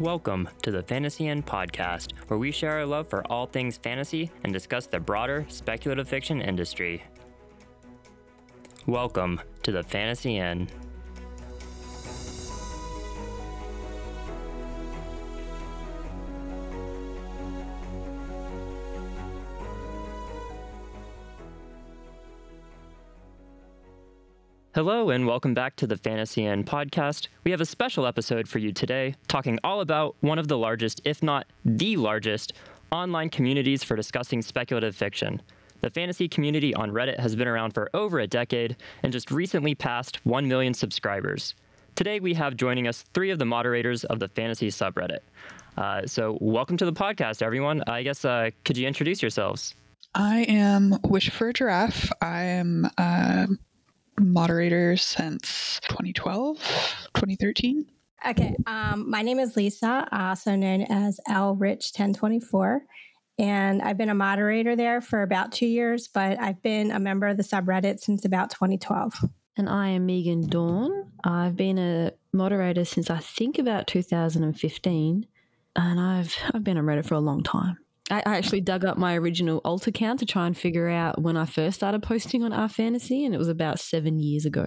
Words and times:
Welcome 0.00 0.48
to 0.62 0.70
the 0.70 0.82
Fantasy 0.82 1.28
Inn 1.28 1.42
podcast, 1.42 2.12
where 2.28 2.38
we 2.38 2.50
share 2.50 2.72
our 2.72 2.86
love 2.86 3.08
for 3.08 3.24
all 3.30 3.46
things 3.46 3.76
fantasy 3.76 4.30
and 4.42 4.52
discuss 4.52 4.86
the 4.86 4.98
broader 4.98 5.44
speculative 5.48 6.08
fiction 6.08 6.40
industry. 6.40 7.04
Welcome 8.86 9.40
to 9.62 9.70
the 9.70 9.82
Fantasy 9.82 10.38
Inn. 10.38 10.68
Hello, 24.84 25.10
and 25.10 25.28
welcome 25.28 25.54
back 25.54 25.76
to 25.76 25.86
the 25.86 25.96
Fantasy 25.96 26.44
Inn 26.44 26.64
podcast. 26.64 27.28
We 27.44 27.52
have 27.52 27.60
a 27.60 27.64
special 27.64 28.04
episode 28.04 28.48
for 28.48 28.58
you 28.58 28.72
today, 28.72 29.14
talking 29.28 29.60
all 29.62 29.80
about 29.80 30.16
one 30.22 30.40
of 30.40 30.48
the 30.48 30.58
largest, 30.58 31.00
if 31.04 31.22
not 31.22 31.46
the 31.64 31.96
largest, 31.96 32.52
online 32.90 33.30
communities 33.30 33.84
for 33.84 33.94
discussing 33.94 34.42
speculative 34.42 34.96
fiction. 34.96 35.40
The 35.82 35.90
fantasy 35.90 36.26
community 36.26 36.74
on 36.74 36.90
Reddit 36.90 37.20
has 37.20 37.36
been 37.36 37.46
around 37.46 37.74
for 37.74 37.90
over 37.94 38.18
a 38.18 38.26
decade 38.26 38.74
and 39.04 39.12
just 39.12 39.30
recently 39.30 39.76
passed 39.76 40.16
1 40.26 40.48
million 40.48 40.74
subscribers. 40.74 41.54
Today, 41.94 42.18
we 42.18 42.34
have 42.34 42.56
joining 42.56 42.88
us 42.88 43.04
three 43.14 43.30
of 43.30 43.38
the 43.38 43.44
moderators 43.46 44.02
of 44.02 44.18
the 44.18 44.26
fantasy 44.26 44.66
subreddit. 44.66 45.20
Uh, 45.76 46.08
so, 46.08 46.36
welcome 46.40 46.76
to 46.78 46.84
the 46.84 46.92
podcast, 46.92 47.40
everyone. 47.40 47.84
I 47.86 48.02
guess, 48.02 48.24
uh, 48.24 48.50
could 48.64 48.76
you 48.76 48.88
introduce 48.88 49.22
yourselves? 49.22 49.76
I 50.12 50.40
am 50.48 50.98
Wish 51.04 51.30
for 51.30 51.50
a 51.50 51.52
Giraffe. 51.52 52.10
I 52.20 52.42
am 52.42 52.90
a 52.98 53.46
moderator 54.18 54.96
since 54.96 55.80
2012, 55.88 56.58
2013. 57.14 57.86
Okay, 58.28 58.54
um, 58.66 59.10
my 59.10 59.22
name 59.22 59.38
is 59.40 59.56
Lisa, 59.56 60.06
also 60.12 60.54
known 60.54 60.82
as 60.82 61.18
L 61.28 61.56
Rich 61.56 61.92
1024. 61.94 62.82
And 63.38 63.82
I've 63.82 63.96
been 63.96 64.10
a 64.10 64.14
moderator 64.14 64.76
there 64.76 65.00
for 65.00 65.22
about 65.22 65.52
two 65.52 65.66
years, 65.66 66.06
but 66.06 66.38
I've 66.40 66.62
been 66.62 66.90
a 66.90 67.00
member 67.00 67.26
of 67.26 67.36
the 67.36 67.42
subreddit 67.42 67.98
since 67.98 68.24
about 68.24 68.50
2012. 68.50 69.14
And 69.56 69.68
I 69.68 69.88
am 69.88 70.06
Megan 70.06 70.46
Dawn. 70.48 71.10
I've 71.24 71.56
been 71.56 71.78
a 71.78 72.12
moderator 72.32 72.84
since 72.84 73.10
I 73.10 73.18
think 73.18 73.58
about 73.58 73.86
2015, 73.86 75.26
and 75.76 76.00
I've 76.00 76.36
I've 76.54 76.64
been 76.64 76.78
on 76.78 76.84
Reddit 76.84 77.06
for 77.06 77.14
a 77.14 77.20
long 77.20 77.42
time. 77.42 77.78
I, 78.12 78.22
I 78.26 78.36
actually 78.36 78.60
dug 78.60 78.84
up 78.84 78.98
my 78.98 79.16
original 79.16 79.62
alt 79.64 79.86
account 79.86 80.20
to 80.20 80.26
try 80.26 80.46
and 80.46 80.56
figure 80.56 80.88
out 80.88 81.22
when 81.22 81.36
I 81.36 81.46
first 81.46 81.76
started 81.76 82.02
posting 82.02 82.44
on 82.44 82.52
our 82.52 82.68
fantasy, 82.68 83.24
and 83.24 83.34
it 83.34 83.38
was 83.38 83.48
about 83.48 83.80
seven 83.80 84.20
years 84.20 84.44
ago. 84.44 84.66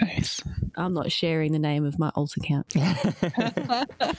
Nice. 0.00 0.40
I'm 0.76 0.94
not 0.94 1.10
sharing 1.10 1.52
the 1.52 1.58
name 1.58 1.84
of 1.84 1.98
my 1.98 2.10
alt 2.14 2.36
account. 2.36 2.72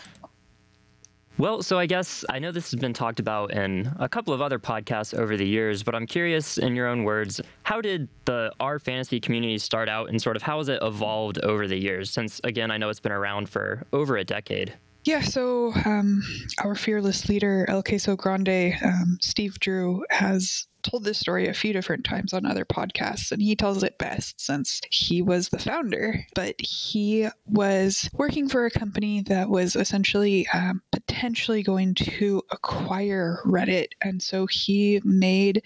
Well, 1.37 1.61
so 1.61 1.77
I 1.77 1.85
guess 1.85 2.23
I 2.29 2.39
know 2.39 2.53
this 2.53 2.71
has 2.71 2.79
been 2.79 2.93
talked 2.93 3.19
about 3.19 3.53
in 3.53 3.93
a 3.99 4.07
couple 4.07 4.33
of 4.33 4.41
other 4.41 4.57
podcasts 4.57 5.13
over 5.13 5.35
the 5.35 5.45
years, 5.45 5.83
but 5.83 5.93
I'm 5.93 6.05
curious, 6.05 6.57
in 6.57 6.77
your 6.77 6.87
own 6.87 7.03
words, 7.03 7.41
how 7.63 7.81
did 7.81 8.07
the 8.23 8.53
R 8.61 8.79
fantasy 8.79 9.19
community 9.19 9.57
start 9.57 9.89
out, 9.89 10.07
and 10.07 10.21
sort 10.21 10.37
of 10.37 10.41
how 10.41 10.59
has 10.59 10.69
it 10.69 10.79
evolved 10.81 11.39
over 11.39 11.67
the 11.67 11.75
years? 11.75 12.09
Since 12.09 12.39
again, 12.45 12.71
I 12.71 12.77
know 12.77 12.87
it's 12.87 13.01
been 13.01 13.11
around 13.11 13.49
for 13.49 13.85
over 13.91 14.15
a 14.15 14.23
decade. 14.23 14.77
Yeah, 15.05 15.21
so 15.21 15.71
um, 15.85 16.23
our 16.63 16.73
fearless 16.73 17.29
leader, 17.29 17.63
El 17.69 17.83
Queso 17.83 18.15
Grande, 18.15 18.73
um, 18.83 19.19
Steve 19.21 19.59
Drew, 19.59 20.03
has 20.09 20.65
told 20.81 21.03
this 21.03 21.19
story 21.19 21.47
a 21.47 21.53
few 21.53 21.73
different 21.73 22.05
times 22.05 22.33
on 22.33 22.43
other 22.43 22.65
podcasts, 22.65 23.31
and 23.31 23.39
he 23.39 23.55
tells 23.55 23.83
it 23.83 23.99
best 23.99 24.41
since 24.41 24.81
he 24.89 25.21
was 25.21 25.49
the 25.49 25.59
founder. 25.59 26.25
But 26.33 26.59
he 26.59 27.27
was 27.45 28.09
working 28.13 28.49
for 28.49 28.65
a 28.65 28.71
company 28.71 29.21
that 29.27 29.47
was 29.47 29.75
essentially 29.75 30.47
um, 30.53 30.81
potentially 30.91 31.61
going 31.61 31.93
to 31.95 32.41
acquire 32.49 33.41
Reddit. 33.45 33.89
And 34.01 34.23
so 34.23 34.47
he 34.47 35.01
made 35.03 35.61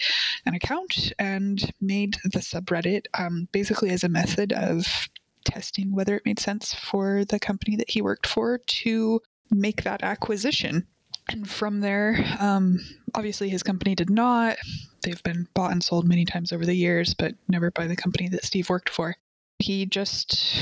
an 0.45 0.53
account 0.53 1.13
and 1.17 1.71
made 1.79 2.17
the 2.25 2.39
subreddit 2.39 3.05
um, 3.17 3.47
basically 3.53 3.91
as 3.91 4.03
a 4.03 4.09
method 4.09 4.51
of 4.51 5.07
testing 5.45 5.93
whether 5.93 6.15
it 6.15 6.25
made 6.25 6.39
sense 6.39 6.73
for 6.73 7.25
the 7.25 7.39
company 7.39 7.75
that 7.75 7.89
he 7.89 8.01
worked 8.01 8.27
for 8.27 8.59
to 8.59 9.21
make 9.51 9.83
that 9.83 10.03
acquisition. 10.03 10.87
And 11.29 11.49
from 11.49 11.81
there, 11.81 12.23
um, 12.39 12.79
obviously 13.13 13.49
his 13.49 13.63
company 13.63 13.95
did 13.95 14.09
not. 14.09 14.57
They've 15.03 15.21
been 15.23 15.47
bought 15.53 15.71
and 15.71 15.83
sold 15.83 16.07
many 16.07 16.25
times 16.25 16.51
over 16.51 16.65
the 16.65 16.73
years, 16.73 17.13
but 17.13 17.35
never 17.47 17.71
by 17.71 17.87
the 17.87 17.95
company 17.95 18.29
that 18.29 18.45
Steve 18.45 18.69
worked 18.69 18.89
for. 18.89 19.15
He 19.59 19.85
just 19.85 20.57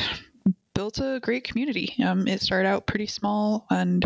built 0.74 1.00
a 1.00 1.20
great 1.24 1.44
community. 1.44 1.96
Um, 2.06 2.28
it 2.28 2.42
started 2.42 2.68
out 2.68 2.86
pretty 2.86 3.08
small 3.08 3.66
and 3.72 4.06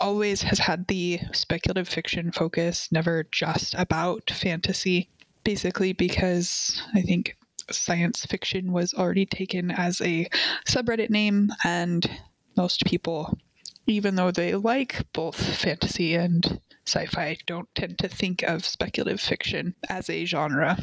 always 0.00 0.42
has 0.42 0.58
had 0.58 0.86
the 0.86 1.18
speculative 1.32 1.88
fiction 1.88 2.30
focus, 2.30 2.88
never 2.92 3.24
just 3.32 3.74
about 3.74 4.30
fantasy. 4.30 5.08
Basically, 5.44 5.92
because 5.92 6.80
I 6.94 7.02
think 7.02 7.36
science 7.70 8.24
fiction 8.24 8.70
was 8.70 8.94
already 8.94 9.26
taken 9.26 9.72
as 9.72 10.00
a 10.00 10.28
subreddit 10.68 11.10
name, 11.10 11.50
and 11.64 12.08
most 12.56 12.84
people, 12.84 13.36
even 13.86 14.14
though 14.14 14.30
they 14.30 14.54
like 14.54 15.02
both 15.12 15.36
fantasy 15.36 16.14
and 16.14 16.60
sci 16.86 17.06
fi, 17.06 17.36
don't 17.46 17.72
tend 17.74 17.98
to 17.98 18.08
think 18.08 18.42
of 18.42 18.64
speculative 18.64 19.20
fiction 19.20 19.74
as 19.88 20.08
a 20.08 20.24
genre. 20.24 20.78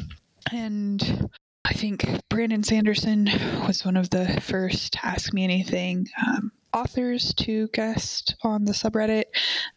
And 0.52 1.28
I 1.64 1.72
think 1.72 2.06
Brandon 2.28 2.62
Sanderson 2.62 3.26
was 3.66 3.84
one 3.84 3.96
of 3.96 4.10
the 4.10 4.40
first 4.40 4.96
Ask 5.02 5.32
Me 5.32 5.44
Anything 5.44 6.08
um, 6.26 6.52
authors 6.72 7.34
to 7.34 7.68
guest 7.68 8.34
on 8.42 8.64
the 8.64 8.72
subreddit 8.72 9.24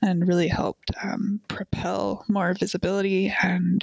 and 0.01 0.27
really 0.27 0.47
helped 0.47 0.91
um, 1.01 1.41
propel 1.47 2.25
more 2.27 2.53
visibility. 2.53 3.33
And 3.41 3.81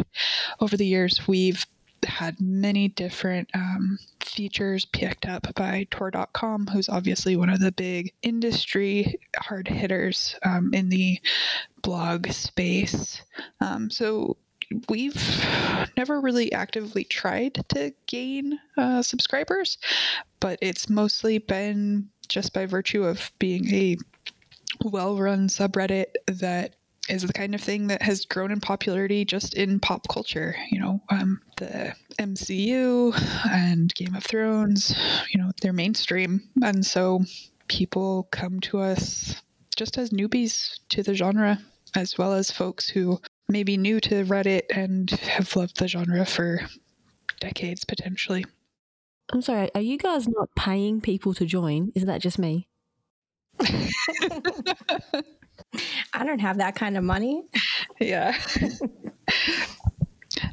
over 0.61 0.77
the 0.77 0.87
years, 0.87 1.27
we've 1.29 1.67
had 2.05 2.41
many 2.41 2.89
different 2.89 3.49
um, 3.55 3.99
features 4.21 4.85
picked 4.87 5.27
up 5.27 5.53
by 5.55 5.87
Tor.com, 5.91 6.67
who's 6.69 6.89
obviously 6.89 7.37
one 7.37 7.51
of 7.51 7.61
the 7.61 7.73
big 7.73 8.13
industry 8.23 9.19
hard 9.37 9.69
hitters 9.69 10.37
um, 10.45 10.73
in 10.73 10.89
the 10.89 11.19
blog 11.83 12.29
space. 12.29 13.23
Um, 13.61 13.91
so 13.91 14.37
we've 14.89 15.45
never 15.97 16.21
really 16.21 16.53
actively 16.53 17.05
tried 17.05 17.55
to 17.69 17.93
gain 18.07 18.59
uh, 18.77 19.03
subscribers, 19.03 19.79
but 20.39 20.59
it's 20.63 20.89
mostly 20.89 21.39
been 21.39 22.09
just 22.29 22.53
by 22.53 22.67
virtue 22.67 23.05
of 23.05 23.33
being 23.39 23.73
a 23.75 23.97
well 24.85 25.17
run 25.19 25.49
subreddit 25.49 26.07
that 26.27 26.77
is 27.11 27.23
the 27.23 27.33
kind 27.33 27.55
of 27.55 27.61
thing 27.61 27.89
that 27.89 28.03
has 28.03 28.25
grown 28.25 28.51
in 28.51 28.61
popularity 28.61 29.25
just 29.25 29.55
in 29.55 29.81
pop 29.81 30.07
culture. 30.09 30.55
You 30.71 30.81
know, 30.81 31.03
um, 31.09 31.41
the 31.57 31.95
MCU 32.19 33.13
and 33.51 33.93
Game 33.95 34.15
of 34.15 34.25
Thrones, 34.25 34.95
you 35.33 35.41
know, 35.41 35.51
they're 35.61 35.73
mainstream. 35.73 36.43
And 36.63 36.85
so 36.85 37.21
people 37.69 38.29
come 38.31 38.61
to 38.61 38.79
us 38.81 39.43
just 39.77 39.99
as 39.99 40.11
newbies 40.11 40.79
to 40.91 41.03
the 41.03 41.15
genre, 41.15 41.59
as 41.97 42.17
well 42.17 42.33
as 42.33 42.51
folks 42.51 42.89
who 42.89 43.21
may 43.49 43.63
be 43.63 43.77
new 43.77 44.01
to 44.01 44.25
Reddit 44.25 44.63
and 44.71 45.11
have 45.11 45.55
loved 45.57 45.79
the 45.79 45.89
genre 45.89 46.25
for 46.25 46.61
decades 47.41 47.85
potentially. 47.85 48.45
I'm 49.33 49.43
sorry, 49.43 49.71
are 49.75 49.81
you 49.81 49.97
guys 49.97 50.27
not 50.29 50.49
paying 50.57 51.01
people 51.01 51.35
to 51.35 51.45
join? 51.45 51.93
Is 51.95 52.05
that 52.05 52.21
just 52.21 52.39
me? 52.39 52.69
I 56.13 56.25
don't 56.25 56.41
have 56.41 56.59
that 56.59 56.75
kind 56.75 56.97
of 56.97 57.05
money. 57.05 57.43
Yeah. 58.01 58.37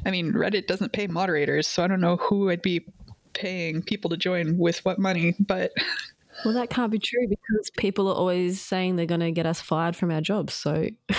I 0.04 0.10
mean, 0.10 0.32
Reddit 0.32 0.66
doesn't 0.66 0.92
pay 0.92 1.06
moderators, 1.06 1.66
so 1.66 1.82
I 1.82 1.86
don't 1.86 2.00
know 2.00 2.16
who 2.16 2.50
I'd 2.50 2.62
be 2.62 2.86
paying 3.34 3.82
people 3.82 4.10
to 4.10 4.16
join 4.16 4.58
with 4.58 4.84
what 4.84 4.98
money, 4.98 5.34
but. 5.38 5.72
Well, 6.44 6.54
that 6.54 6.70
can't 6.70 6.92
be 6.92 7.00
true 7.00 7.26
because 7.28 7.68
people 7.76 8.06
are 8.06 8.14
always 8.14 8.60
saying 8.60 8.94
they're 8.94 9.06
going 9.06 9.18
to 9.18 9.32
get 9.32 9.44
us 9.44 9.60
fired 9.60 9.96
from 9.96 10.12
our 10.12 10.20
jobs. 10.20 10.54
So. 10.54 10.86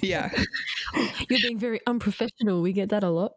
yeah. 0.00 0.30
You're 1.28 1.40
being 1.42 1.58
very 1.58 1.78
unprofessional. 1.86 2.62
We 2.62 2.72
get 2.72 2.88
that 2.88 3.04
a 3.04 3.10
lot. 3.10 3.32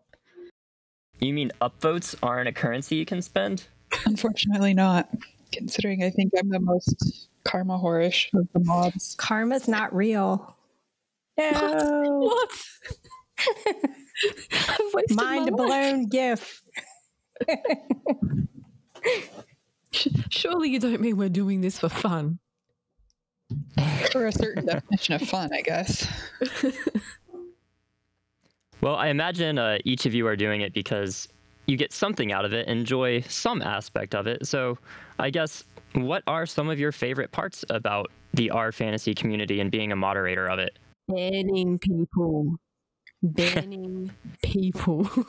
You 1.19 1.33
mean 1.33 1.51
upvotes 1.59 2.15
aren't 2.23 2.47
a 2.47 2.53
currency 2.53 2.95
you 2.95 3.05
can 3.05 3.21
spend? 3.21 3.65
Unfortunately, 4.05 4.73
not. 4.73 5.09
Considering 5.53 6.03
I 6.03 6.09
think 6.09 6.33
I'm 6.37 6.49
the 6.49 6.59
most 6.59 7.29
karma 7.45 7.77
whorish 7.77 8.33
of 8.33 8.47
the 8.53 8.59
mobs. 8.59 9.15
Karma's 9.17 9.67
not 9.67 9.95
real. 9.95 10.57
No. 11.37 12.19
What? 12.19 12.51
what? 14.91 15.05
Mind 15.11 15.55
blown 15.55 16.07
gif. 16.07 16.61
Surely 20.29 20.69
you 20.69 20.79
don't 20.79 21.01
mean 21.01 21.17
we're 21.17 21.29
doing 21.29 21.61
this 21.61 21.79
for 21.79 21.89
fun. 21.89 22.39
For 24.11 24.27
a 24.27 24.31
certain 24.31 24.65
definition 24.65 25.15
of 25.15 25.23
fun, 25.23 25.49
I 25.53 25.61
guess. 25.61 26.07
well, 28.81 28.95
I 28.95 29.07
imagine 29.07 29.57
uh, 29.57 29.79
each 29.85 30.05
of 30.05 30.13
you 30.13 30.27
are 30.27 30.35
doing 30.35 30.61
it 30.61 30.73
because 30.73 31.27
you 31.65 31.77
get 31.77 31.93
something 31.93 32.31
out 32.31 32.45
of 32.45 32.53
it, 32.53 32.67
enjoy 32.67 33.21
some 33.21 33.61
aspect 33.61 34.15
of 34.15 34.27
it. 34.27 34.47
So, 34.47 34.77
I 35.19 35.29
guess, 35.29 35.63
what 35.93 36.23
are 36.27 36.45
some 36.45 36.69
of 36.69 36.79
your 36.79 36.91
favorite 36.91 37.31
parts 37.31 37.63
about 37.69 38.11
the 38.33 38.49
R 38.49 38.71
fantasy 38.71 39.13
community 39.13 39.59
and 39.59 39.71
being 39.71 39.91
a 39.91 39.95
moderator 39.95 40.47
of 40.47 40.59
it? 40.59 40.77
Banning 41.07 41.79
people. 41.79 42.55
Banning 43.21 44.11
people. 44.41 45.09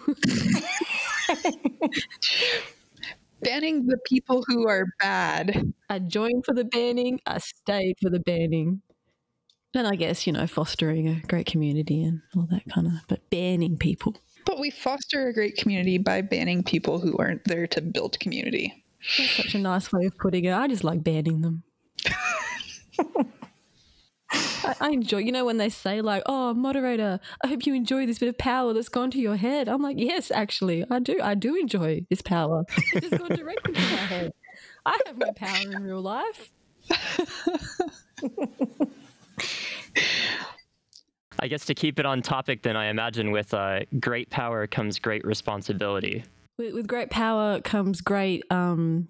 Banning 3.42 3.86
the 3.86 3.98
people 4.06 4.42
who 4.46 4.66
are 4.68 4.86
bad. 5.00 5.72
I 5.88 5.98
joined 5.98 6.44
for 6.46 6.54
the 6.54 6.64
banning, 6.64 7.20
I 7.26 7.38
stayed 7.38 7.96
for 8.00 8.08
the 8.10 8.20
banning. 8.20 8.80
And 9.74 9.86
I 9.86 9.96
guess, 9.96 10.26
you 10.26 10.32
know, 10.32 10.46
fostering 10.46 11.08
a 11.08 11.20
great 11.26 11.46
community 11.46 12.02
and 12.02 12.22
all 12.36 12.46
that 12.50 12.62
kind 12.72 12.86
of, 12.86 12.92
but 13.08 13.28
banning 13.28 13.76
people. 13.76 14.16
But 14.44 14.58
we 14.58 14.70
foster 14.70 15.28
a 15.28 15.32
great 15.32 15.56
community 15.56 15.98
by 15.98 16.20
banning 16.20 16.62
people 16.62 17.00
who 17.00 17.16
aren't 17.18 17.44
there 17.44 17.66
to 17.68 17.80
build 17.80 18.18
community. 18.20 18.84
That's 19.18 19.36
such 19.36 19.54
a 19.54 19.58
nice 19.58 19.92
way 19.92 20.06
of 20.06 20.16
putting 20.18 20.44
it. 20.44 20.52
I 20.52 20.68
just 20.68 20.84
like 20.84 21.02
banning 21.02 21.40
them. 21.40 21.62
I, 24.32 24.74
I 24.80 24.88
enjoy, 24.90 25.18
you 25.18 25.32
know, 25.32 25.44
when 25.44 25.58
they 25.58 25.68
say, 25.68 26.00
like, 26.00 26.22
oh, 26.26 26.54
moderator, 26.54 27.20
I 27.42 27.48
hope 27.48 27.66
you 27.66 27.74
enjoy 27.74 28.06
this 28.06 28.18
bit 28.18 28.28
of 28.28 28.38
power 28.38 28.72
that's 28.72 28.88
gone 28.88 29.10
to 29.12 29.18
your 29.18 29.36
head. 29.36 29.68
I'm 29.68 29.82
like, 29.82 29.98
yes, 29.98 30.30
actually, 30.30 30.84
I 30.90 30.98
do. 30.98 31.18
I 31.22 31.34
do 31.34 31.54
enjoy 31.54 32.06
this 32.10 32.22
power. 32.22 32.64
It's 32.94 33.16
gone 33.16 33.36
directly 33.36 33.74
to 33.74 33.80
my 33.80 33.86
head. 33.86 34.32
I 34.86 34.98
have 35.06 35.18
no 35.18 35.32
power 35.32 35.72
in 35.72 35.82
real 35.82 36.02
life. 36.02 36.50
I 41.40 41.48
guess 41.48 41.64
to 41.66 41.74
keep 41.74 41.98
it 41.98 42.06
on 42.06 42.22
topic, 42.22 42.62
then 42.62 42.76
I 42.76 42.86
imagine 42.86 43.30
with 43.30 43.52
uh, 43.54 43.80
great 44.00 44.30
power 44.30 44.66
comes 44.66 44.98
great 44.98 45.24
responsibility. 45.24 46.24
With, 46.58 46.74
with 46.74 46.86
great 46.86 47.10
power 47.10 47.60
comes 47.60 48.00
great 48.00 48.42
um, 48.50 49.08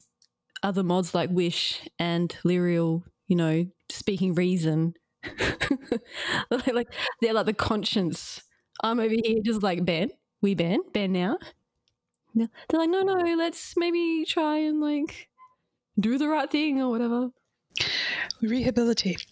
other 0.63 0.83
mods 0.83 1.15
like 1.15 1.31
Wish 1.31 1.87
and 1.99 2.35
Lyrrael, 2.45 3.05
you 3.29 3.37
know, 3.37 3.67
speaking 3.91 4.35
reason. 4.35 4.95
like 6.51 6.89
they're 7.21 7.33
like 7.33 7.47
the 7.47 7.55
conscience. 7.55 8.43
I'm 8.83 8.99
over 8.99 9.15
here 9.23 9.41
just 9.45 9.63
like 9.63 9.85
ban, 9.85 10.11
we 10.43 10.55
ban, 10.55 10.81
ban 10.93 11.13
now. 11.13 11.39
They're 12.35 12.49
like, 12.73 12.91
no, 12.91 13.03
no, 13.03 13.15
let's 13.37 13.75
maybe 13.77 14.25
try 14.27 14.59
and 14.59 14.81
like 14.81 15.29
do 15.99 16.19
the 16.19 16.29
right 16.29 16.51
thing 16.51 16.81
or 16.83 16.91
whatever. 16.91 17.29
We 18.41 18.49
rehabilitate. 18.49 19.25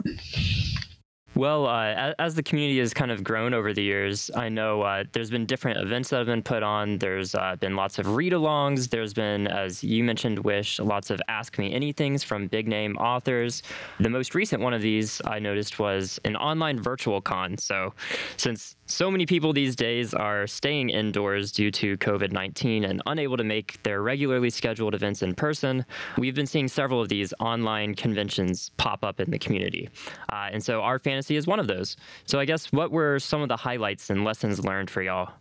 Well, 1.34 1.67
uh, 1.67 2.12
as 2.19 2.34
the 2.34 2.43
community 2.43 2.79
has 2.81 2.93
kind 2.93 3.11
of 3.11 3.25
grown 3.25 3.55
over 3.55 3.73
the 3.73 3.82
years, 3.82 4.31
I 4.37 4.50
know 4.50 4.82
uh, 4.82 5.05
there's 5.12 5.31
been 5.31 5.46
different 5.46 5.79
events 5.79 6.11
that 6.11 6.19
have 6.19 6.26
been 6.26 6.43
put 6.43 6.62
on. 6.62 6.99
There's 6.99 7.34
uh, 7.34 7.56
been 7.58 7.75
lots 7.75 7.99
of 7.99 8.14
read 8.14 8.34
alongs. 8.34 8.90
There's 8.90 9.14
been, 9.14 9.46
as 9.46 9.82
you 9.82 10.05
mentioned, 10.05 10.40
Wish, 10.40 10.79
lots 10.79 11.08
of 11.08 11.23
Ask 11.29 11.58
Me 11.58 11.73
Anythings 11.73 12.23
from 12.23 12.49
big 12.49 12.69
name 12.69 12.99
authors. 12.99 13.62
The 13.99 14.11
most 14.11 14.34
recent 14.34 14.62
one 14.62 14.75
of 14.75 14.82
these 14.82 15.23
I 15.25 15.38
noticed 15.38 15.79
was 15.79 16.20
an 16.26 16.37
online 16.37 16.79
virtual 16.79 17.23
con. 17.23 17.56
So, 17.56 17.94
since 18.37 18.76
so 18.93 19.11
many 19.11 19.25
people 19.25 19.55
these 19.55 19.75
days 19.75 20.12
are 20.12 20.46
staying 20.46 20.90
indoors 20.90 21.50
due 21.50 21.70
to 21.70 21.96
COVID 21.96 22.31
19 22.31 22.84
and 22.84 23.00
unable 23.06 23.38
to 23.38 23.44
make 23.44 23.82
their 23.84 24.02
regularly 24.02 24.50
scheduled 24.50 24.94
events 24.94 25.23
in 25.23 25.34
person. 25.34 25.87
We've 26.19 26.34
been 26.34 26.46
seeing 26.46 26.69
several 26.69 27.00
of 27.00 27.08
these 27.08 27.32
online 27.40 27.94
conventions 27.94 28.70
pop 28.76 29.02
up 29.02 29.19
in 29.19 29.31
the 29.31 29.38
community. 29.38 29.88
Uh, 30.31 30.50
and 30.52 30.62
so 30.62 30.82
R 30.82 30.99
Fantasy 30.99 31.21
is 31.30 31.46
one 31.46 31.60
of 31.60 31.66
those. 31.66 31.96
So, 32.26 32.38
I 32.38 32.44
guess 32.44 32.72
what 32.72 32.90
were 32.90 33.19
some 33.19 33.42
of 33.42 33.48
the 33.48 33.56
highlights 33.56 34.10
and 34.10 34.24
lessons 34.24 34.64
learned 34.64 34.90
for 34.90 35.02
y'all? 35.02 35.32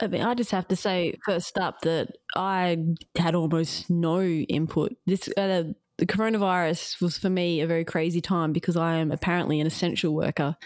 I 0.00 0.08
mean, 0.08 0.22
I 0.22 0.34
just 0.34 0.50
have 0.50 0.68
to 0.68 0.76
say 0.76 1.18
first 1.24 1.56
up 1.58 1.80
that 1.82 2.08
I 2.34 2.78
had 3.16 3.34
almost 3.34 3.88
no 3.88 4.22
input. 4.22 4.96
This 5.06 5.28
uh, 5.36 5.64
the 5.98 6.06
coronavirus 6.06 7.00
was 7.00 7.16
for 7.16 7.30
me 7.30 7.60
a 7.60 7.66
very 7.66 7.84
crazy 7.84 8.20
time 8.20 8.52
because 8.52 8.76
I 8.76 8.96
am 8.96 9.10
apparently 9.10 9.60
an 9.60 9.66
essential 9.66 10.14
worker 10.14 10.56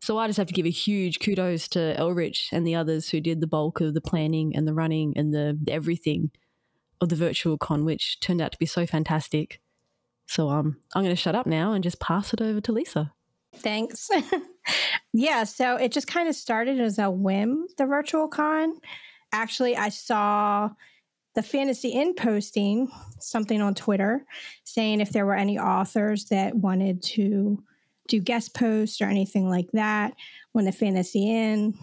so 0.00 0.18
I 0.18 0.26
just 0.26 0.36
have 0.36 0.46
to 0.46 0.54
give 0.54 0.66
a 0.66 0.70
huge 0.70 1.20
kudos 1.20 1.68
to 1.68 1.94
Elrich 1.98 2.48
and 2.52 2.66
the 2.66 2.74
others 2.74 3.08
who 3.08 3.20
did 3.20 3.40
the 3.40 3.46
bulk 3.46 3.80
of 3.80 3.94
the 3.94 4.00
planning 4.00 4.54
and 4.54 4.66
the 4.66 4.74
running 4.74 5.12
and 5.16 5.34
the, 5.34 5.58
the 5.60 5.72
everything 5.72 6.30
of 7.00 7.08
the 7.08 7.16
virtual 7.16 7.58
con, 7.58 7.84
which 7.84 8.20
turned 8.20 8.40
out 8.40 8.52
to 8.52 8.58
be 8.58 8.66
so 8.66 8.86
fantastic. 8.86 9.60
So 10.26 10.50
um, 10.50 10.76
I'm 10.94 11.02
going 11.02 11.14
to 11.14 11.20
shut 11.20 11.34
up 11.34 11.46
now 11.46 11.72
and 11.72 11.82
just 11.82 12.00
pass 12.00 12.32
it 12.32 12.40
over 12.40 12.60
to 12.60 12.72
Lisa. 12.72 13.12
Thanks. 13.56 14.08
yeah, 15.12 15.44
so 15.44 15.76
it 15.76 15.92
just 15.92 16.06
kind 16.06 16.28
of 16.28 16.34
started 16.34 16.80
as 16.80 16.98
a 16.98 17.10
whim, 17.10 17.66
the 17.76 17.86
virtual 17.86 18.28
con. 18.28 18.74
Actually, 19.32 19.76
I 19.76 19.88
saw 19.88 20.70
the 21.34 21.42
Fantasy 21.42 21.90
Inn 21.90 22.14
posting 22.14 22.88
something 23.20 23.60
on 23.60 23.74
Twitter 23.74 24.24
saying 24.64 25.00
if 25.00 25.10
there 25.10 25.26
were 25.26 25.36
any 25.36 25.58
authors 25.58 26.26
that 26.26 26.54
wanted 26.54 27.02
to 27.02 27.62
do 28.08 28.20
guest 28.20 28.54
posts 28.54 29.00
or 29.00 29.04
anything 29.04 29.48
like 29.48 29.70
that 29.72 30.14
when 30.52 30.64
the 30.64 30.72
Fantasy 30.72 31.30
Inn 31.30 31.74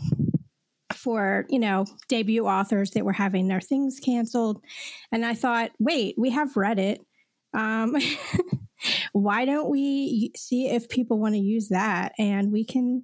for 0.93 1.45
you 1.49 1.59
know 1.59 1.85
debut 2.07 2.45
authors 2.45 2.91
that 2.91 3.05
were 3.05 3.13
having 3.13 3.47
their 3.47 3.59
things 3.59 3.99
canceled 3.99 4.61
and 5.11 5.25
i 5.25 5.33
thought 5.33 5.71
wait 5.79 6.15
we 6.17 6.29
have 6.29 6.53
reddit 6.53 6.99
um, 7.55 7.95
why 9.13 9.45
don't 9.45 9.69
we 9.69 10.31
see 10.35 10.67
if 10.67 10.89
people 10.89 11.19
want 11.19 11.35
to 11.35 11.39
use 11.39 11.69
that 11.69 12.13
and 12.17 12.51
we 12.51 12.65
can 12.65 13.03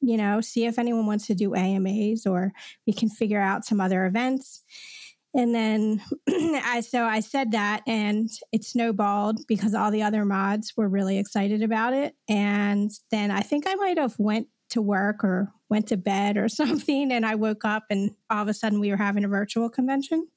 you 0.00 0.16
know 0.16 0.40
see 0.40 0.66
if 0.66 0.78
anyone 0.78 1.06
wants 1.06 1.26
to 1.26 1.34
do 1.34 1.54
amas 1.54 2.26
or 2.26 2.52
we 2.86 2.92
can 2.92 3.08
figure 3.08 3.40
out 3.40 3.64
some 3.64 3.80
other 3.80 4.06
events 4.06 4.62
and 5.34 5.52
then 5.54 6.00
I 6.28 6.80
so 6.80 7.04
I 7.04 7.20
said 7.20 7.52
that 7.52 7.82
and 7.86 8.30
it 8.52 8.64
snowballed 8.64 9.46
because 9.48 9.74
all 9.74 9.90
the 9.90 10.02
other 10.02 10.24
mods 10.24 10.74
were 10.76 10.88
really 10.88 11.18
excited 11.18 11.62
about 11.62 11.92
it. 11.92 12.14
And 12.28 12.90
then 13.10 13.30
I 13.30 13.40
think 13.40 13.64
I 13.66 13.74
might 13.74 13.98
have 13.98 14.14
went 14.18 14.46
to 14.70 14.80
work 14.80 15.24
or 15.24 15.52
went 15.68 15.88
to 15.88 15.96
bed 15.96 16.36
or 16.36 16.48
something 16.48 17.12
and 17.12 17.26
I 17.26 17.34
woke 17.34 17.64
up 17.64 17.84
and 17.90 18.12
all 18.30 18.42
of 18.42 18.48
a 18.48 18.54
sudden 18.54 18.80
we 18.80 18.90
were 18.90 18.96
having 18.96 19.24
a 19.24 19.28
virtual 19.28 19.68
convention. 19.68 20.28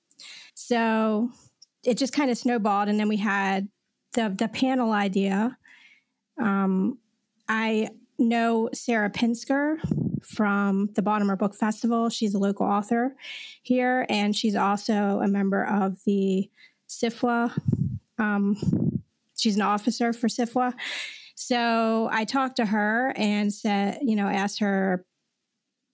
So 0.56 1.30
it 1.84 1.98
just 1.98 2.14
kind 2.14 2.32
of 2.32 2.38
snowballed 2.38 2.90
and 2.90 3.00
then 3.00 3.08
we 3.08 3.18
had 3.18 3.70
the 4.14 4.34
the 4.36 4.48
panel 4.48 4.92
idea. 4.92 5.58
Um, 6.40 7.00
I 7.48 7.90
know 8.20 8.70
Sarah 8.74 9.10
Pinsker 9.10 9.78
from 10.24 10.90
the 10.96 11.02
Baltimore 11.02 11.36
Book 11.36 11.56
Festival. 11.56 12.10
She's 12.10 12.34
a 12.34 12.40
local 12.40 12.66
author 12.66 13.16
here, 13.64 14.06
and 14.10 14.36
she's 14.36 14.56
also 14.56 15.20
a 15.22 15.28
member 15.28 15.64
of 15.64 16.04
the 16.06 16.50
SFWA. 16.90 17.52
Um, 18.18 19.02
she's 19.38 19.56
an 19.56 19.62
officer 19.62 20.14
for 20.14 20.28
SFWA. 20.28 20.74
So 21.36 22.10
I 22.12 22.26
talked 22.26 22.56
to 22.58 22.66
her 22.66 23.14
and 23.16 23.54
said, 23.54 24.00
you 24.02 24.16
know, 24.16 24.28
asked 24.28 24.60
her 24.60 25.06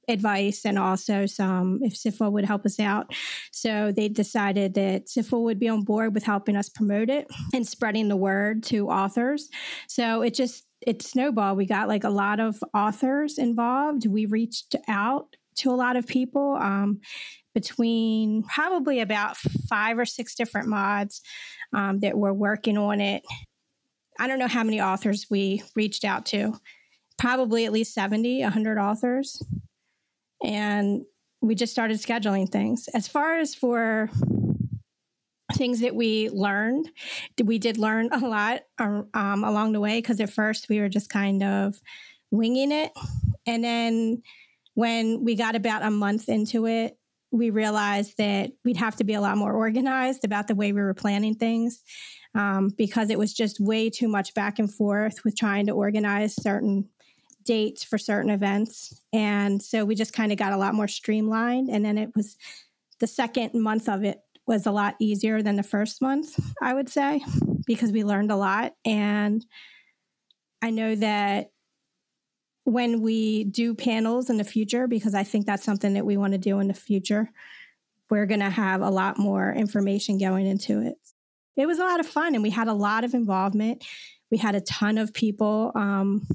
advice 0.07 0.65
and 0.65 0.77
also 0.77 1.25
some 1.25 1.79
if 1.81 1.93
SFWA 1.93 2.31
would 2.31 2.45
help 2.45 2.65
us 2.65 2.79
out. 2.79 3.13
So 3.51 3.91
they 3.95 4.09
decided 4.09 4.73
that 4.73 5.07
SFWA 5.07 5.43
would 5.43 5.59
be 5.59 5.69
on 5.69 5.83
board 5.83 6.13
with 6.13 6.23
helping 6.23 6.55
us 6.55 6.69
promote 6.69 7.09
it 7.09 7.27
and 7.53 7.67
spreading 7.67 8.07
the 8.07 8.17
word 8.17 8.63
to 8.63 8.89
authors. 8.89 9.49
So 9.87 10.21
it 10.21 10.33
just 10.33 10.65
it 10.81 11.01
snowballed. 11.01 11.57
We 11.57 11.65
got 11.65 11.87
like 11.87 12.03
a 12.03 12.09
lot 12.09 12.39
of 12.39 12.61
authors 12.73 13.37
involved. 13.37 14.05
We 14.05 14.25
reached 14.25 14.75
out 14.87 15.35
to 15.57 15.69
a 15.69 15.75
lot 15.75 15.95
of 15.95 16.07
people 16.07 16.57
um, 16.59 16.99
between 17.53 18.43
probably 18.43 18.99
about 18.99 19.37
five 19.69 19.97
or 19.97 20.05
six 20.05 20.35
different 20.35 20.67
mods 20.67 21.21
um, 21.73 21.99
that 21.99 22.17
were 22.17 22.33
working 22.33 22.77
on 22.77 22.99
it. 22.99 23.23
I 24.19 24.27
don't 24.27 24.39
know 24.39 24.47
how 24.47 24.63
many 24.63 24.81
authors 24.81 25.27
we 25.29 25.63
reached 25.75 26.03
out 26.03 26.25
to, 26.27 26.59
probably 27.17 27.65
at 27.65 27.71
least 27.71 27.93
70, 27.93 28.41
100 28.41 28.77
authors. 28.77 29.41
And 30.43 31.03
we 31.41 31.55
just 31.55 31.71
started 31.71 31.97
scheduling 31.97 32.49
things. 32.49 32.87
As 32.93 33.07
far 33.07 33.39
as 33.39 33.55
for 33.55 34.09
things 35.53 35.81
that 35.81 35.95
we 35.95 36.29
learned. 36.29 36.89
We 37.43 37.59
did 37.59 37.77
learn 37.77 38.09
a 38.11 38.19
lot 38.19 38.61
um, 38.79 39.07
um 39.13 39.43
along 39.43 39.73
the 39.73 39.79
way 39.79 39.99
because 39.99 40.19
at 40.19 40.31
first 40.31 40.69
we 40.69 40.79
were 40.79 40.89
just 40.89 41.09
kind 41.09 41.43
of 41.43 41.75
winging 42.31 42.71
it. 42.71 42.91
And 43.45 43.63
then 43.63 44.23
when 44.73 45.23
we 45.23 45.35
got 45.35 45.55
about 45.55 45.83
a 45.83 45.91
month 45.91 46.29
into 46.29 46.65
it, 46.65 46.97
we 47.31 47.49
realized 47.49 48.17
that 48.17 48.51
we'd 48.63 48.77
have 48.77 48.95
to 48.97 49.03
be 49.03 49.13
a 49.13 49.21
lot 49.21 49.37
more 49.37 49.53
organized 49.53 50.23
about 50.23 50.47
the 50.47 50.55
way 50.55 50.71
we 50.71 50.81
were 50.81 50.93
planning 50.93 51.35
things 51.35 51.81
um, 52.35 52.69
because 52.77 53.09
it 53.09 53.17
was 53.19 53.33
just 53.33 53.59
way 53.59 53.89
too 53.89 54.07
much 54.07 54.33
back 54.33 54.59
and 54.59 54.73
forth 54.73 55.23
with 55.23 55.35
trying 55.35 55.65
to 55.67 55.73
organize 55.73 56.35
certain 56.41 56.89
dates 57.45 57.83
for 57.83 57.97
certain 57.97 58.29
events. 58.29 59.01
And 59.11 59.61
so 59.61 59.85
we 59.85 59.95
just 59.95 60.13
kind 60.13 60.31
of 60.31 60.37
got 60.37 60.53
a 60.53 60.57
lot 60.57 60.73
more 60.73 60.87
streamlined. 60.87 61.69
And 61.69 61.83
then 61.83 61.97
it 61.97 62.09
was 62.15 62.37
the 62.99 63.07
second 63.07 63.51
month 63.53 63.89
of 63.89 64.03
it 64.03 64.19
was 64.45 64.65
a 64.65 64.71
lot 64.71 64.95
easier 64.99 65.41
than 65.41 65.55
the 65.55 65.63
first 65.63 66.01
month, 66.01 66.37
I 66.61 66.73
would 66.73 66.89
say, 66.89 67.21
because 67.65 67.91
we 67.91 68.03
learned 68.03 68.31
a 68.31 68.35
lot. 68.35 68.73
And 68.85 69.45
I 70.61 70.69
know 70.69 70.95
that 70.95 71.51
when 72.65 73.01
we 73.01 73.43
do 73.43 73.75
panels 73.75 74.29
in 74.29 74.37
the 74.37 74.43
future, 74.43 74.87
because 74.87 75.13
I 75.13 75.23
think 75.23 75.45
that's 75.45 75.63
something 75.63 75.93
that 75.93 76.05
we 76.05 76.17
want 76.17 76.33
to 76.33 76.39
do 76.39 76.59
in 76.59 76.67
the 76.67 76.73
future, 76.73 77.29
we're 78.09 78.25
going 78.25 78.39
to 78.39 78.49
have 78.49 78.81
a 78.81 78.89
lot 78.89 79.17
more 79.17 79.51
information 79.51 80.17
going 80.17 80.45
into 80.45 80.81
it. 80.81 80.95
it 81.55 81.65
was 81.65 81.79
a 81.79 81.83
lot 81.83 81.99
of 81.99 82.05
fun 82.05 82.35
and 82.35 82.43
we 82.43 82.49
had 82.49 82.67
a 82.67 82.73
lot 82.73 83.03
of 83.03 83.13
involvement. 83.13 83.83
We 84.31 84.37
had 84.37 84.55
a 84.55 84.61
ton 84.61 84.97
of 84.97 85.13
people 85.13 85.71
um, 85.75 86.25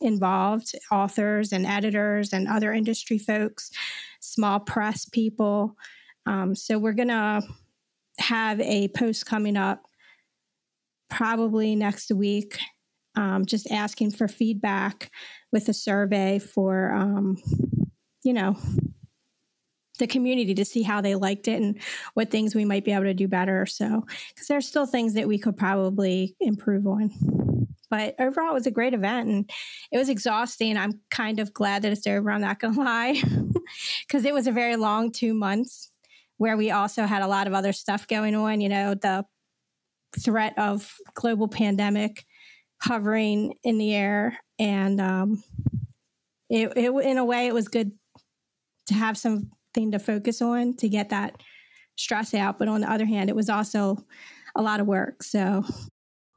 involved 0.00 0.74
authors 0.90 1.52
and 1.52 1.66
editors 1.66 2.32
and 2.32 2.48
other 2.48 2.72
industry 2.72 3.18
folks, 3.18 3.70
small 4.20 4.60
press 4.60 5.06
people. 5.06 5.76
Um, 6.26 6.54
so 6.54 6.78
we're 6.78 6.92
going 6.92 7.08
to 7.08 7.42
have 8.18 8.60
a 8.60 8.88
post 8.88 9.26
coming 9.26 9.56
up 9.56 9.82
probably 11.08 11.76
next 11.76 12.10
week, 12.10 12.58
um, 13.14 13.46
just 13.46 13.70
asking 13.70 14.10
for 14.10 14.28
feedback 14.28 15.10
with 15.52 15.68
a 15.68 15.74
survey 15.74 16.38
for, 16.38 16.92
um, 16.92 17.36
you 18.24 18.32
know, 18.32 18.56
the 19.98 20.06
community 20.06 20.54
to 20.54 20.64
see 20.64 20.82
how 20.82 21.00
they 21.00 21.14
liked 21.14 21.48
it 21.48 21.62
and 21.62 21.80
what 22.14 22.30
things 22.30 22.54
we 22.54 22.64
might 22.64 22.84
be 22.84 22.92
able 22.92 23.04
to 23.04 23.14
do 23.14 23.28
better. 23.28 23.64
So, 23.64 24.04
because 24.34 24.48
there's 24.48 24.68
still 24.68 24.84
things 24.84 25.14
that 25.14 25.28
we 25.28 25.38
could 25.38 25.56
probably 25.56 26.36
improve 26.40 26.86
on. 26.86 27.55
But 27.90 28.14
overall, 28.18 28.50
it 28.50 28.54
was 28.54 28.66
a 28.66 28.72
great 28.72 28.94
event 28.94 29.28
and 29.28 29.50
it 29.92 29.98
was 29.98 30.08
exhausting. 30.08 30.76
I'm 30.76 31.00
kind 31.10 31.38
of 31.38 31.52
glad 31.52 31.82
that 31.82 31.92
it's 31.92 32.06
over. 32.06 32.30
I'm 32.30 32.40
not 32.40 32.58
going 32.58 32.74
to 32.74 32.80
lie, 32.80 33.22
because 34.06 34.24
it 34.24 34.34
was 34.34 34.46
a 34.46 34.52
very 34.52 34.76
long 34.76 35.12
two 35.12 35.34
months 35.34 35.90
where 36.38 36.56
we 36.56 36.70
also 36.70 37.04
had 37.04 37.22
a 37.22 37.28
lot 37.28 37.46
of 37.46 37.54
other 37.54 37.72
stuff 37.72 38.06
going 38.06 38.34
on. 38.34 38.60
You 38.60 38.68
know, 38.68 38.94
the 38.94 39.24
threat 40.18 40.58
of 40.58 40.94
global 41.14 41.48
pandemic 41.48 42.24
hovering 42.82 43.54
in 43.64 43.78
the 43.78 43.94
air, 43.94 44.38
and 44.58 45.00
um, 45.00 45.42
it, 46.50 46.72
it 46.76 46.90
in 46.90 47.18
a 47.18 47.24
way 47.24 47.46
it 47.46 47.54
was 47.54 47.68
good 47.68 47.92
to 48.86 48.94
have 48.94 49.16
something 49.16 49.92
to 49.92 49.98
focus 49.98 50.42
on 50.42 50.74
to 50.76 50.88
get 50.88 51.10
that 51.10 51.40
stress 51.96 52.34
out. 52.34 52.58
But 52.58 52.68
on 52.68 52.82
the 52.82 52.90
other 52.90 53.06
hand, 53.06 53.30
it 53.30 53.36
was 53.36 53.48
also 53.48 54.04
a 54.54 54.62
lot 54.62 54.80
of 54.80 54.86
work. 54.86 55.22
So 55.22 55.64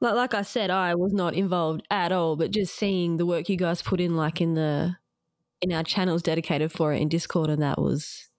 like 0.01 0.33
I 0.33 0.43
said, 0.43 0.69
I 0.69 0.95
was 0.95 1.13
not 1.13 1.33
involved 1.33 1.83
at 1.91 2.11
all, 2.11 2.35
but 2.35 2.51
just 2.51 2.75
seeing 2.75 3.17
the 3.17 3.25
work 3.25 3.49
you 3.49 3.57
guys 3.57 3.81
put 3.81 3.99
in, 3.99 4.15
like 4.15 4.41
in 4.41 4.53
the 4.53 4.95
in 5.61 5.73
our 5.73 5.83
channels 5.83 6.21
dedicated 6.21 6.71
for 6.71 6.93
it 6.93 7.01
in 7.01 7.09
Discord, 7.09 7.49
and 7.49 7.61
that 7.61 7.79
was 7.79 8.29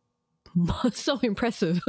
so 0.92 1.18
impressive. 1.20 1.80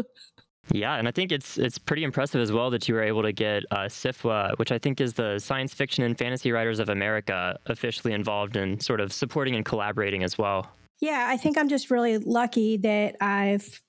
Yeah, 0.71 0.95
and 0.95 1.07
I 1.07 1.11
think 1.11 1.31
it's 1.31 1.57
it's 1.57 1.77
pretty 1.77 2.03
impressive 2.03 2.39
as 2.41 2.51
well 2.51 2.69
that 2.69 2.87
you 2.87 2.95
were 2.95 3.03
able 3.03 3.23
to 3.23 3.31
get 3.31 3.63
uh, 3.71 3.85
SFWA, 3.85 4.57
which 4.57 4.71
I 4.71 4.77
think 4.77 5.01
is 5.01 5.13
the 5.13 5.39
Science 5.39 5.73
Fiction 5.73 6.03
and 6.03 6.17
Fantasy 6.17 6.51
Writers 6.51 6.79
of 6.79 6.89
America, 6.89 7.57
officially 7.65 8.13
involved 8.13 8.55
in 8.55 8.79
sort 8.79 9.01
of 9.01 9.11
supporting 9.11 9.55
and 9.55 9.65
collaborating 9.65 10.23
as 10.23 10.37
well. 10.37 10.69
Yeah, 10.99 11.25
I 11.29 11.37
think 11.37 11.57
I'm 11.57 11.67
just 11.67 11.89
really 11.89 12.19
lucky 12.19 12.77
that 12.77 13.15
I've 13.19 13.81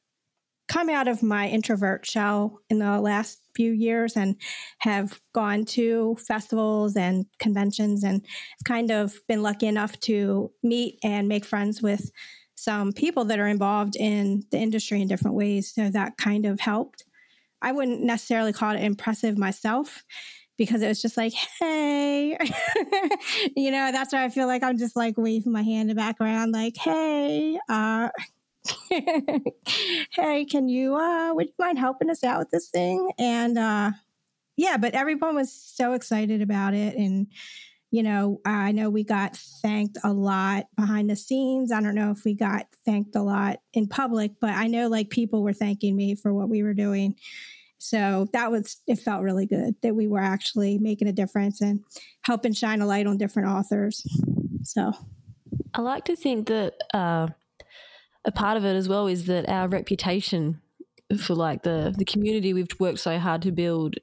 come 0.69 0.89
out 0.89 1.09
of 1.09 1.23
my 1.23 1.49
introvert 1.49 2.07
shell 2.07 2.61
in 2.71 2.79
the 2.79 3.01
last 3.01 3.41
few 3.55 3.73
years 3.73 4.17
and 4.17 4.37
have 4.79 5.21
gone 5.35 5.65
to 5.65 6.17
festivals 6.27 6.97
and 6.97 7.27
conventions 7.39 8.03
and 8.05 8.25
kind 8.65 8.91
of 8.91 9.15
been 9.29 9.43
lucky 9.43 9.67
enough 9.67 9.99
to 10.01 10.51
meet 10.63 10.99
and 11.03 11.29
make 11.29 11.45
friends 11.45 11.83
with 11.83 12.11
some 12.55 12.93
people 12.93 13.25
that 13.25 13.39
are 13.39 13.49
involved 13.49 13.97
in 13.97 14.45
the 14.51 14.59
industry 14.59 15.03
in 15.03 15.09
different 15.09 15.37
ways. 15.37 15.73
So 15.75 15.91
that 15.91 16.17
kind 16.17 16.47
of 16.47 16.61
helped. 16.61 17.05
I 17.61 17.73
wouldn't 17.73 18.03
necessarily 18.03 18.53
call 18.53 18.75
it 18.75 18.83
impressive 18.83 19.37
myself 19.37 20.05
because 20.59 20.83
it 20.83 20.89
was 20.89 21.03
just 21.03 21.17
like, 21.17 21.33
hey, 21.61 22.31
you 23.57 23.71
know, 23.71 23.91
that's 23.91 24.13
why 24.13 24.25
I 24.25 24.29
feel 24.29 24.47
like 24.47 24.63
I'm 24.63 24.79
just 24.79 24.97
like 24.97 25.17
waving 25.17 25.53
my 25.53 25.63
hand 25.63 25.83
in 25.83 25.97
the 25.97 26.01
background, 26.01 26.53
like, 26.53 26.77
hey, 26.77 27.59
uh, 27.69 28.11
hey, 28.89 30.45
can 30.45 30.69
you, 30.69 30.95
uh, 30.97 31.33
would 31.35 31.47
you 31.47 31.55
mind 31.59 31.79
helping 31.79 32.11
us 32.11 32.23
out 32.23 32.39
with 32.39 32.51
this 32.51 32.69
thing? 32.69 33.11
And, 33.19 33.59
uh, 33.59 33.93
yeah, 34.57 34.77
but 34.77 34.95
everyone 34.95 35.35
was 35.35 35.53
so 35.53 35.95
excited 35.95 36.43
about 36.43 36.75
it. 36.75 36.97
And, 36.97 37.27
you 37.91 38.03
know, 38.03 38.41
I 38.45 38.73
know 38.73 38.91
we 38.91 39.05
got 39.05 39.37
thanked 39.37 39.99
a 40.05 40.13
lot 40.13 40.67
behind 40.77 41.11
the 41.11 41.17
scenes. 41.17 41.73
I 41.73 41.81
don't 41.81 41.95
know 41.95 42.11
if 42.11 42.25
we 42.25 42.35
got 42.35 42.67
thanked 42.85 43.17
a 43.17 43.23
lot 43.23 43.61
in 43.73 43.87
public, 43.89 44.33
but 44.41 44.51
I 44.51 44.67
know 44.67 44.89
like 44.89 45.11
people 45.11 45.43
were 45.43 45.53
thanking 45.53 45.97
me 45.97 46.15
for 46.15 46.33
what 46.33 46.49
we 46.49 46.63
were 46.63 46.75
doing. 46.75 47.17
So 47.79 48.29
that 48.33 48.51
was, 48.51 48.77
it 48.87 49.01
felt 49.01 49.23
really 49.23 49.47
good 49.47 49.75
that 49.83 49.97
we 49.97 50.07
were 50.07 50.21
actually 50.21 50.79
making 50.79 51.09
a 51.09 51.13
difference 51.13 51.61
and 51.61 51.81
helping 52.23 52.53
shine 52.53 52.81
a 52.81 52.87
light 52.87 53.07
on 53.07 53.19
different 53.19 53.49
authors. 53.49 54.07
So 54.63 54.93
I 55.75 55.81
like 55.81 56.05
to 56.05 56.17
think 56.17 56.47
that 56.49 56.75
uh, 56.95 57.29
a 58.25 58.33
part 58.33 58.57
of 58.57 58.65
it 58.65 58.75
as 58.75 58.89
well 58.89 59.07
is 59.07 59.27
that 59.27 59.49
our 59.49 59.69
reputation 59.69 60.61
for 61.19 61.35
like 61.35 61.63
the, 61.63 61.95
the 61.97 62.05
community 62.05 62.55
we've 62.55 62.69
worked 62.79 63.01
so 63.01 63.19
hard 63.19 63.43
to 63.43 63.53
build 63.53 63.97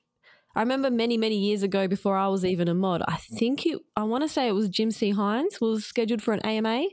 I 0.56 0.62
remember 0.62 0.90
many, 0.90 1.16
many 1.16 1.38
years 1.38 1.64
ago 1.64 1.88
before 1.88 2.18
I 2.18 2.28
was 2.28 2.44
even 2.44 2.68
a 2.68 2.74
mod, 2.74 3.04
I 3.08 3.18
think 3.18 3.66
it, 3.66 3.80
I 3.96 4.04
want 4.04 4.24
to 4.24 4.28
say 4.28 4.48
it 4.48 4.54
was 4.54 4.68
Jim 4.68 4.92
C. 4.92 5.12
Hines 5.12 5.62
was 5.62 5.86
scheduled 5.86 6.22
for 6.22 6.34
an 6.34 6.42
AMA, 6.42 6.86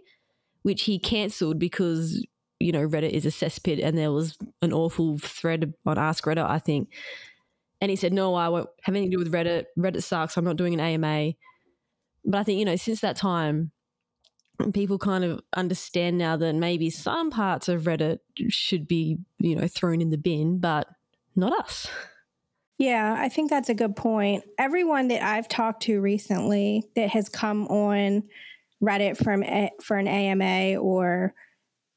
which 0.63 0.85
he 0.85 0.99
cancelled 0.99 1.59
because, 1.59 2.25
you 2.61 2.71
know, 2.71 2.87
Reddit 2.87 3.11
is 3.11 3.25
a 3.25 3.31
cesspit 3.31 3.83
and 3.83 3.97
there 3.97 4.13
was 4.13 4.37
an 4.61 4.73
awful 4.73 5.19
thread 5.19 5.73
on 5.87 5.99
Ask 5.99 6.25
Reddit, 6.25 6.49
I 6.49 6.59
think. 6.59 6.93
And 7.81 7.91
he 7.91 7.97
said, 7.97 8.13
no, 8.13 8.35
I 8.35 8.49
won't 8.49 8.69
have 8.83 8.95
anything 8.95 9.11
to 9.11 9.17
do 9.17 9.25
with 9.25 9.33
Reddit. 9.33 9.65
Reddit 9.79 10.03
sucks. 10.03 10.37
I'm 10.37 10.45
not 10.45 10.57
doing 10.57 10.75
an 10.75 10.81
AMA. 10.81 11.33
But 12.25 12.39
I 12.39 12.43
think, 12.45 12.59
you 12.59 12.65
know, 12.65 12.77
since 12.77 13.01
that 13.01 13.17
time, 13.17 13.73
people 14.73 14.99
kind 14.99 15.25
of 15.25 15.41
understand 15.55 16.19
now 16.19 16.37
that 16.37 16.55
maybe 16.55 16.91
some 16.91 17.31
parts 17.31 17.69
of 17.69 17.83
Reddit 17.83 18.19
should 18.49 18.89
be, 18.89 19.19
you 19.39 19.57
know, 19.57 19.69
thrown 19.69 20.01
in 20.01 20.11
the 20.11 20.19
bin, 20.19 20.59
but 20.59 20.89
not 21.35 21.53
us. 21.53 21.87
Yeah, 22.79 23.17
I 23.19 23.29
think 23.29 23.51
that's 23.51 23.69
a 23.69 23.75
good 23.75 23.97
point. 23.97 24.45
Everyone 24.59 25.09
that 25.09 25.23
I've 25.23 25.49
talked 25.49 25.85
to 25.85 26.01
recently 26.01 26.85
that 26.95 27.09
has 27.11 27.29
come 27.29 27.67
on 27.69 28.25
Reddit 28.83 29.17
from 29.17 29.43
a, 29.43 29.71
for 29.83 29.97
an 29.97 30.09
AMA 30.09 30.79
or 30.79 31.35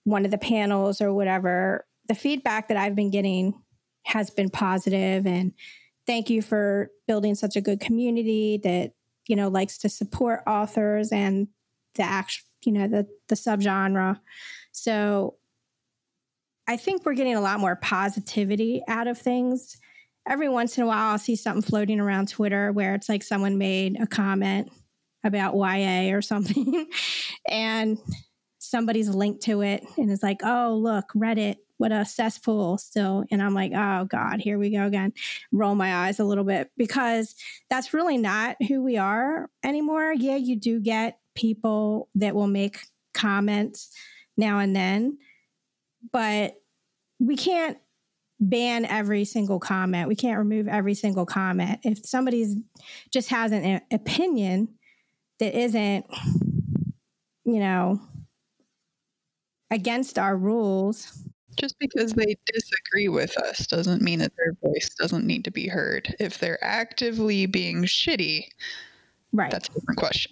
one 0.05 0.23
of 0.23 0.31
the 0.31 0.37
panels 0.37 1.01
or 1.01 1.13
whatever, 1.13 1.85
the 2.07 2.15
feedback 2.15 2.69
that 2.69 2.77
I've 2.77 2.95
been 2.95 3.11
getting 3.11 3.53
has 4.05 4.29
been 4.29 4.49
positive 4.49 5.27
and 5.27 5.53
thank 6.07 6.29
you 6.29 6.41
for 6.41 6.89
building 7.07 7.35
such 7.35 7.55
a 7.55 7.61
good 7.61 7.79
community 7.79 8.59
that 8.63 8.93
you 9.27 9.35
know 9.35 9.47
likes 9.47 9.77
to 9.77 9.89
support 9.89 10.41
authors 10.47 11.11
and 11.11 11.47
the 11.93 12.01
act 12.01 12.41
you 12.63 12.71
know 12.71 12.87
the 12.87 13.07
the 13.27 13.35
subgenre. 13.35 14.19
So 14.71 15.35
I 16.67 16.77
think 16.77 17.05
we're 17.05 17.15
getting 17.15 17.35
a 17.35 17.41
lot 17.41 17.59
more 17.59 17.75
positivity 17.75 18.83
out 18.87 19.07
of 19.07 19.17
things 19.17 19.77
every 20.29 20.47
once 20.47 20.77
in 20.77 20.83
a 20.83 20.87
while 20.87 21.11
I'll 21.11 21.17
see 21.17 21.35
something 21.35 21.63
floating 21.63 21.99
around 21.99 22.29
Twitter 22.29 22.71
where 22.71 22.93
it's 22.93 23.09
like 23.09 23.23
someone 23.23 23.57
made 23.57 23.99
a 23.99 24.05
comment 24.05 24.71
about 25.23 25.55
YA 25.55 26.15
or 26.15 26.21
something 26.21 26.85
and 27.49 27.97
somebody's 28.59 29.09
linked 29.09 29.41
to 29.43 29.61
it 29.61 29.83
and 29.97 30.11
is 30.11 30.23
like, 30.23 30.41
oh, 30.43 30.79
look, 30.81 31.05
Reddit, 31.15 31.55
what 31.77 31.91
a 31.91 32.05
cesspool 32.05 32.77
still. 32.77 33.25
And 33.31 33.41
I'm 33.41 33.53
like, 33.53 33.71
oh 33.73 34.05
God, 34.05 34.39
here 34.39 34.59
we 34.59 34.69
go 34.69 34.85
again. 34.85 35.13
Roll 35.51 35.75
my 35.75 36.05
eyes 36.05 36.19
a 36.19 36.25
little 36.25 36.43
bit 36.43 36.69
because 36.77 37.35
that's 37.69 37.93
really 37.93 38.17
not 38.17 38.57
who 38.67 38.83
we 38.83 38.97
are 38.97 39.49
anymore. 39.63 40.13
Yeah, 40.13 40.35
you 40.35 40.57
do 40.57 40.79
get 40.79 41.17
people 41.39 42.09
that 42.15 42.35
will 42.35 42.47
make 42.47 42.79
comments 43.13 43.89
now 44.37 44.59
and 44.59 44.75
then, 44.75 45.17
but 46.11 46.55
we 47.19 47.35
can't 47.35 47.77
ban 48.39 48.85
every 48.85 49.25
single 49.25 49.59
comment. 49.59 50.07
We 50.07 50.15
can't 50.15 50.37
remove 50.37 50.67
every 50.67 50.93
single 50.93 51.25
comment. 51.25 51.79
If 51.83 52.05
somebody's 52.05 52.55
just 53.11 53.29
has 53.29 53.51
an 53.51 53.81
opinion 53.91 54.69
that 55.39 55.57
isn't, 55.57 56.05
you 57.45 57.59
know, 57.59 57.99
against 59.71 60.17
our 60.19 60.37
rules. 60.37 61.25
Just 61.59 61.77
because 61.79 62.13
they 62.13 62.35
disagree 62.45 63.09
with 63.09 63.37
us 63.37 63.67
doesn't 63.67 64.01
mean 64.01 64.19
that 64.19 64.31
their 64.37 64.53
voice 64.63 64.89
doesn't 64.97 65.25
need 65.25 65.43
to 65.43 65.51
be 65.51 65.67
heard. 65.67 66.15
If 66.19 66.39
they're 66.39 66.63
actively 66.63 67.45
being 67.45 67.83
shitty, 67.83 68.45
right. 69.33 69.51
That's 69.51 69.67
a 69.67 69.73
different 69.73 69.99
question. 69.99 70.31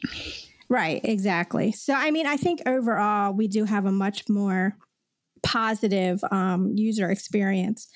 Right, 0.69 0.99
exactly. 1.03 1.71
So 1.71 1.93
I 1.93 2.11
mean, 2.11 2.25
I 2.25 2.37
think 2.37 2.61
overall 2.65 3.33
we 3.33 3.47
do 3.47 3.63
have 3.63 3.85
a 3.85 3.91
much 3.91 4.27
more 4.27 4.77
positive 5.43 6.19
um, 6.31 6.73
user 6.75 7.09
experience 7.09 7.87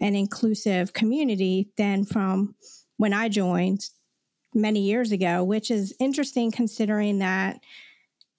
and 0.00 0.16
inclusive 0.16 0.92
community 0.92 1.70
than 1.76 2.04
from 2.04 2.54
when 2.96 3.12
I 3.12 3.28
joined 3.28 3.88
many 4.54 4.80
years 4.80 5.12
ago, 5.12 5.42
which 5.42 5.70
is 5.70 5.94
interesting 5.98 6.50
considering 6.50 7.18
that 7.20 7.60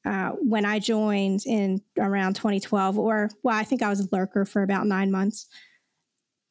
uh, 0.06 0.32
when 0.32 0.66
I 0.66 0.80
joined 0.80 1.42
in 1.46 1.82
around 1.98 2.36
2012, 2.36 3.00
or 3.00 3.30
well, 3.42 3.56
I 3.56 3.63
think 3.63 3.82
I 3.82 3.90
was 3.90 4.02
a 4.02 4.08
lurker 4.12 4.46
for 4.46 4.62
about 4.62 4.86
nine 4.86 5.12
months, 5.12 5.48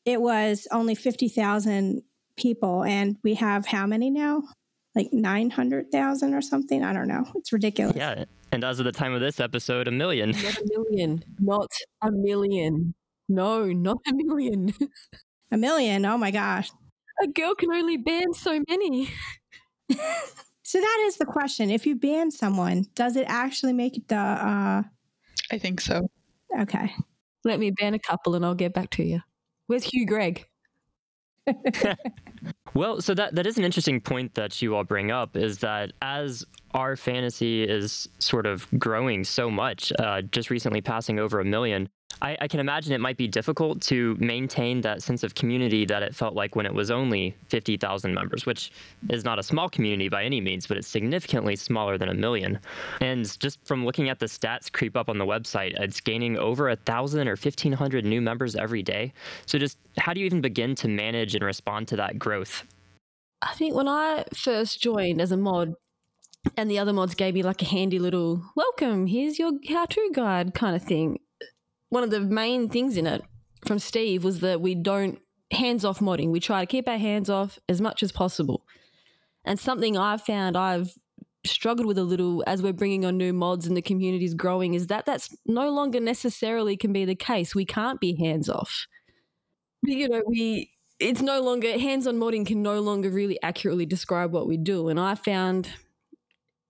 it 0.05 0.21
was 0.21 0.67
only 0.73 0.95
50,000 0.95 2.03
people. 2.37 2.83
And 2.83 3.19
we 3.23 3.35
have 3.35 3.67
how 3.67 3.87
many 3.87 4.11
now? 4.11 4.43
Like 4.95 5.13
900,000 5.13 6.35
or 6.35 6.43
something? 6.43 6.85
I 6.85 6.93
don't 6.93 7.09
know. 7.09 7.25
It's 7.37 7.53
ridiculous. 7.53 7.97
Yeah. 7.97 8.25
And 8.53 8.65
as 8.65 8.79
of 8.79 8.85
the 8.85 8.93
time 8.93 9.15
of 9.15 9.21
this 9.21 9.41
episode, 9.41 9.89
a 9.89 9.91
million. 9.91 10.31
Not 10.33 10.59
a 10.59 10.65
million. 10.67 11.25
Not 11.41 11.73
a 12.03 12.11
million. 12.11 12.95
No, 13.29 13.67
not 13.67 13.99
a 14.07 14.13
million. 14.13 14.75
a 15.51 15.57
million. 15.57 16.05
Oh 16.05 16.19
my 16.19 16.31
gosh. 16.31 16.71
A 17.23 17.27
girl 17.29 17.55
can 17.55 17.71
only 17.73 17.97
ban 17.97 18.35
so 18.35 18.63
many. 18.69 19.09
so 20.63 20.81
that 20.81 21.05
is 21.07 21.17
the 21.17 21.25
question. 21.25 21.71
If 21.71 21.87
you 21.87 21.95
ban 21.95 22.31
someone, 22.31 22.87
does 22.95 23.17
it 23.17 23.25
actually 23.29 23.73
make 23.73 24.07
the 24.09 24.17
uh 24.17 24.83
I 25.51 25.59
think 25.59 25.81
so. 25.81 26.09
Okay. 26.59 26.95
Let 27.45 27.59
me 27.59 27.71
ban 27.71 27.95
a 27.95 27.99
couple 27.99 28.35
and 28.35 28.45
I'll 28.45 28.55
get 28.55 28.75
back 28.75 28.91
to 28.91 29.03
you. 29.03 29.21
Where's 29.67 29.85
Hugh 29.85 30.07
Greg? 30.07 30.47
well, 32.75 33.01
so 33.01 33.15
that 33.15 33.35
that 33.35 33.47
is 33.47 33.59
an 33.59 33.65
interesting 33.65 34.01
point 34.01 34.35
that 34.35 34.61
you 34.63 34.77
all 34.77 34.85
bring 34.85 35.11
up 35.11 35.37
is 35.37 35.59
that 35.59 35.93
as 36.01 36.45
our 36.75 36.97
fantasy 36.97 37.65
is 37.65 38.09
sort 38.19 38.47
of 38.47 38.67
growing 38.79 39.25
so 39.25 39.51
much, 39.51 39.93
uh, 39.99 40.23
just 40.23 40.51
recently 40.51 40.81
passing 40.81 41.19
over 41.19 41.41
a 41.41 41.45
million, 41.45 41.89
I, 42.21 42.37
I, 42.41 42.49
can 42.49 42.61
imagine 42.61 42.93
it 42.93 43.01
might 43.01 43.17
be 43.17 43.29
difficult 43.29 43.81
to 43.83 44.17
maintain 44.21 44.81
that 44.83 45.03
sense 45.03 45.23
of 45.23 45.35
community 45.35 45.85
that 45.87 46.03
it 46.03 46.15
felt 46.15 46.35
like 46.35 46.55
when 46.55 46.67
it 46.67 46.75
was 46.75 46.91
only 46.91 47.35
50,000 47.49 48.13
members, 48.13 48.45
which 48.45 48.71
is 49.09 49.25
not 49.25 49.39
a 49.39 49.43
small 49.43 49.69
community 49.69 50.09
by 50.09 50.25
any 50.25 50.41
means, 50.41 50.67
but 50.67 50.77
it's 50.77 50.89
significantly 50.89 51.57
smaller 51.57 51.97
than 51.97 52.09
a 52.09 52.15
million. 52.15 52.59
And 53.01 53.39
just 53.41 53.65
from 53.65 53.85
looking 53.85 54.09
at 54.09 54.19
the 54.19 54.27
stats 54.27 54.71
creep 54.71 54.97
up 54.97 55.09
on 55.09 55.19
the 55.19 55.27
website, 55.27 55.79
it's 55.81 56.01
gaining 56.01 56.37
over 56.37 56.69
a 56.69 56.77
thousand 56.77 57.29
or 57.29 57.37
1,500 57.37 58.05
new 58.05 58.21
members 58.21 58.55
every 58.55 58.83
day. 58.83 59.13
So 59.47 59.59
just 59.59 59.79
how 59.99 60.13
do 60.13 60.21
you 60.21 60.27
even 60.27 60.41
begin 60.41 60.75
to 60.77 60.89
manage 60.89 61.35
and 61.35 61.45
respond 61.45 61.89
to 61.89 61.97
that 61.97 62.19
growth? 62.19 62.65
I 63.41 63.55
think 63.55 63.75
when 63.75 63.89
I 63.89 64.25
first 64.35 64.81
joined 64.81 65.21
as 65.21 65.33
a 65.33 65.37
mod, 65.37 65.75
and 66.57 66.71
the 66.71 66.79
other 66.79 66.93
mods 66.93 67.15
gave 67.15 67.35
me 67.35 67.43
like 67.43 67.63
a 67.63 67.67
handy 67.67 67.99
little 67.99 68.43
welcome, 68.57 69.07
here's 69.07 69.39
your 69.39 69.53
how 69.69 69.87
to 69.87 70.11
guide 70.13 70.55
kind 70.55 70.75
of 70.75 70.83
thing 70.83 71.19
one 71.93 72.03
of 72.03 72.11
the 72.11 72.21
main 72.21 72.71
things 72.71 72.97
in 72.97 73.07
it 73.07 73.23
from 73.67 73.79
Steve 73.79 74.25
was 74.25 74.41
that 74.41 74.63
we 74.63 74.75
don't 74.75 75.21
hands 75.51 75.85
off 75.85 75.99
modding. 75.99 76.31
We 76.31 76.41
try 76.41 76.63
to 76.63 76.67
keep 76.67 76.89
our 76.89 76.97
hands 76.97 77.29
off 77.29 77.59
as 77.69 77.83
much 77.83 78.03
as 78.03 78.11
possible. 78.11 78.65
And 79.45 79.61
something 79.61 79.99
I've 79.99 80.23
found 80.23 80.57
I've 80.57 80.95
struggled 81.45 81.87
with 81.87 81.99
a 81.99 82.03
little 82.03 82.43
as 82.47 82.63
we're 82.63 82.73
bringing 82.73 83.05
on 83.05 83.19
new 83.19 83.35
mods 83.35 83.67
and 83.67 83.77
the 83.77 83.83
community 83.83 84.25
is 84.25 84.33
growing 84.33 84.73
is 84.73 84.87
that 84.87 85.05
that's 85.05 85.37
no 85.45 85.69
longer 85.69 86.01
necessarily 86.01 86.79
can 86.79 86.95
be 86.95 87.05
the 87.05 87.15
case. 87.15 87.55
We 87.55 87.67
can't 87.67 88.01
be 88.01 88.17
hands 88.17 88.49
off. 88.49 88.87
You 89.83 90.09
know, 90.09 90.23
we 90.27 90.71
it's 90.99 91.21
no 91.21 91.43
longer 91.43 91.79
hands 91.79 92.07
on 92.07 92.17
modding 92.17 92.47
can 92.47 92.63
no 92.63 92.81
longer 92.81 93.11
really 93.11 93.39
accurately 93.43 93.85
describe 93.85 94.33
what 94.33 94.49
we 94.49 94.57
do. 94.57 94.89
And 94.89 94.99
I 94.99 95.15
found 95.15 95.69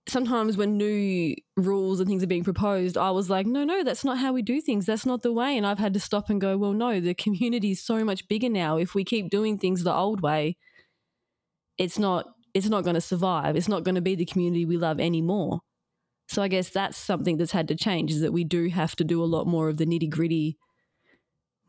sometimes 0.07 0.57
when 0.57 0.77
new 0.77 1.35
rules 1.55 1.99
and 1.99 2.07
things 2.07 2.23
are 2.23 2.27
being 2.27 2.43
proposed, 2.43 2.97
I 2.97 3.11
was 3.11 3.29
like, 3.29 3.45
no, 3.45 3.63
no, 3.63 3.83
that's 3.83 4.03
not 4.03 4.17
how 4.17 4.33
we 4.33 4.41
do 4.41 4.59
things. 4.61 4.85
That's 4.85 5.05
not 5.05 5.21
the 5.21 5.31
way. 5.31 5.57
And 5.57 5.65
I've 5.65 5.79
had 5.79 5.93
to 5.93 5.99
stop 5.99 6.29
and 6.29 6.41
go, 6.41 6.57
well, 6.57 6.73
no, 6.73 6.99
the 6.99 7.13
community 7.13 7.71
is 7.71 7.83
so 7.83 8.03
much 8.03 8.27
bigger 8.27 8.49
now. 8.49 8.77
If 8.77 8.95
we 8.95 9.03
keep 9.03 9.29
doing 9.29 9.57
things 9.57 9.83
the 9.83 9.93
old 9.93 10.21
way, 10.21 10.57
it's 11.77 11.97
not 11.97 12.27
it's 12.53 12.69
not 12.69 12.83
going 12.83 12.93
to 12.93 13.01
survive. 13.01 13.55
It's 13.55 13.67
not 13.67 13.83
going 13.83 13.95
to 13.95 14.01
be 14.01 14.13
the 14.13 14.25
community 14.25 14.63
we 14.63 14.77
love 14.77 14.99
anymore. 14.99 15.61
So 16.27 16.43
I 16.43 16.47
guess 16.47 16.69
that's 16.69 16.97
something 16.97 17.37
that's 17.37 17.51
had 17.51 17.67
to 17.69 17.75
change 17.75 18.11
is 18.11 18.21
that 18.21 18.31
we 18.31 18.43
do 18.43 18.69
have 18.69 18.95
to 18.97 19.03
do 19.03 19.23
a 19.23 19.25
lot 19.25 19.47
more 19.47 19.69
of 19.69 19.77
the 19.77 19.85
nitty 19.85 20.09
gritty 20.09 20.57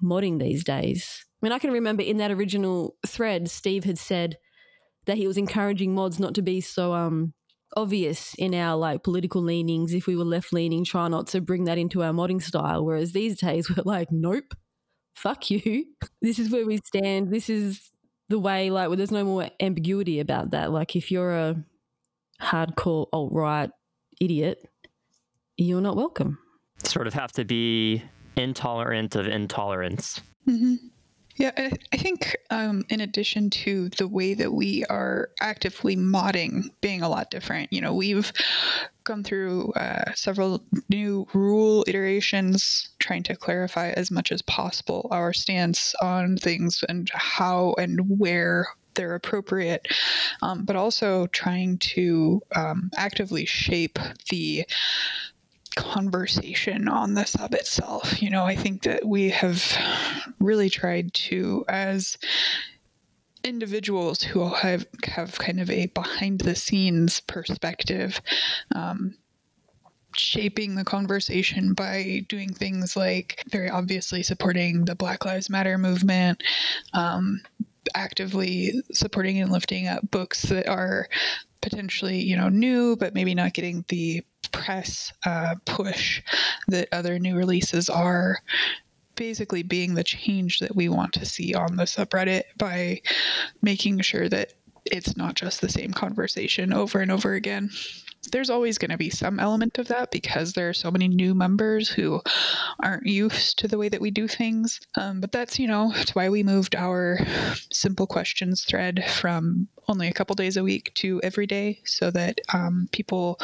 modding 0.03 0.39
these 0.39 0.63
days. 0.63 1.25
I 1.43 1.47
mean, 1.47 1.53
I 1.53 1.59
can 1.59 1.71
remember 1.71 2.03
in 2.03 2.19
that 2.19 2.31
original 2.31 2.97
thread, 3.07 3.51
Steve 3.51 3.85
had 3.85 3.99
said 3.99 4.37
that 5.07 5.17
he 5.17 5.27
was 5.27 5.39
encouraging 5.39 5.95
mods 5.95 6.21
not 6.21 6.35
to 6.35 6.43
be 6.43 6.61
so 6.61 6.93
um 6.95 7.33
obvious 7.77 8.35
in 8.39 8.55
our 8.55 8.77
like 8.77 9.03
political 9.03 9.43
leanings 9.43 9.93
if 9.95 10.07
we 10.07 10.17
were 10.17 10.25
left 10.25 10.53
leaning 10.53 10.85
try 10.85 11.09
not 11.09 11.27
to 11.27 11.41
bring 11.41 11.65
that 11.65 11.79
into 11.79 12.03
our 12.03 12.13
modding 12.13 12.43
style 12.43 12.85
whereas 12.85 13.13
these 13.13 13.39
days 13.39 13.69
we're 13.77 13.83
like 13.85 14.09
nope 14.11 14.55
fuck 15.15 15.51
you. 15.51 15.87
This 16.23 16.39
is 16.39 16.51
where 16.51 16.65
we 16.65 16.79
stand. 16.79 17.31
This 17.31 17.51
is 17.51 17.91
the 18.29 18.39
way 18.39 18.71
like 18.71 18.89
well, 18.89 18.97
there's 18.97 19.11
no 19.11 19.25
more 19.25 19.51
ambiguity 19.61 20.21
about 20.21 20.53
that. 20.53 20.73
Like 20.73 20.97
if 20.97 21.11
you're 21.11 21.37
a 21.37 21.65
hardcore 22.41 23.07
alt-right 23.13 23.71
idiot 24.21 24.59
you're 25.57 25.81
not 25.81 25.97
welcome. 25.97 26.39
Sort 26.83 27.07
of 27.07 27.15
have 27.15 27.31
to 27.33 27.45
be 27.45 28.03
intolerant 28.37 29.15
of 29.15 29.29
intolerance. 29.29 30.21
Mm-hmm. 30.49 30.75
Yeah, 31.37 31.51
I, 31.93 31.97
think 31.97 32.37
um, 32.51 32.85
in 32.91 33.01
addition 33.01 33.51
to 33.51 33.89
the 33.91 34.07
way 34.07 34.35
that 34.35 34.53
we 34.53 34.85
are 34.85 35.31
actively 35.41 35.97
modding 35.97 36.71
being 36.81 37.03
a 37.03 37.09
lot 37.09 37.31
different, 37.31 37.73
you 37.73 37.81
know, 37.81 37.93
we've 37.93 38.33
gone 39.03 39.25
through 39.25 39.73
uh, 39.73 40.13
several 40.15 40.65
new 40.89 41.27
rule 41.35 41.85
iterations 41.89 42.91
trying 43.01 43.25
to 43.25 43.35
clarify 43.35 43.91
as 43.91 44.13
much 44.13 44.31
as 44.31 44.43
possible 44.43 45.09
our 45.11 45.33
stance 45.33 45.93
on 46.01 46.37
things 46.37 46.85
and 46.89 47.11
how 47.13 47.75
and 47.79 48.19
where 48.19 48.69
they're 48.95 49.17
appropriate, 49.17 49.89
um, 50.41 50.65
but 50.65 50.77
also 50.77 51.27
trying 51.29 51.79
to 51.79 52.41
um, 52.55 52.91
actively 52.97 53.45
shape 53.45 53.99
the 54.31 54.65
conversation 55.75 56.89
on 56.89 57.15
the 57.15 57.25
sub 57.25 57.55
itself. 57.55 58.23
You 58.23 58.31
know, 58.31 58.45
I 58.45 58.57
think 58.57 58.83
that 58.83 59.05
we 59.05 59.31
have 59.31 59.63
really 60.41 60.71
tried 60.71 61.13
to, 61.15 61.65
as 61.69 62.17
individuals 63.43 64.23
who 64.23 64.49
have 64.49 64.87
have 65.05 65.39
kind 65.39 65.61
of 65.61 65.71
a 65.71 65.87
behind 65.87 66.41
the 66.41 66.55
scenes 66.55 67.21
perspective, 67.21 68.21
um, 68.75 69.17
shaping 70.15 70.75
the 70.75 70.85
conversation 70.85 71.75
by 71.75 72.25
doing 72.29 72.53
things 72.55 72.97
like 72.97 73.43
very 73.51 73.69
obviously 73.69 74.23
supporting 74.23 74.85
the 74.85 74.95
Black 74.95 75.25
Lives 75.25 75.51
Matter 75.51 75.79
movement. 75.79 76.43
Um, 76.93 77.43
actively 77.95 78.73
supporting 78.93 79.41
and 79.41 79.53
lifting 79.53 79.87
up 79.87 80.11
books 80.11 80.43
that 80.43 80.67
are 80.67 81.07
potentially 81.61 82.21
you 82.21 82.37
know 82.37 82.49
new 82.49 82.97
but 82.97 83.15
maybe 83.15 83.35
not 83.35 83.55
getting 83.55 83.85
the 83.89 84.23
press 84.55 85.13
uh, 85.27 85.57
push 85.67 86.23
that 86.69 86.89
other 86.93 87.19
new 87.19 87.37
releases 87.37 87.89
are 87.89 88.39
basically 89.17 89.63
being 89.63 89.95
the 89.95 90.05
change 90.05 90.59
that 90.61 90.75
we 90.75 90.89
want 90.89 91.13
to 91.13 91.27
see 91.27 91.55
on 91.55 91.77
the 91.77 91.85
subreddit 91.85 92.45
by 92.57 93.01
making 93.63 94.01
sure 94.01 94.29
that 94.29 94.53
it's 94.87 95.17
not 95.17 95.35
just 95.35 95.61
the 95.61 95.69
same 95.69 95.93
conversation 95.93 96.73
over 96.73 97.01
and 97.01 97.11
over 97.11 97.35
again. 97.35 97.71
There's 98.33 98.51
always 98.51 98.79
going 98.79 98.91
to 98.91 98.97
be 98.97 99.11
some 99.11 99.39
element 99.39 99.77
of 99.79 99.89
that 99.89 100.11
because 100.11 100.53
there 100.53 100.69
are 100.69 100.75
so 100.75 100.91
many 100.91 101.09
new 101.09 101.35
members 101.35 101.91
who 101.91 102.23
aren't 102.83 103.07
used 103.07 103.59
to 103.59 103.69
the 103.69 103.77
way 103.77 103.89
that 103.91 104.01
we 104.01 104.11
do 104.11 104.27
things. 104.27 104.81
Um, 104.95 105.21
but 105.21 105.31
that's, 105.31 105.59
you 105.59 105.67
know, 105.67 105.93
that's 105.95 106.15
why 106.15 106.31
we 106.31 106.43
moved 106.43 106.75
our 106.75 107.19
simple 107.71 108.07
questions 108.07 108.65
thread 108.65 109.05
from 109.09 109.69
only 109.89 110.09
a 110.09 110.13
couple 110.13 110.35
days 110.35 110.57
a 110.57 110.65
week 110.65 110.93
to 110.95 111.21
every 111.23 111.47
day 111.47 111.81
so 111.85 112.11
that 112.13 112.41
um, 112.53 112.89
people 112.93 113.39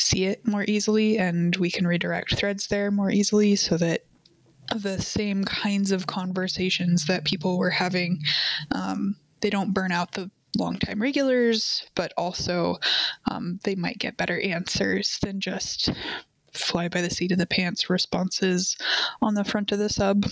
see 0.00 0.24
it 0.24 0.46
more 0.46 0.64
easily 0.66 1.18
and 1.18 1.56
we 1.56 1.70
can 1.70 1.86
redirect 1.86 2.34
threads 2.34 2.66
there 2.68 2.90
more 2.90 3.10
easily 3.10 3.56
so 3.56 3.76
that 3.76 4.04
the 4.76 5.00
same 5.00 5.44
kinds 5.44 5.90
of 5.90 6.06
conversations 6.06 7.06
that 7.06 7.24
people 7.24 7.58
were 7.58 7.70
having 7.70 8.20
um, 8.72 9.16
they 9.40 9.50
don't 9.50 9.74
burn 9.74 9.92
out 9.92 10.12
the 10.12 10.30
longtime 10.56 11.00
regulars 11.00 11.86
but 11.94 12.12
also 12.16 12.76
um, 13.30 13.58
they 13.64 13.74
might 13.74 13.98
get 13.98 14.16
better 14.16 14.40
answers 14.40 15.18
than 15.22 15.40
just 15.40 15.90
fly 16.52 16.88
by 16.88 17.00
the 17.00 17.10
seat 17.10 17.32
of 17.32 17.38
the 17.38 17.46
pants 17.46 17.90
responses 17.90 18.76
on 19.22 19.34
the 19.34 19.44
front 19.44 19.72
of 19.72 19.78
the 19.78 19.88
sub. 19.88 20.26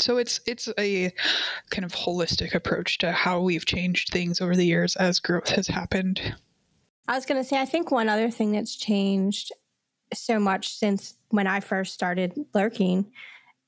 So 0.00 0.16
it's 0.16 0.40
it's 0.46 0.68
a 0.78 1.12
kind 1.70 1.84
of 1.84 1.92
holistic 1.92 2.54
approach 2.54 2.98
to 2.98 3.12
how 3.12 3.40
we've 3.40 3.66
changed 3.66 4.10
things 4.10 4.40
over 4.40 4.56
the 4.56 4.66
years 4.66 4.96
as 4.96 5.20
growth 5.20 5.50
has 5.50 5.68
happened 5.68 6.34
I 7.06 7.14
was 7.14 7.26
going 7.26 7.42
to 7.42 7.48
say, 7.48 7.58
I 7.60 7.66
think 7.66 7.90
one 7.90 8.08
other 8.08 8.30
thing 8.30 8.52
that's 8.52 8.76
changed 8.76 9.52
so 10.12 10.38
much 10.38 10.68
since 10.68 11.14
when 11.28 11.46
I 11.46 11.60
first 11.60 11.94
started 11.94 12.32
lurking 12.54 13.10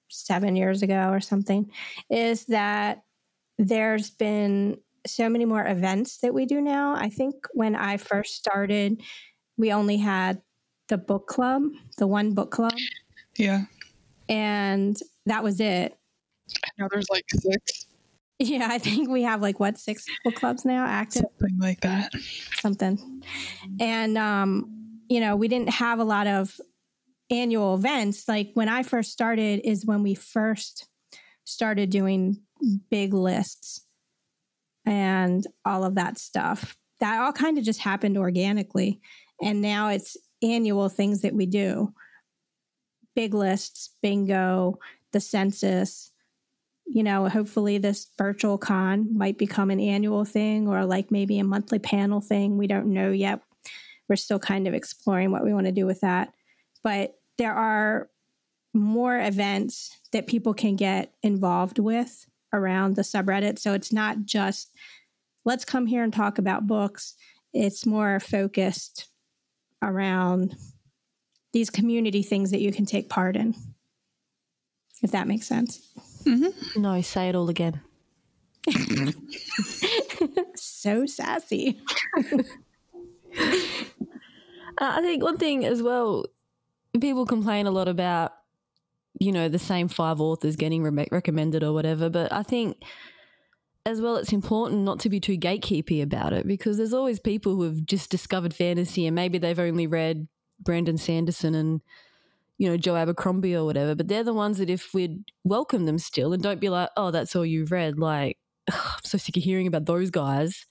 seven 0.09 0.57
years 0.57 0.83
ago 0.83 1.11
or 1.11 1.21
something 1.21 1.71
is 2.09 2.47
that 2.47 3.03
there's 3.59 4.11
been 4.11 4.79
so 5.07 5.29
many 5.29 5.45
more 5.45 5.67
events 5.67 6.19
that 6.19 6.35
we 6.35 6.47
do 6.47 6.61
now. 6.61 6.95
I 6.97 7.09
think 7.09 7.35
when 7.53 7.75
I 7.75 7.97
first 7.97 8.37
started, 8.37 9.03
we 9.57 9.73
only 9.73 9.97
had 9.97 10.41
the 10.89 10.99
book 10.99 11.27
club, 11.27 11.63
the 11.99 12.07
one 12.07 12.35
book 12.35 12.51
club. 12.51 12.75
Yeah. 13.37 13.63
And 14.29 14.97
that 15.27 15.43
was 15.43 15.61
it. 15.61 15.97
Now 16.79 16.89
there's 16.91 17.09
like 17.11 17.25
six. 17.31 17.86
Yeah, 18.39 18.69
I 18.71 18.79
think 18.79 19.09
we 19.09 19.23
have 19.23 19.41
like 19.41 19.59
what 19.59 19.79
six 19.79 20.05
book 20.23 20.35
clubs 20.35 20.65
now 20.65 20.85
active, 20.85 21.25
something 21.41 21.59
like 21.59 21.81
that. 21.81 22.13
Something, 22.61 23.23
and 23.81 24.19
um, 24.19 25.01
you 25.09 25.21
know, 25.21 25.37
we 25.37 25.49
didn't 25.49 25.71
have 25.71 26.01
a 26.01 26.05
lot 26.05 26.27
of 26.27 26.61
annual 27.31 27.75
events. 27.75 28.29
Like 28.29 28.51
when 28.53 28.69
I 28.69 28.83
first 28.83 29.11
started, 29.11 29.63
is 29.65 29.87
when 29.87 30.03
we 30.03 30.15
first 30.15 30.87
started 31.45 31.89
doing 31.89 32.43
big 32.91 33.15
lists 33.15 33.87
and 34.85 35.47
all 35.65 35.85
of 35.85 35.95
that 35.95 36.19
stuff. 36.19 36.77
That 37.01 37.21
all 37.21 37.33
kind 37.33 37.57
of 37.57 37.65
just 37.65 37.81
happened 37.81 38.19
organically, 38.19 39.01
and 39.43 39.63
now 39.63 39.89
it's 39.89 40.15
annual 40.43 40.91
things 40.91 41.23
that 41.23 41.35
we 41.35 41.47
do. 41.47 41.95
Big 43.15 43.33
lists, 43.33 43.95
bingo, 44.03 44.79
the 45.13 45.21
census 45.21 46.13
you 46.87 47.03
know, 47.03 47.29
hopefully 47.29 47.79
this 47.79 48.09
virtual 48.17 48.59
con 48.59 49.17
might 49.17 49.39
become 49.39 49.71
an 49.71 49.81
annual 49.81 50.25
thing 50.25 50.69
or 50.69 50.85
like 50.85 51.11
maybe 51.11 51.39
a 51.39 51.45
monthly 51.45 51.79
panel 51.79 52.21
thing. 52.21 52.57
We 52.57 52.67
don't 52.67 52.87
know 52.87 53.11
yet. 53.11 53.41
We're 54.09 54.17
still 54.17 54.39
kind 54.39 54.69
of 54.69 54.75
exploring 54.75 55.33
what 55.33 55.45
we 55.45 55.53
want 55.53 55.67
to 55.67 55.73
do 55.73 55.85
with 55.85 56.01
that. 56.01 56.33
But 56.85 57.15
there 57.39 57.55
are 57.55 58.09
more 58.73 59.19
events 59.19 59.99
that 60.13 60.27
people 60.27 60.55
can 60.55 60.77
get 60.77 61.13
involved 61.23 61.79
with 61.79 62.27
around 62.53 62.95
the 62.95 63.03
subreddit. 63.03 63.59
So 63.59 63.73
it's 63.73 63.93
not 63.93 64.25
just 64.25 64.71
let's 65.45 65.65
come 65.65 65.87
here 65.87 66.05
and 66.05 66.13
talk 66.13 66.39
about 66.39 66.67
books. 66.67 67.15
It's 67.53 67.85
more 67.85 68.21
focused 68.21 69.09
around 69.83 70.55
these 71.53 71.71
community 71.71 72.23
things 72.23 72.51
that 72.51 72.61
you 72.61 72.73
can 72.73 72.87
take 72.87 73.09
part 73.09 73.37
in, 73.37 73.55
if 75.03 75.11
that 75.13 75.27
makes 75.27 75.47
sense. 75.47 75.81
Mm-hmm. 76.27 76.83
No, 76.83 77.01
say 77.03 77.29
it 77.29 77.35
all 77.35 77.49
again. 77.49 77.81
so 80.57 81.07
sassy. 81.07 81.81
uh, 82.19 82.43
I 84.79 85.01
think 85.01 85.23
one 85.23 85.37
thing 85.37 85.65
as 85.65 85.83
well, 85.83 86.27
people 87.01 87.27
complain 87.27 87.67
a 87.67 87.71
lot 87.71 87.87
about, 87.89 88.33
you 89.21 89.31
know, 89.31 89.49
the 89.49 89.59
same 89.59 89.89
five 89.89 90.21
authors 90.21 90.57
getting 90.57 90.83
re- 90.83 91.09
recommended 91.13 91.63
or 91.63 91.73
whatever, 91.73 92.11
but 92.11 92.33
I 92.33 92.43
think 92.43 92.83
as 93.85 94.01
well 94.01 94.17
it's 94.17 94.33
important 94.33 94.83
not 94.83 94.99
to 95.01 95.09
be 95.09 95.21
too 95.21 95.39
gatekeepy 95.39 96.03
about 96.03 96.33
it 96.33 96.45
because 96.47 96.77
there's 96.77 96.93
always 96.93 97.21
people 97.21 97.55
who 97.55 97.63
have 97.63 97.87
just 97.87 98.11
discovered 98.11 98.53
fantasy 98.53 99.07
and 99.07 99.15
maybe 99.15 99.39
they've 99.39 99.61
only 99.61 99.87
read 99.87 100.27
Brandon 100.59 100.99
Sanderson 100.99 101.55
and 101.55 101.81
you 102.59 102.69
know, 102.69 102.77
Joe 102.77 102.97
Abercrombie 102.97 103.55
or 103.55 103.65
whatever, 103.65 103.95
but 103.95 104.09
they're 104.09 104.25
the 104.25 104.33
ones 104.33 104.59
that 104.59 104.71
if 104.71 104.95
we'd 104.95 105.25
welcome 105.45 105.85
them 105.85 105.99
still 105.99 106.33
and 106.33 106.43
don't 106.43 106.61
be 106.61 106.69
like, 106.69 106.89
oh, 106.97 107.11
that's 107.11 107.37
all 107.37 107.45
you've 107.45 107.71
read, 107.71 107.99
like, 107.99 108.39
ugh, 108.71 108.79
I'm 108.95 109.01
so 109.05 109.19
sick 109.19 109.37
of 109.37 109.43
hearing 109.43 109.67
about 109.67 109.87
those 109.87 110.11
guys. 110.11 110.67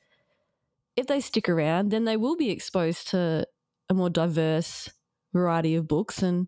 If 0.95 1.07
they 1.07 1.19
stick 1.19 1.47
around, 1.49 1.91
then 1.91 2.05
they 2.05 2.17
will 2.17 2.35
be 2.35 2.49
exposed 2.49 3.09
to 3.09 3.45
a 3.89 3.93
more 3.93 4.09
diverse 4.09 4.89
variety 5.33 5.75
of 5.75 5.87
books. 5.87 6.23
And, 6.23 6.47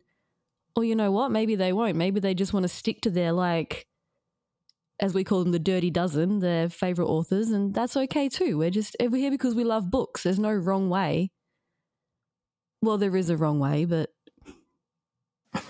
or 0.75 0.83
you 0.83 0.95
know 0.95 1.11
what, 1.11 1.31
maybe 1.31 1.55
they 1.55 1.73
won't. 1.73 1.97
Maybe 1.97 2.19
they 2.19 2.33
just 2.33 2.53
want 2.53 2.63
to 2.63 2.69
stick 2.69 3.01
to 3.01 3.09
their, 3.09 3.33
like, 3.33 3.85
as 4.99 5.13
we 5.13 5.23
call 5.23 5.43
them, 5.43 5.51
the 5.51 5.59
dirty 5.59 5.91
dozen, 5.91 6.39
their 6.39 6.69
favorite 6.69 7.07
authors. 7.07 7.49
And 7.49 7.73
that's 7.73 7.95
okay 7.95 8.29
too. 8.29 8.57
We're 8.57 8.71
just, 8.71 8.95
we're 8.99 9.17
here 9.17 9.31
because 9.31 9.53
we 9.53 9.63
love 9.63 9.91
books. 9.91 10.23
There's 10.23 10.39
no 10.39 10.51
wrong 10.51 10.89
way. 10.89 11.29
Well, 12.81 12.97
there 12.97 13.15
is 13.15 13.29
a 13.29 13.37
wrong 13.37 13.59
way, 13.59 13.85
but 13.85 14.09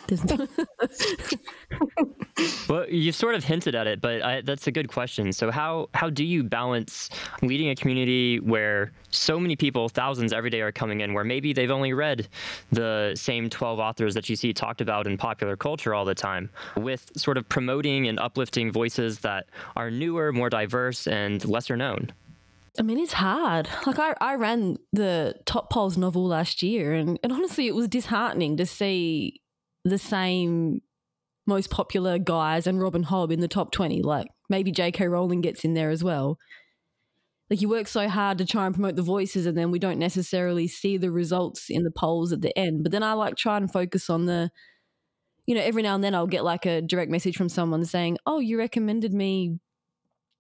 well, 2.70 2.90
you 2.90 3.12
sort 3.12 3.36
of 3.36 3.44
hinted 3.44 3.76
at 3.76 3.88
it, 3.88 4.02
but 4.02 4.22
I, 4.22 4.42
that's 4.42 4.68
a 4.68 4.72
good 4.72 4.88
question. 4.88 5.34
So 5.34 5.52
how 5.52 5.90
how 5.94 6.10
do 6.10 6.24
you 6.24 6.44
balance 6.44 7.10
leading 7.42 7.70
a 7.70 7.76
community 7.76 8.40
where 8.40 8.92
so 9.10 9.40
many 9.40 9.56
people, 9.56 9.90
thousands 9.90 10.34
every 10.34 10.50
day, 10.50 10.62
are 10.62 10.72
coming 10.72 11.02
in, 11.02 11.14
where 11.14 11.24
maybe 11.24 11.54
they've 11.54 11.72
only 11.72 11.94
read 11.94 12.28
the 12.72 13.14
same 13.16 13.50
twelve 13.50 13.80
authors 13.80 14.14
that 14.14 14.30
you 14.30 14.36
see 14.36 14.54
talked 14.54 14.82
about 14.82 15.08
in 15.08 15.18
popular 15.18 15.56
culture 15.56 15.94
all 15.94 16.06
the 16.06 16.16
time, 16.16 16.50
with 16.76 17.12
sort 17.16 17.38
of 17.38 17.48
promoting 17.50 18.08
and 18.08 18.20
uplifting 18.20 18.72
voices 18.72 19.20
that 19.20 19.48
are 19.76 19.92
newer, 19.92 20.32
more 20.32 20.50
diverse, 20.50 21.08
and 21.08 21.44
lesser 21.46 21.76
known? 21.76 22.12
I 22.80 22.84
mean, 22.84 23.00
it's 23.00 23.14
hard. 23.14 23.68
Like 23.88 23.98
I, 23.98 24.14
I 24.22 24.36
ran 24.36 24.78
the 24.94 25.36
Top 25.46 25.70
Polls 25.70 25.98
novel 25.98 26.28
last 26.28 26.62
year, 26.62 26.94
and, 26.94 27.20
and 27.24 27.32
honestly, 27.32 27.68
it 27.68 27.76
was 27.76 27.88
disheartening 27.88 28.58
to 28.58 28.66
see 28.66 29.42
the 29.90 29.98
same 29.98 30.82
most 31.46 31.70
popular 31.70 32.20
guys 32.20 32.68
and 32.68 32.82
Robin 32.82 33.06
Hobb 33.06 33.32
in 33.32 33.40
the 33.40 33.48
top 33.48 33.72
20. 33.72 34.04
Like 34.04 34.28
maybe 34.50 34.72
J.K. 34.72 35.08
Rowling 35.08 35.42
gets 35.42 35.64
in 35.64 35.74
there 35.74 35.90
as 35.90 36.04
well. 36.04 36.38
Like 37.50 37.62
you 37.62 37.70
work 37.70 37.88
so 37.88 38.10
hard 38.10 38.38
to 38.40 38.46
try 38.46 38.66
and 38.66 38.76
promote 38.76 38.98
the 38.98 39.02
voices, 39.02 39.46
and 39.46 39.58
then 39.58 39.72
we 39.72 39.80
don't 39.80 40.00
necessarily 40.00 40.68
see 40.68 40.98
the 40.98 41.10
results 41.10 41.70
in 41.70 41.84
the 41.84 41.92
polls 41.92 42.34
at 42.34 42.42
the 42.42 42.58
end. 42.60 42.84
But 42.84 42.92
then 42.92 43.04
I 43.04 43.14
like 43.14 43.38
try 43.38 43.56
and 43.56 43.72
focus 43.72 44.10
on 44.10 44.26
the, 44.26 44.52
you 45.46 45.56
know, 45.56 45.62
every 45.62 45.82
now 45.82 45.96
and 45.96 46.04
then 46.04 46.14
I'll 46.14 46.28
get 46.28 46.44
like 46.44 46.66
a 46.66 46.82
direct 46.82 47.10
message 47.10 47.38
from 47.38 47.48
someone 47.48 47.86
saying, 47.86 48.18
"Oh, 48.26 48.40
you 48.40 48.58
recommended 48.58 49.14
me." 49.14 49.60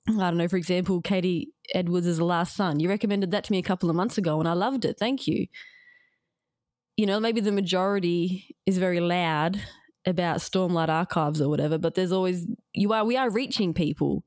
I 0.09 0.13
don't 0.13 0.37
know, 0.37 0.47
for 0.49 0.57
example, 0.57 1.01
K.D. 1.01 1.49
Edwards 1.73 2.07
is 2.07 2.17
the 2.17 2.25
Last 2.25 2.55
Sun. 2.55 2.79
You 2.81 2.89
recommended 2.89 3.31
that 3.31 3.45
to 3.45 3.51
me 3.51 3.57
a 3.57 3.63
couple 3.63 3.89
of 3.89 3.95
months 3.95 4.17
ago, 4.17 4.39
and 4.39 4.47
I 4.47 4.53
loved 4.53 4.83
it. 4.83 4.97
Thank 4.99 5.27
you 5.27 5.47
you 6.97 7.05
know, 7.05 7.19
maybe 7.19 7.39
the 7.39 7.51
majority 7.51 8.55
is 8.65 8.79
very 8.79 8.99
loud 8.99 9.61
about 10.05 10.39
Stormlight 10.39 10.89
Archives 10.89 11.39
or 11.39 11.47
whatever, 11.47 11.77
but 11.77 11.93
there's 11.93 12.11
always 12.11 12.47
you 12.73 12.91
are 12.91 13.05
we 13.05 13.15
are 13.15 13.29
reaching 13.29 13.73
people. 13.73 14.23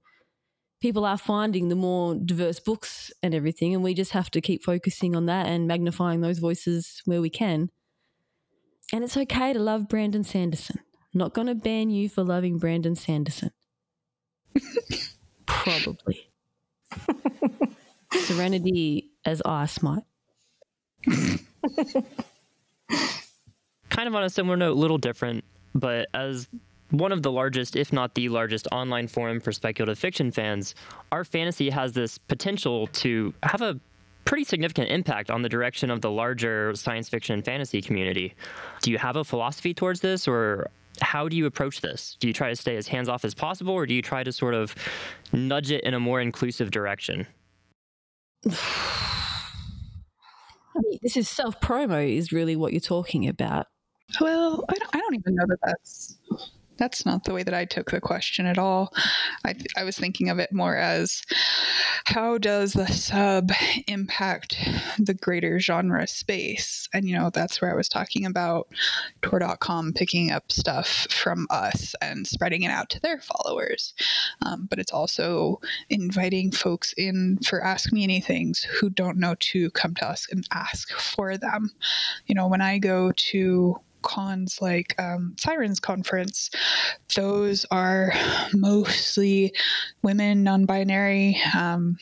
People 0.80 1.04
are 1.04 1.18
finding 1.18 1.68
the 1.68 1.74
more 1.74 2.14
diverse 2.14 2.58
books 2.60 3.10
and 3.22 3.34
everything, 3.34 3.74
and 3.74 3.82
we 3.82 3.92
just 3.92 4.12
have 4.12 4.30
to 4.30 4.40
keep 4.40 4.64
focusing 4.64 5.14
on 5.14 5.26
that 5.26 5.46
and 5.46 5.66
magnifying 5.66 6.20
those 6.20 6.38
voices 6.38 7.02
where 7.04 7.20
we 7.20 7.28
can. 7.28 7.70
And 8.92 9.04
it's 9.04 9.16
okay 9.16 9.52
to 9.52 9.58
love 9.58 9.88
Brandon 9.88 10.24
Sanderson. 10.24 10.78
I'm 11.12 11.18
not 11.18 11.34
going 11.34 11.48
to 11.48 11.54
ban 11.54 11.90
you 11.90 12.08
for 12.08 12.24
loving 12.24 12.58
Brandon 12.58 12.94
Sanderson. 12.94 13.50
Probably. 15.46 16.30
Serenity 18.12 19.10
as 19.24 19.42
ice 19.44 19.82
might. 19.82 20.04
kind 23.90 24.08
of 24.08 24.14
on 24.14 24.24
a 24.24 24.30
similar 24.30 24.56
note, 24.56 24.72
a 24.72 24.80
little 24.80 24.98
different, 24.98 25.44
but 25.74 26.08
as 26.14 26.48
one 26.90 27.12
of 27.12 27.22
the 27.22 27.30
largest, 27.30 27.76
if 27.76 27.92
not 27.92 28.14
the 28.14 28.28
largest, 28.28 28.66
online 28.72 29.08
forum 29.08 29.40
for 29.40 29.52
speculative 29.52 29.98
fiction 29.98 30.30
fans, 30.30 30.74
our 31.12 31.24
fantasy 31.24 31.70
has 31.70 31.92
this 31.92 32.18
potential 32.18 32.88
to 32.88 33.32
have 33.42 33.62
a 33.62 33.78
pretty 34.24 34.44
significant 34.44 34.90
impact 34.90 35.30
on 35.30 35.42
the 35.42 35.48
direction 35.48 35.90
of 35.90 36.00
the 36.00 36.10
larger 36.10 36.74
science 36.74 37.08
fiction 37.08 37.34
and 37.34 37.44
fantasy 37.44 37.80
community. 37.80 38.34
Do 38.82 38.90
you 38.90 38.98
have 38.98 39.16
a 39.16 39.24
philosophy 39.24 39.74
towards 39.74 40.00
this, 40.00 40.28
or 40.28 40.68
how 41.00 41.28
do 41.28 41.36
you 41.36 41.46
approach 41.46 41.80
this? 41.80 42.16
Do 42.20 42.26
you 42.26 42.34
try 42.34 42.50
to 42.50 42.56
stay 42.56 42.76
as 42.76 42.88
hands 42.88 43.08
off 43.08 43.24
as 43.24 43.34
possible, 43.34 43.72
or 43.72 43.86
do 43.86 43.94
you 43.94 44.02
try 44.02 44.22
to 44.22 44.32
sort 44.32 44.54
of 44.54 44.74
nudge 45.32 45.70
it 45.70 45.82
in 45.84 45.94
a 45.94 46.00
more 46.00 46.20
inclusive 46.20 46.70
direction? 46.70 47.26
This 51.02 51.16
is 51.16 51.28
self 51.28 51.60
promo, 51.60 52.08
is 52.08 52.32
really 52.32 52.56
what 52.56 52.72
you're 52.72 52.80
talking 52.80 53.28
about. 53.28 53.66
Well, 54.20 54.64
I 54.68 54.74
don't, 54.74 54.96
I 54.96 54.98
don't 54.98 55.14
even 55.14 55.34
know 55.34 55.44
that 55.48 55.58
that's 55.64 56.18
that's 56.80 57.04
not 57.04 57.24
the 57.24 57.34
way 57.34 57.42
that 57.42 57.54
I 57.54 57.66
took 57.66 57.90
the 57.90 58.00
question 58.00 58.46
at 58.46 58.58
all. 58.58 58.92
I, 59.44 59.54
I 59.76 59.84
was 59.84 59.98
thinking 59.98 60.30
of 60.30 60.38
it 60.38 60.50
more 60.50 60.76
as 60.76 61.22
how 62.06 62.38
does 62.38 62.72
the 62.72 62.86
sub 62.86 63.52
impact 63.86 64.56
the 64.98 65.14
greater 65.14 65.60
genre 65.60 66.06
space? 66.06 66.88
And, 66.94 67.06
you 67.06 67.16
know, 67.16 67.30
that's 67.30 67.60
where 67.60 67.70
I 67.70 67.76
was 67.76 67.88
talking 67.88 68.24
about 68.24 68.68
Tor.com 69.20 69.92
picking 69.92 70.30
up 70.30 70.50
stuff 70.50 71.06
from 71.10 71.46
us 71.50 71.94
and 72.00 72.26
spreading 72.26 72.62
it 72.62 72.70
out 72.70 72.88
to 72.90 73.00
their 73.00 73.20
followers. 73.20 73.92
Um, 74.44 74.66
but 74.68 74.78
it's 74.78 74.92
also 74.92 75.60
inviting 75.90 76.50
folks 76.50 76.94
in 76.96 77.38
for 77.44 77.62
Ask 77.62 77.92
Me 77.92 78.06
Anythings 78.06 78.64
who 78.64 78.88
don't 78.88 79.18
know 79.18 79.36
to 79.38 79.70
come 79.72 79.94
to 79.96 80.08
us 80.08 80.26
and 80.30 80.46
ask 80.50 80.90
for 80.92 81.36
them. 81.36 81.70
You 82.26 82.34
know, 82.34 82.48
when 82.48 82.62
I 82.62 82.78
go 82.78 83.12
to 83.14 83.78
cons 84.02 84.58
like 84.60 84.94
um, 85.00 85.34
Sirens 85.38 85.80
Conference, 85.80 86.50
those 87.14 87.66
are 87.70 88.12
mostly 88.52 89.52
women, 90.02 90.42
non 90.42 90.66
binary. 90.66 91.40
Um, 91.56 91.96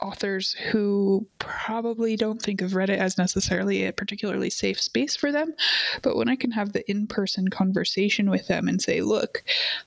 authors 0.00 0.52
who 0.52 1.26
probably 1.38 2.16
don't 2.16 2.40
think 2.40 2.62
of 2.62 2.72
Reddit 2.72 2.96
as 2.96 3.18
necessarily 3.18 3.84
a 3.84 3.92
particularly 3.92 4.50
safe 4.50 4.80
space 4.80 5.16
for 5.16 5.30
them. 5.30 5.54
But 6.02 6.16
when 6.16 6.28
I 6.28 6.36
can 6.36 6.50
have 6.52 6.72
the 6.72 6.88
in 6.90 7.06
person 7.06 7.48
conversation 7.48 8.30
with 8.30 8.46
them 8.46 8.68
and 8.68 8.80
say, 8.80 9.02
look, 9.02 9.44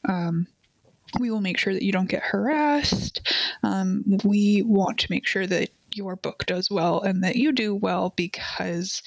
um, 0.07 0.47
we 1.19 1.31
will 1.31 1.41
make 1.41 1.57
sure 1.57 1.73
that 1.73 1.83
you 1.83 1.91
don't 1.91 2.09
get 2.09 2.23
harassed. 2.23 3.21
Um, 3.63 4.03
we 4.23 4.63
want 4.63 4.99
to 4.99 5.07
make 5.09 5.25
sure 5.25 5.47
that 5.47 5.69
your 5.95 6.15
book 6.15 6.45
does 6.45 6.69
well 6.69 7.01
and 7.01 7.23
that 7.23 7.35
you 7.35 7.51
do 7.51 7.73
well 7.73 8.13
because 8.15 9.01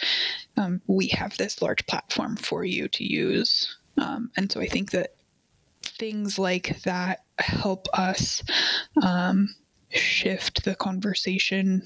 um, 0.56 0.80
we 0.86 1.08
have 1.08 1.36
this 1.36 1.60
large 1.62 1.86
platform 1.86 2.36
for 2.36 2.64
you 2.64 2.88
to 2.88 3.04
use. 3.04 3.76
Um, 3.98 4.30
and 4.36 4.50
so 4.50 4.60
I 4.60 4.66
think 4.66 4.90
that 4.92 5.14
things 5.82 6.38
like 6.38 6.82
that 6.82 7.24
help 7.38 7.86
us 7.92 8.42
um, 9.02 9.54
shift 9.90 10.64
the 10.64 10.74
conversation. 10.74 11.82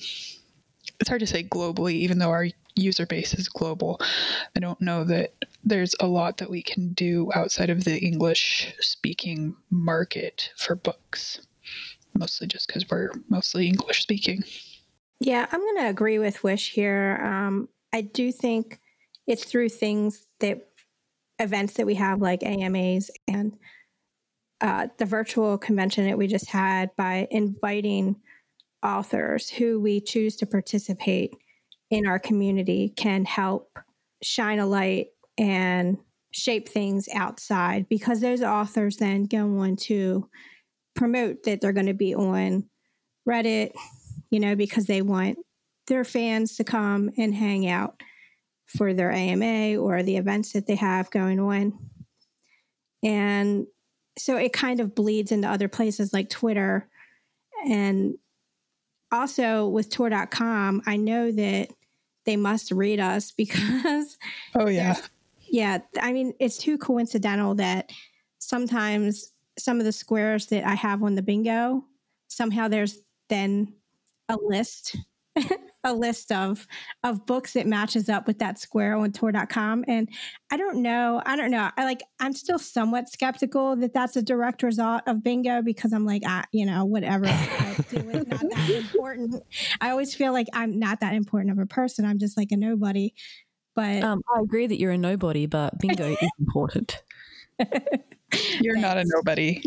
It's 1.00 1.08
hard 1.08 1.20
to 1.20 1.26
say 1.26 1.42
globally, 1.42 1.94
even 1.94 2.18
though 2.18 2.30
our 2.30 2.48
user 2.74 3.06
base 3.06 3.34
is 3.34 3.48
global. 3.48 4.00
I 4.56 4.60
don't 4.60 4.80
know 4.80 5.04
that 5.04 5.32
there's 5.64 5.94
a 6.00 6.06
lot 6.06 6.38
that 6.38 6.50
we 6.50 6.62
can 6.62 6.92
do 6.92 7.30
outside 7.34 7.70
of 7.70 7.84
the 7.84 7.98
English 7.98 8.74
speaking 8.80 9.56
market 9.70 10.50
for 10.56 10.74
books, 10.74 11.40
mostly 12.14 12.46
just 12.46 12.66
because 12.66 12.88
we're 12.88 13.12
mostly 13.28 13.66
English 13.66 14.02
speaking. 14.02 14.44
Yeah, 15.24 15.46
I'm 15.52 15.60
going 15.60 15.76
to 15.76 15.88
agree 15.88 16.18
with 16.18 16.42
Wish 16.42 16.72
here. 16.72 17.20
Um, 17.22 17.68
I 17.92 18.00
do 18.00 18.32
think 18.32 18.80
it's 19.28 19.44
through 19.44 19.68
things 19.68 20.26
that 20.40 20.66
events 21.38 21.74
that 21.74 21.86
we 21.86 21.94
have 21.94 22.20
like 22.20 22.42
AMAs 22.42 23.08
and 23.28 23.56
uh, 24.60 24.88
the 24.98 25.04
virtual 25.04 25.58
convention 25.58 26.06
that 26.06 26.18
we 26.18 26.26
just 26.26 26.50
had 26.50 26.90
by 26.96 27.28
inviting 27.30 28.16
authors 28.82 29.48
who 29.48 29.78
we 29.80 30.00
choose 30.00 30.34
to 30.36 30.46
participate 30.46 31.36
in 31.90 32.04
our 32.04 32.18
community 32.18 32.92
can 32.96 33.24
help 33.24 33.78
shine 34.24 34.58
a 34.58 34.66
light 34.66 35.08
and 35.38 35.98
shape 36.32 36.68
things 36.68 37.08
outside 37.14 37.88
because 37.88 38.20
those 38.20 38.42
authors 38.42 38.96
then 38.96 39.26
go 39.26 39.58
on 39.58 39.76
to 39.76 40.28
promote 40.96 41.44
that 41.44 41.60
they're 41.60 41.72
going 41.72 41.86
to 41.86 41.94
be 41.94 42.12
on 42.12 42.64
Reddit, 43.28 43.72
you 44.32 44.40
know, 44.40 44.56
because 44.56 44.86
they 44.86 45.02
want 45.02 45.38
their 45.88 46.04
fans 46.04 46.56
to 46.56 46.64
come 46.64 47.10
and 47.18 47.34
hang 47.34 47.68
out 47.68 48.02
for 48.66 48.94
their 48.94 49.12
AMA 49.12 49.76
or 49.76 50.02
the 50.02 50.16
events 50.16 50.54
that 50.54 50.66
they 50.66 50.74
have 50.74 51.10
going 51.10 51.38
on. 51.38 51.78
And 53.04 53.66
so 54.16 54.36
it 54.36 54.54
kind 54.54 54.80
of 54.80 54.94
bleeds 54.94 55.32
into 55.32 55.48
other 55.48 55.68
places 55.68 56.14
like 56.14 56.30
Twitter. 56.30 56.88
And 57.68 58.14
also 59.12 59.68
with 59.68 59.90
Tor.com, 59.90 60.80
I 60.86 60.96
know 60.96 61.30
that 61.30 61.68
they 62.24 62.36
must 62.36 62.72
read 62.72 63.00
us 63.00 63.30
because. 63.36 64.16
Oh, 64.54 64.68
yeah. 64.68 64.96
Yeah. 65.46 65.80
I 66.00 66.14
mean, 66.14 66.32
it's 66.40 66.56
too 66.56 66.78
coincidental 66.78 67.54
that 67.56 67.90
sometimes 68.38 69.30
some 69.58 69.78
of 69.78 69.84
the 69.84 69.92
squares 69.92 70.46
that 70.46 70.66
I 70.66 70.74
have 70.74 71.02
on 71.02 71.16
the 71.16 71.22
bingo, 71.22 71.84
somehow 72.28 72.68
there's 72.68 72.98
then 73.28 73.74
a 74.32 74.36
list 74.46 74.96
a 75.84 75.94
list 75.94 76.30
of 76.30 76.66
of 77.04 77.24
books 77.24 77.54
that 77.54 77.66
matches 77.66 78.08
up 78.08 78.26
with 78.26 78.38
that 78.38 78.58
square 78.58 78.96
on 78.96 79.10
tor.com 79.10 79.82
and 79.88 80.08
i 80.50 80.56
don't 80.58 80.76
know 80.76 81.22
i 81.24 81.34
don't 81.36 81.50
know 81.50 81.70
i 81.78 81.84
like 81.84 82.02
i'm 82.20 82.34
still 82.34 82.58
somewhat 82.58 83.08
skeptical 83.08 83.74
that 83.74 83.94
that's 83.94 84.14
a 84.14 84.22
direct 84.22 84.62
result 84.62 85.00
of 85.06 85.22
bingo 85.22 85.62
because 85.62 85.92
i'm 85.92 86.04
like 86.04 86.22
ah, 86.26 86.44
you 86.52 86.66
know 86.66 86.84
whatever 86.84 87.26
I 87.26 87.76
do 87.88 87.96
is 88.10 88.26
not 88.26 88.50
that 88.50 88.70
important 88.70 89.42
i 89.80 89.90
always 89.90 90.14
feel 90.14 90.32
like 90.32 90.48
i'm 90.52 90.78
not 90.78 91.00
that 91.00 91.14
important 91.14 91.52
of 91.52 91.58
a 91.58 91.66
person 91.66 92.04
i'm 92.04 92.18
just 92.18 92.36
like 92.36 92.52
a 92.52 92.56
nobody 92.56 93.14
but 93.74 94.02
Um, 94.02 94.22
I 94.34 94.40
agree 94.40 94.66
that 94.66 94.78
you're 94.78 94.92
a 94.92 94.98
nobody, 94.98 95.46
but 95.46 95.78
bingo 95.78 96.12
is 96.12 96.18
important. 96.38 97.02
You're 98.60 98.78
not 98.78 98.98
a 98.98 99.04
nobody. 99.06 99.62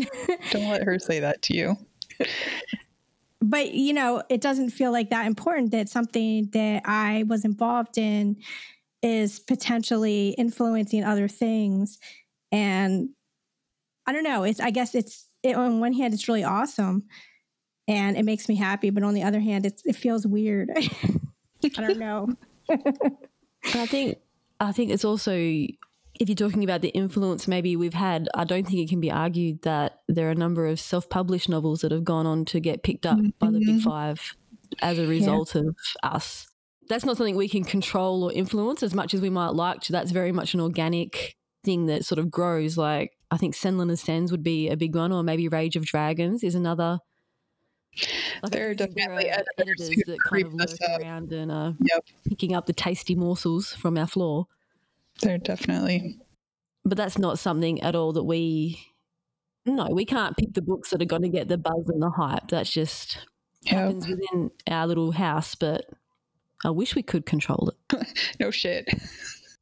Don't 0.50 0.68
let 0.68 0.82
her 0.82 0.98
say 0.98 1.20
that 1.20 1.42
to 1.42 1.56
you. 1.56 1.76
But 3.50 3.72
you 3.72 3.92
know 3.92 4.22
it 4.28 4.40
doesn't 4.40 4.70
feel 4.70 4.92
like 4.92 5.10
that 5.10 5.26
important 5.26 5.70
that 5.70 5.88
something 5.88 6.48
that 6.52 6.82
i 6.84 7.24
was 7.28 7.44
involved 7.44 7.98
in 7.98 8.36
is 9.02 9.38
potentially 9.38 10.30
influencing 10.38 11.04
other 11.04 11.28
things. 11.28 11.98
And 12.50 13.10
i 14.06 14.12
don't 14.12 14.24
know 14.24 14.44
it's 14.44 14.60
i 14.60 14.70
guess 14.70 14.94
it's 14.94 15.28
it, 15.42 15.56
on 15.56 15.80
one 15.80 15.92
hand 15.92 16.14
it's 16.14 16.28
really 16.28 16.44
awesome 16.44 17.04
and 17.88 18.16
it 18.16 18.24
makes 18.24 18.48
me 18.48 18.54
happy 18.54 18.90
but 18.90 19.02
on 19.02 19.14
the 19.14 19.22
other 19.22 19.40
hand 19.40 19.66
it's, 19.66 19.82
it 19.84 19.96
feels 19.96 20.26
weird. 20.26 20.70
I 21.64 21.68
don't 21.68 21.98
know. 21.98 22.28
I 22.70 23.86
think 23.86 24.18
I 24.60 24.72
think 24.72 24.90
it's 24.90 25.04
also 25.04 25.32
if 26.20 26.28
you're 26.28 26.36
talking 26.36 26.64
about 26.64 26.80
the 26.80 26.88
influence 26.88 27.46
maybe 27.48 27.76
we've 27.76 27.94
had, 27.94 28.28
I 28.34 28.44
don't 28.44 28.66
think 28.66 28.78
it 28.80 28.88
can 28.88 29.00
be 29.00 29.10
argued 29.10 29.62
that 29.62 30.00
there 30.08 30.28
are 30.28 30.32
a 30.32 30.34
number 30.36 30.66
of 30.66 30.80
self-published 30.80 31.48
novels 31.48 31.80
that 31.80 31.92
have 31.92 32.04
gone 32.04 32.26
on 32.26 32.44
to 32.46 32.60
get 32.60 32.82
picked 32.82 33.06
up 33.06 33.18
by 33.38 33.50
the 33.50 33.58
Big 33.58 33.80
Mhm. 33.80 33.82
Five 33.82 34.34
as 34.80 34.98
a 34.98 35.06
result 35.06 35.54
of 35.54 35.76
us. 36.02 36.48
That's 36.88 37.04
not 37.04 37.16
something 37.16 37.36
we 37.36 37.48
can 37.48 37.64
control 37.64 38.24
or 38.24 38.32
influence 38.32 38.82
as 38.82 38.94
much 38.94 39.12
as 39.14 39.20
we 39.20 39.30
might 39.30 39.54
like 39.54 39.80
to. 39.82 39.92
That's 39.92 40.12
very 40.12 40.32
much 40.32 40.54
an 40.54 40.60
organic 40.60 41.36
thing 41.64 41.86
that 41.86 42.04
sort 42.04 42.18
of 42.18 42.30
grows. 42.30 42.76
Like 42.78 43.12
I 43.30 43.36
think 43.36 43.54
Senlin 43.54 43.90
Ascends 43.90 44.30
would 44.30 44.44
be 44.44 44.68
a 44.68 44.76
big 44.76 44.94
one, 44.94 45.12
or 45.12 45.22
maybe 45.22 45.48
Rage 45.48 45.74
of 45.76 45.84
Dragons 45.84 46.44
is 46.44 46.54
another. 46.54 47.00
Like, 48.42 48.52
There 48.52 48.70
are 48.70 48.74
definitely 48.74 49.30
are 49.30 49.42
editors 49.58 49.88
that 50.06 50.18
kind 50.28 50.46
of 50.46 50.54
lurk 50.54 51.00
around 51.00 51.32
and 51.32 51.50
are 51.50 51.74
Yep. 51.80 52.04
picking 52.28 52.54
up 52.54 52.66
the 52.66 52.72
tasty 52.72 53.14
morsels 53.14 53.72
from 53.72 53.96
our 53.96 54.06
floor. 54.06 54.46
They're 55.22 55.38
definitely. 55.38 56.18
but 56.84 56.96
that's 56.98 57.18
not 57.18 57.38
something 57.38 57.80
at 57.82 57.94
all 57.94 58.12
that 58.12 58.24
we 58.24 58.78
no 59.64 59.88
we 59.90 60.04
can't 60.04 60.36
pick 60.36 60.52
the 60.54 60.62
books 60.62 60.90
that 60.90 61.02
are 61.02 61.06
going 61.06 61.22
to 61.22 61.28
get 61.28 61.48
the 61.48 61.58
buzz 61.58 61.88
and 61.88 62.00
the 62.02 62.10
hype 62.10 62.48
that's 62.48 62.70
just 62.70 63.18
Yep. 63.64 63.74
happens 63.74 64.06
within 64.08 64.50
our 64.68 64.86
little 64.86 65.10
house 65.12 65.54
but 65.56 65.86
i 66.64 66.70
wish 66.70 66.94
we 66.94 67.02
could 67.02 67.26
control 67.26 67.72
it 67.90 68.06
No 68.40 68.50
shit. 68.52 68.88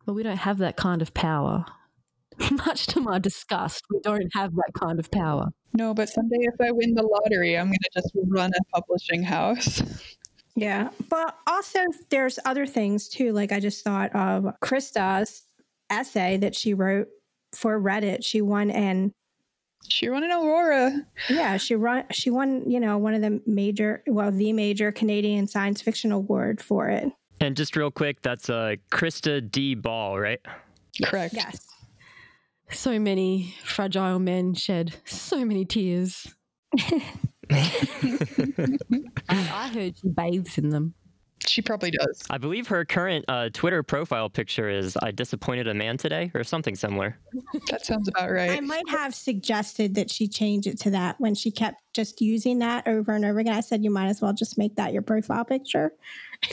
but 0.04 0.12
we 0.14 0.22
don't 0.22 0.36
have 0.36 0.58
that 0.58 0.76
kind 0.76 1.00
of 1.00 1.14
power 1.14 1.64
much 2.66 2.86
to 2.88 3.00
my 3.00 3.18
disgust 3.18 3.82
we 3.90 4.00
don't 4.00 4.28
have 4.34 4.54
that 4.56 4.72
kind 4.78 4.98
of 4.98 5.10
power 5.10 5.46
No, 5.72 5.94
but 5.94 6.08
someday 6.10 6.36
if 6.40 6.54
I 6.60 6.70
win 6.72 6.94
the 6.94 7.02
lottery, 7.02 7.56
I'm 7.56 7.66
going 7.68 7.78
to 7.78 7.90
just 7.94 8.10
run 8.28 8.50
a 8.54 8.64
publishing 8.80 9.22
house. 9.24 9.82
Yeah. 10.56 10.90
But 11.08 11.36
also, 11.48 11.80
there's 12.10 12.38
other 12.44 12.64
things 12.66 13.08
too. 13.08 13.32
Like, 13.32 13.50
I 13.50 13.58
just 13.58 13.82
thought 13.82 14.14
of 14.14 14.44
Krista's 14.62 15.42
essay 15.90 16.36
that 16.38 16.54
she 16.54 16.74
wrote 16.74 17.08
for 17.54 17.80
Reddit. 17.80 18.24
She 18.24 18.40
won 18.40 18.70
an 18.70 19.12
She 19.88 20.08
won 20.08 20.24
an 20.24 20.30
Aurora. 20.32 21.02
yeah, 21.28 21.56
she 21.56 21.76
won. 21.76 22.04
she 22.10 22.30
won, 22.30 22.70
you 22.70 22.80
know, 22.80 22.98
one 22.98 23.14
of 23.14 23.22
the 23.22 23.40
major 23.46 24.02
well, 24.06 24.30
the 24.30 24.52
major 24.52 24.90
Canadian 24.92 25.46
science 25.46 25.80
fiction 25.82 26.12
award 26.12 26.60
for 26.62 26.88
it. 26.88 27.08
And 27.40 27.56
just 27.56 27.76
real 27.76 27.90
quick, 27.90 28.22
that's 28.22 28.48
uh, 28.48 28.76
Krista 28.92 29.50
D. 29.50 29.74
Ball, 29.74 30.18
right? 30.18 30.40
Correct. 31.02 31.34
Yes. 31.34 31.66
so 32.70 32.98
many 32.98 33.54
fragile 33.64 34.18
men 34.18 34.54
shed 34.54 34.94
so 35.04 35.44
many 35.44 35.64
tears 35.64 36.34
I, 36.78 37.02
I 39.28 39.68
heard 39.72 39.98
she 39.98 40.08
bathes 40.08 40.56
in 40.58 40.70
them 40.70 40.94
She 41.46 41.62
probably 41.62 41.90
does. 41.90 42.22
I 42.30 42.38
believe 42.38 42.68
her 42.68 42.84
current 42.84 43.24
uh, 43.28 43.50
Twitter 43.52 43.82
profile 43.82 44.30
picture 44.30 44.68
is 44.68 44.96
"I 45.02 45.10
disappointed 45.10 45.68
a 45.68 45.74
man 45.74 45.96
today" 45.96 46.30
or 46.34 46.44
something 46.44 46.74
similar. 46.74 47.18
That 47.70 47.84
sounds 47.84 48.08
about 48.08 48.30
right. 48.30 48.50
I 48.50 48.60
might 48.60 48.88
have 48.88 49.14
suggested 49.14 49.94
that 49.94 50.10
she 50.10 50.28
change 50.28 50.66
it 50.66 50.78
to 50.80 50.90
that 50.90 51.16
when 51.18 51.34
she 51.34 51.50
kept 51.50 51.80
just 51.94 52.20
using 52.20 52.58
that 52.60 52.86
over 52.86 53.12
and 53.12 53.24
over 53.24 53.40
again. 53.40 53.54
I 53.54 53.60
said 53.60 53.82
you 53.84 53.90
might 53.90 54.08
as 54.08 54.20
well 54.20 54.32
just 54.32 54.58
make 54.58 54.76
that 54.76 54.92
your 54.92 55.02
profile 55.02 55.44
picture. 55.44 55.92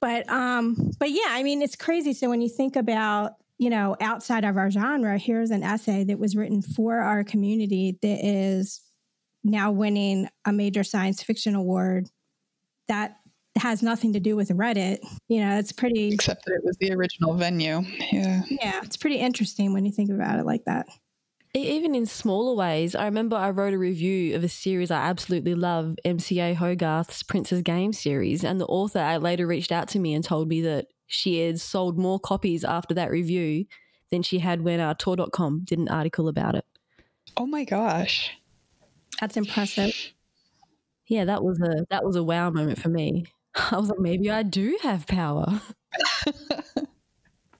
but 0.00 0.28
um 0.28 0.92
but 0.98 1.10
yeah, 1.10 1.28
I 1.28 1.42
mean 1.42 1.62
it's 1.62 1.76
crazy. 1.76 2.12
So 2.12 2.28
when 2.28 2.40
you 2.40 2.48
think 2.48 2.76
about 2.76 3.34
you 3.60 3.68
know, 3.68 3.94
outside 4.00 4.46
of 4.46 4.56
our 4.56 4.70
genre, 4.70 5.18
here's 5.18 5.50
an 5.50 5.62
essay 5.62 6.02
that 6.04 6.18
was 6.18 6.34
written 6.34 6.62
for 6.62 6.96
our 6.96 7.22
community 7.22 7.98
that 8.00 8.24
is 8.24 8.80
now 9.42 9.70
winning 9.70 10.28
a 10.44 10.52
major 10.52 10.84
science 10.84 11.22
fiction 11.22 11.54
award 11.54 12.08
that 12.88 13.16
has 13.56 13.82
nothing 13.82 14.12
to 14.12 14.20
do 14.20 14.36
with 14.36 14.48
Reddit. 14.50 14.98
You 15.28 15.40
know, 15.40 15.58
it's 15.58 15.72
pretty 15.72 16.12
Except 16.12 16.44
that 16.44 16.54
it 16.54 16.64
was 16.64 16.76
the 16.78 16.92
original 16.92 17.34
venue. 17.34 17.82
Yeah. 18.12 18.42
yeah, 18.48 18.80
it's 18.82 18.96
pretty 18.96 19.16
interesting 19.16 19.72
when 19.72 19.84
you 19.84 19.92
think 19.92 20.10
about 20.10 20.38
it 20.38 20.46
like 20.46 20.64
that. 20.64 20.86
Even 21.52 21.96
in 21.96 22.06
smaller 22.06 22.54
ways, 22.54 22.94
I 22.94 23.06
remember 23.06 23.34
I 23.34 23.50
wrote 23.50 23.74
a 23.74 23.78
review 23.78 24.36
of 24.36 24.44
a 24.44 24.48
series 24.48 24.92
I 24.92 25.00
absolutely 25.00 25.56
love, 25.56 25.96
MCA 26.04 26.54
Hogarth's 26.54 27.24
Prince's 27.24 27.62
Game 27.62 27.92
series, 27.92 28.44
and 28.44 28.60
the 28.60 28.66
author 28.66 29.00
uh, 29.00 29.18
later 29.18 29.48
reached 29.48 29.72
out 29.72 29.88
to 29.88 29.98
me 29.98 30.14
and 30.14 30.22
told 30.22 30.48
me 30.48 30.60
that 30.60 30.86
she 31.08 31.40
had 31.40 31.60
sold 31.60 31.98
more 31.98 32.20
copies 32.20 32.62
after 32.62 32.94
that 32.94 33.10
review 33.10 33.64
than 34.12 34.22
she 34.22 34.38
had 34.38 34.62
when 34.62 34.78
uh, 34.78 34.94
Tor.com 34.94 35.62
did 35.64 35.80
an 35.80 35.88
article 35.88 36.28
about 36.28 36.54
it. 36.54 36.64
Oh 37.36 37.46
my 37.46 37.64
gosh. 37.64 38.30
That's 39.20 39.36
impressive. 39.36 39.94
Yeah, 41.06 41.24
that 41.26 41.42
was 41.42 41.60
a 41.60 41.86
that 41.90 42.04
was 42.04 42.16
a 42.16 42.22
wow 42.22 42.50
moment 42.50 42.80
for 42.80 42.88
me. 42.88 43.26
I 43.54 43.76
was 43.76 43.88
like, 43.88 43.98
maybe 43.98 44.30
I 44.30 44.42
do 44.42 44.78
have 44.82 45.06
power. 45.06 45.60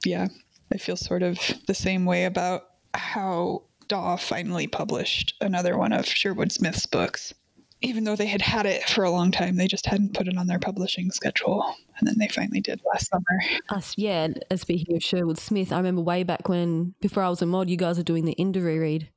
Yeah. 0.04 0.28
I 0.72 0.78
feel 0.78 0.96
sort 0.96 1.22
of 1.22 1.38
the 1.66 1.74
same 1.74 2.04
way 2.04 2.24
about 2.24 2.62
how 2.94 3.64
Daw 3.88 4.16
finally 4.16 4.66
published 4.66 5.34
another 5.40 5.76
one 5.76 5.92
of 5.92 6.06
Sherwood 6.06 6.52
Smith's 6.52 6.86
books. 6.86 7.34
Even 7.82 8.04
though 8.04 8.14
they 8.14 8.26
had 8.26 8.42
had 8.42 8.66
it 8.66 8.88
for 8.88 9.04
a 9.04 9.10
long 9.10 9.32
time, 9.32 9.56
they 9.56 9.66
just 9.66 9.86
hadn't 9.86 10.14
put 10.14 10.28
it 10.28 10.36
on 10.36 10.46
their 10.46 10.58
publishing 10.58 11.10
schedule. 11.10 11.64
And 11.98 12.06
then 12.06 12.16
they 12.18 12.28
finally 12.28 12.60
did 12.60 12.80
last 12.92 13.08
summer. 13.08 13.24
Us, 13.70 13.94
yeah. 13.96 14.28
Speaking 14.54 14.96
of 14.96 15.02
Sherwood 15.02 15.38
Smith, 15.38 15.72
I 15.72 15.78
remember 15.78 16.02
way 16.02 16.22
back 16.22 16.48
when, 16.48 16.94
before 17.00 17.22
I 17.22 17.30
was 17.30 17.40
a 17.40 17.46
mod, 17.46 17.70
you 17.70 17.78
guys 17.78 17.96
were 17.96 18.04
doing 18.04 18.26
the 18.26 18.34
Inda 18.38 18.62
reread, 18.62 19.08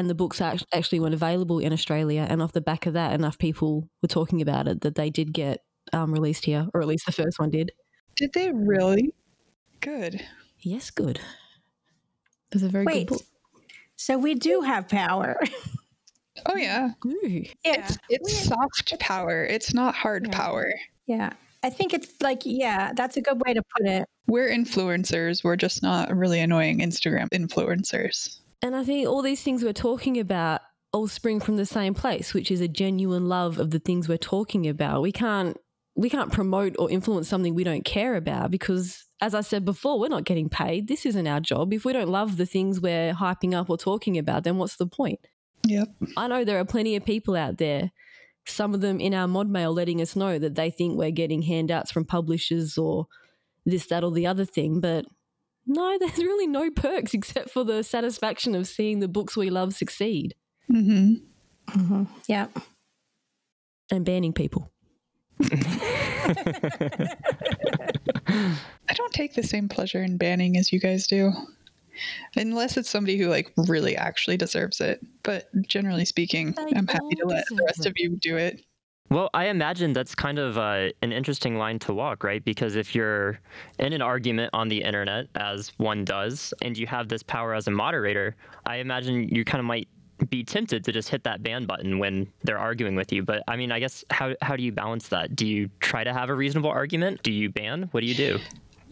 and 0.00 0.08
the 0.08 0.14
books 0.14 0.40
actually 0.40 0.98
weren't 0.98 1.12
available 1.14 1.58
in 1.58 1.72
Australia. 1.74 2.26
And 2.28 2.40
off 2.42 2.52
the 2.52 2.60
back 2.62 2.86
of 2.86 2.94
that, 2.94 3.12
enough 3.12 3.38
people 3.38 3.86
were 4.00 4.08
talking 4.08 4.40
about 4.40 4.66
it 4.66 4.80
that 4.80 4.94
they 4.94 5.10
did 5.10 5.32
get 5.34 5.62
um, 5.92 6.10
released 6.10 6.46
here, 6.46 6.66
or 6.72 6.80
at 6.80 6.88
least 6.88 7.04
the 7.04 7.12
first 7.12 7.38
one 7.38 7.50
did. 7.50 7.70
Did 8.16 8.32
they 8.32 8.50
really? 8.50 9.12
Good. 9.80 10.24
Yes, 10.60 10.90
good. 10.90 11.18
It 11.18 12.54
was 12.54 12.62
a 12.62 12.68
very 12.68 12.86
Wait. 12.86 13.08
good 13.08 13.18
book. 13.18 13.26
So 13.96 14.16
we 14.18 14.34
do 14.34 14.62
have 14.62 14.88
power. 14.88 15.38
Oh, 16.46 16.56
yeah. 16.56 16.92
Ooh. 17.04 17.18
yeah. 17.22 17.44
It's, 17.64 17.98
it's 18.08 18.48
soft 18.48 18.98
power. 18.98 19.44
It's 19.44 19.74
not 19.74 19.94
hard 19.94 20.26
Yeah. 20.26 20.38
power. 20.38 20.72
Yeah. 21.06 21.30
I 21.62 21.68
think 21.68 21.92
it's 21.92 22.08
like, 22.22 22.40
yeah, 22.46 22.92
that's 22.96 23.18
a 23.18 23.20
good 23.20 23.42
way 23.44 23.52
to 23.52 23.62
put 23.76 23.86
it. 23.86 24.06
We're 24.26 24.48
influencers. 24.48 25.44
We're 25.44 25.56
just 25.56 25.82
not 25.82 26.16
really 26.16 26.40
annoying 26.40 26.78
Instagram 26.78 27.28
influencers. 27.34 28.38
And 28.62 28.76
I 28.76 28.84
think 28.84 29.08
all 29.08 29.22
these 29.22 29.42
things 29.42 29.64
we're 29.64 29.72
talking 29.72 30.18
about 30.18 30.60
all 30.92 31.08
spring 31.08 31.40
from 31.40 31.56
the 31.56 31.66
same 31.66 31.94
place, 31.94 32.34
which 32.34 32.50
is 32.50 32.60
a 32.60 32.68
genuine 32.68 33.28
love 33.28 33.58
of 33.58 33.70
the 33.70 33.78
things 33.78 34.08
we're 34.08 34.18
talking 34.18 34.68
about. 34.68 35.02
We 35.02 35.12
can't 35.12 35.56
we 35.96 36.08
can't 36.08 36.32
promote 36.32 36.76
or 36.78 36.90
influence 36.90 37.28
something 37.28 37.54
we 37.54 37.64
don't 37.64 37.84
care 37.84 38.14
about 38.16 38.50
because 38.50 39.04
as 39.20 39.34
I 39.34 39.42
said 39.42 39.64
before, 39.64 39.98
we're 40.00 40.08
not 40.08 40.24
getting 40.24 40.48
paid. 40.48 40.88
This 40.88 41.04
isn't 41.04 41.26
our 41.26 41.40
job. 41.40 41.72
If 41.72 41.84
we 41.84 41.92
don't 41.92 42.08
love 42.08 42.36
the 42.36 42.46
things 42.46 42.80
we're 42.80 43.12
hyping 43.12 43.54
up 43.54 43.68
or 43.68 43.76
talking 43.76 44.16
about, 44.16 44.44
then 44.44 44.56
what's 44.56 44.76
the 44.76 44.86
point? 44.86 45.20
Yep. 45.66 45.88
I 46.16 46.26
know 46.26 46.44
there 46.44 46.58
are 46.58 46.64
plenty 46.64 46.96
of 46.96 47.04
people 47.04 47.36
out 47.36 47.58
there, 47.58 47.90
some 48.46 48.72
of 48.72 48.80
them 48.80 48.98
in 48.98 49.12
our 49.12 49.28
mod 49.28 49.48
mail 49.50 49.72
letting 49.72 50.00
us 50.00 50.16
know 50.16 50.38
that 50.38 50.54
they 50.54 50.70
think 50.70 50.96
we're 50.96 51.10
getting 51.10 51.42
handouts 51.42 51.92
from 51.92 52.06
publishers 52.06 52.78
or 52.78 53.08
this, 53.66 53.86
that, 53.88 54.04
or 54.04 54.10
the 54.10 54.26
other 54.26 54.46
thing. 54.46 54.80
But 54.80 55.04
no, 55.66 55.98
there's 56.00 56.18
really 56.18 56.46
no 56.46 56.70
perks 56.70 57.14
except 57.14 57.50
for 57.50 57.64
the 57.64 57.82
satisfaction 57.82 58.54
of 58.54 58.66
seeing 58.66 59.00
the 59.00 59.08
books 59.08 59.36
we 59.36 59.50
love 59.50 59.74
succeed. 59.74 60.34
Mm-hmm. 60.70 61.14
Mm-hmm. 61.80 62.04
Yeah. 62.28 62.46
And 63.90 64.04
banning 64.04 64.32
people. 64.32 64.70
I 68.28 68.92
don't 68.94 69.12
take 69.12 69.34
the 69.34 69.42
same 69.42 69.68
pleasure 69.68 70.02
in 70.02 70.16
banning 70.16 70.56
as 70.56 70.72
you 70.72 70.80
guys 70.80 71.06
do. 71.06 71.32
Unless 72.36 72.76
it's 72.76 72.88
somebody 72.88 73.18
who 73.18 73.28
like 73.28 73.52
really 73.56 73.96
actually 73.96 74.36
deserves 74.36 74.80
it. 74.80 75.00
But 75.22 75.48
generally 75.66 76.04
speaking, 76.04 76.52
They 76.52 76.72
I'm 76.76 76.86
happy 76.86 77.14
to 77.16 77.26
let 77.26 77.44
the 77.50 77.62
rest 77.66 77.80
it. 77.86 77.88
of 77.88 77.94
you 77.96 78.16
do 78.16 78.36
it. 78.36 78.62
Well, 79.10 79.28
I 79.34 79.46
imagine 79.46 79.92
that's 79.92 80.14
kind 80.14 80.38
of 80.38 80.56
uh, 80.56 80.90
an 81.02 81.12
interesting 81.12 81.56
line 81.56 81.80
to 81.80 81.92
walk, 81.92 82.22
right? 82.22 82.44
Because 82.44 82.76
if 82.76 82.94
you're 82.94 83.40
in 83.80 83.92
an 83.92 84.02
argument 84.02 84.50
on 84.52 84.68
the 84.68 84.82
internet, 84.82 85.26
as 85.34 85.72
one 85.78 86.04
does, 86.04 86.54
and 86.62 86.78
you 86.78 86.86
have 86.86 87.08
this 87.08 87.24
power 87.24 87.52
as 87.54 87.66
a 87.66 87.72
moderator, 87.72 88.36
I 88.66 88.76
imagine 88.76 89.28
you 89.28 89.44
kind 89.44 89.58
of 89.58 89.64
might 89.64 89.88
be 90.28 90.44
tempted 90.44 90.84
to 90.84 90.92
just 90.92 91.08
hit 91.08 91.24
that 91.24 91.42
ban 91.42 91.66
button 91.66 91.98
when 91.98 92.30
they're 92.44 92.58
arguing 92.58 92.94
with 92.94 93.12
you. 93.12 93.24
But 93.24 93.42
I 93.48 93.56
mean, 93.56 93.72
I 93.72 93.80
guess 93.80 94.04
how 94.10 94.34
how 94.42 94.54
do 94.54 94.62
you 94.62 94.70
balance 94.70 95.08
that? 95.08 95.34
Do 95.34 95.46
you 95.46 95.70
try 95.80 96.04
to 96.04 96.12
have 96.12 96.28
a 96.28 96.34
reasonable 96.34 96.70
argument? 96.70 97.22
Do 97.24 97.32
you 97.32 97.50
ban? 97.50 97.88
What 97.90 98.02
do 98.02 98.06
you 98.06 98.14
do? 98.14 98.38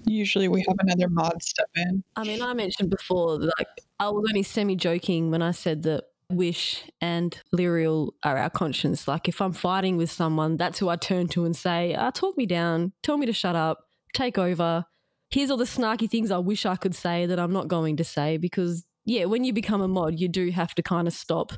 Usually 0.04 0.48
we 0.48 0.64
have 0.66 0.76
another 0.80 1.08
mod 1.08 1.42
step 1.42 1.68
in. 1.76 2.02
I 2.16 2.24
mean, 2.24 2.42
I 2.42 2.54
mentioned 2.54 2.90
before, 2.90 3.38
like, 3.38 3.68
I 4.00 4.08
was 4.08 4.24
only 4.28 4.42
semi 4.42 4.74
joking 4.74 5.30
when 5.30 5.42
I 5.42 5.50
said 5.50 5.82
that 5.82 6.04
Wish 6.30 6.84
and 7.00 7.40
Lyrrael 7.52 8.10
are 8.22 8.36
our 8.36 8.50
conscience. 8.50 9.08
Like, 9.08 9.28
if 9.28 9.40
I'm 9.40 9.54
fighting 9.54 9.96
with 9.96 10.10
someone, 10.10 10.58
that's 10.58 10.78
who 10.78 10.90
I 10.90 10.96
turn 10.96 11.26
to 11.28 11.46
and 11.46 11.56
say, 11.56 11.94
uh, 11.94 12.10
talk 12.10 12.36
me 12.36 12.44
down, 12.44 12.92
tell 13.02 13.16
me 13.16 13.24
to 13.26 13.32
shut 13.32 13.56
up, 13.56 13.78
take 14.12 14.36
over. 14.36 14.84
Here's 15.30 15.50
all 15.50 15.56
the 15.56 15.64
snarky 15.64 16.08
things 16.08 16.30
I 16.30 16.38
wish 16.38 16.66
I 16.66 16.76
could 16.76 16.94
say 16.94 17.24
that 17.24 17.38
I'm 17.38 17.52
not 17.52 17.68
going 17.68 17.96
to 17.96 18.04
say 18.04 18.36
because, 18.36 18.84
yeah, 19.06 19.24
when 19.24 19.44
you 19.44 19.54
become 19.54 19.80
a 19.80 19.88
mod, 19.88 20.20
you 20.20 20.28
do 20.28 20.50
have 20.50 20.74
to 20.74 20.82
kind 20.82 21.08
of 21.08 21.14
stop. 21.14 21.52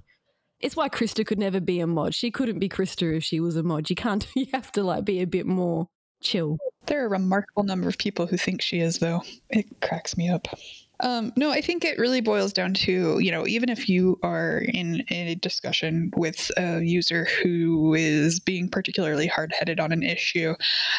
It's 0.60 0.76
why 0.76 0.88
Krista 0.88 1.26
could 1.26 1.38
never 1.38 1.58
be 1.58 1.80
a 1.80 1.86
mod. 1.86 2.14
She 2.14 2.30
couldn't 2.30 2.60
be 2.60 2.68
Krista 2.68 3.16
if 3.16 3.24
she 3.24 3.40
was 3.40 3.56
a 3.56 3.64
mod. 3.64 3.90
You 3.90 3.96
can't, 3.96 4.26
you 4.36 4.46
have 4.52 4.70
to, 4.72 4.84
like, 4.84 5.04
be 5.04 5.20
a 5.20 5.26
bit 5.26 5.46
more 5.46 5.88
chill. 6.22 6.58
There 6.86 7.02
are 7.02 7.06
a 7.06 7.10
remarkable 7.10 7.64
number 7.64 7.88
of 7.88 7.98
people 7.98 8.26
who 8.26 8.36
think 8.36 8.62
she 8.62 8.78
is, 8.78 8.98
though. 8.98 9.22
It 9.48 9.66
cracks 9.80 10.16
me 10.16 10.28
up. 10.28 10.46
Um, 11.02 11.32
no, 11.36 11.50
I 11.50 11.60
think 11.60 11.84
it 11.84 11.98
really 11.98 12.20
boils 12.20 12.52
down 12.52 12.74
to, 12.74 13.18
you 13.18 13.30
know, 13.30 13.46
even 13.46 13.68
if 13.68 13.88
you 13.88 14.18
are 14.22 14.58
in 14.58 15.04
a 15.10 15.34
discussion 15.36 16.10
with 16.16 16.50
a 16.56 16.80
user 16.82 17.26
who 17.42 17.94
is 17.94 18.40
being 18.40 18.68
particularly 18.68 19.26
hard 19.26 19.52
headed 19.58 19.80
on 19.80 19.92
an 19.92 20.02
issue, 20.02 20.54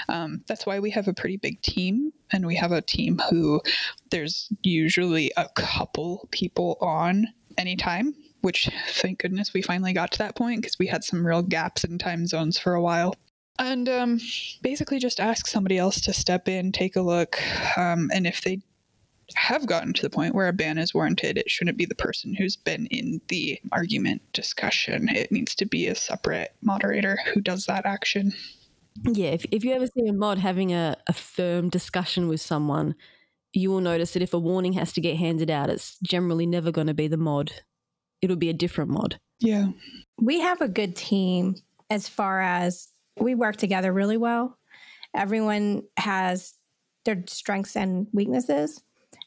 um, 0.09 0.43
that's 0.47 0.65
why 0.65 0.79
we 0.79 0.89
have 0.91 1.07
a 1.07 1.13
pretty 1.13 1.37
big 1.37 1.61
team. 1.61 2.11
And 2.33 2.45
we 2.45 2.55
have 2.55 2.71
a 2.71 2.81
team 2.81 3.21
who 3.29 3.61
there's 4.09 4.49
usually 4.63 5.31
a 5.37 5.49
couple 5.55 6.27
people 6.31 6.77
on 6.81 7.27
anytime, 7.57 8.15
which 8.41 8.69
thank 8.89 9.19
goodness 9.19 9.53
we 9.53 9.61
finally 9.61 9.93
got 9.93 10.11
to 10.13 10.17
that 10.19 10.35
point 10.35 10.61
because 10.61 10.79
we 10.79 10.87
had 10.87 11.03
some 11.03 11.25
real 11.25 11.41
gaps 11.41 11.83
in 11.83 11.97
time 11.97 12.25
zones 12.25 12.57
for 12.57 12.73
a 12.73 12.81
while 12.81 13.15
and 13.59 13.89
um, 13.89 14.19
basically 14.63 14.97
just 14.97 15.19
ask 15.19 15.45
somebody 15.45 15.77
else 15.77 16.01
to 16.01 16.13
step 16.13 16.47
in, 16.47 16.71
take 16.71 16.95
a 16.95 17.01
look, 17.01 17.39
um, 17.77 18.09
and 18.11 18.25
if 18.25 18.41
they 18.41 18.61
have 19.35 19.65
gotten 19.65 19.93
to 19.93 20.01
the 20.01 20.09
point 20.09 20.35
where 20.35 20.47
a 20.47 20.53
ban 20.53 20.77
is 20.77 20.93
warranted, 20.93 21.37
it 21.37 21.49
shouldn't 21.49 21.77
be 21.77 21.85
the 21.85 21.95
person 21.95 22.33
who's 22.33 22.55
been 22.55 22.87
in 22.87 23.21
the 23.27 23.59
argument 23.71 24.21
discussion. 24.33 25.09
It 25.09 25.31
needs 25.31 25.55
to 25.55 25.65
be 25.65 25.87
a 25.87 25.95
separate 25.95 26.55
moderator 26.61 27.17
who 27.33 27.41
does 27.41 27.65
that 27.65 27.85
action. 27.85 28.33
Yeah, 29.03 29.29
if, 29.29 29.45
if 29.51 29.63
you 29.63 29.73
ever 29.73 29.87
see 29.87 30.07
a 30.07 30.13
mod 30.13 30.37
having 30.37 30.73
a, 30.73 30.97
a 31.07 31.13
firm 31.13 31.69
discussion 31.69 32.27
with 32.27 32.41
someone, 32.41 32.95
you 33.53 33.69
will 33.69 33.81
notice 33.81 34.13
that 34.13 34.21
if 34.21 34.33
a 34.33 34.39
warning 34.39 34.73
has 34.73 34.93
to 34.93 35.01
get 35.01 35.17
handed 35.17 35.49
out, 35.49 35.69
it's 35.69 35.97
generally 36.03 36.45
never 36.45 36.71
going 36.71 36.87
to 36.87 36.93
be 36.93 37.07
the 37.07 37.17
mod. 37.17 37.51
It'll 38.21 38.35
be 38.35 38.49
a 38.49 38.53
different 38.53 38.91
mod. 38.91 39.19
Yeah. 39.39 39.67
We 40.19 40.39
have 40.41 40.61
a 40.61 40.67
good 40.67 40.95
team 40.95 41.55
as 41.89 42.07
far 42.07 42.41
as 42.41 42.87
we 43.19 43.35
work 43.35 43.57
together 43.57 43.91
really 43.91 44.17
well. 44.17 44.57
Everyone 45.15 45.83
has 45.97 46.53
their 47.05 47.23
strengths 47.27 47.75
and 47.75 48.07
weaknesses. 48.13 48.81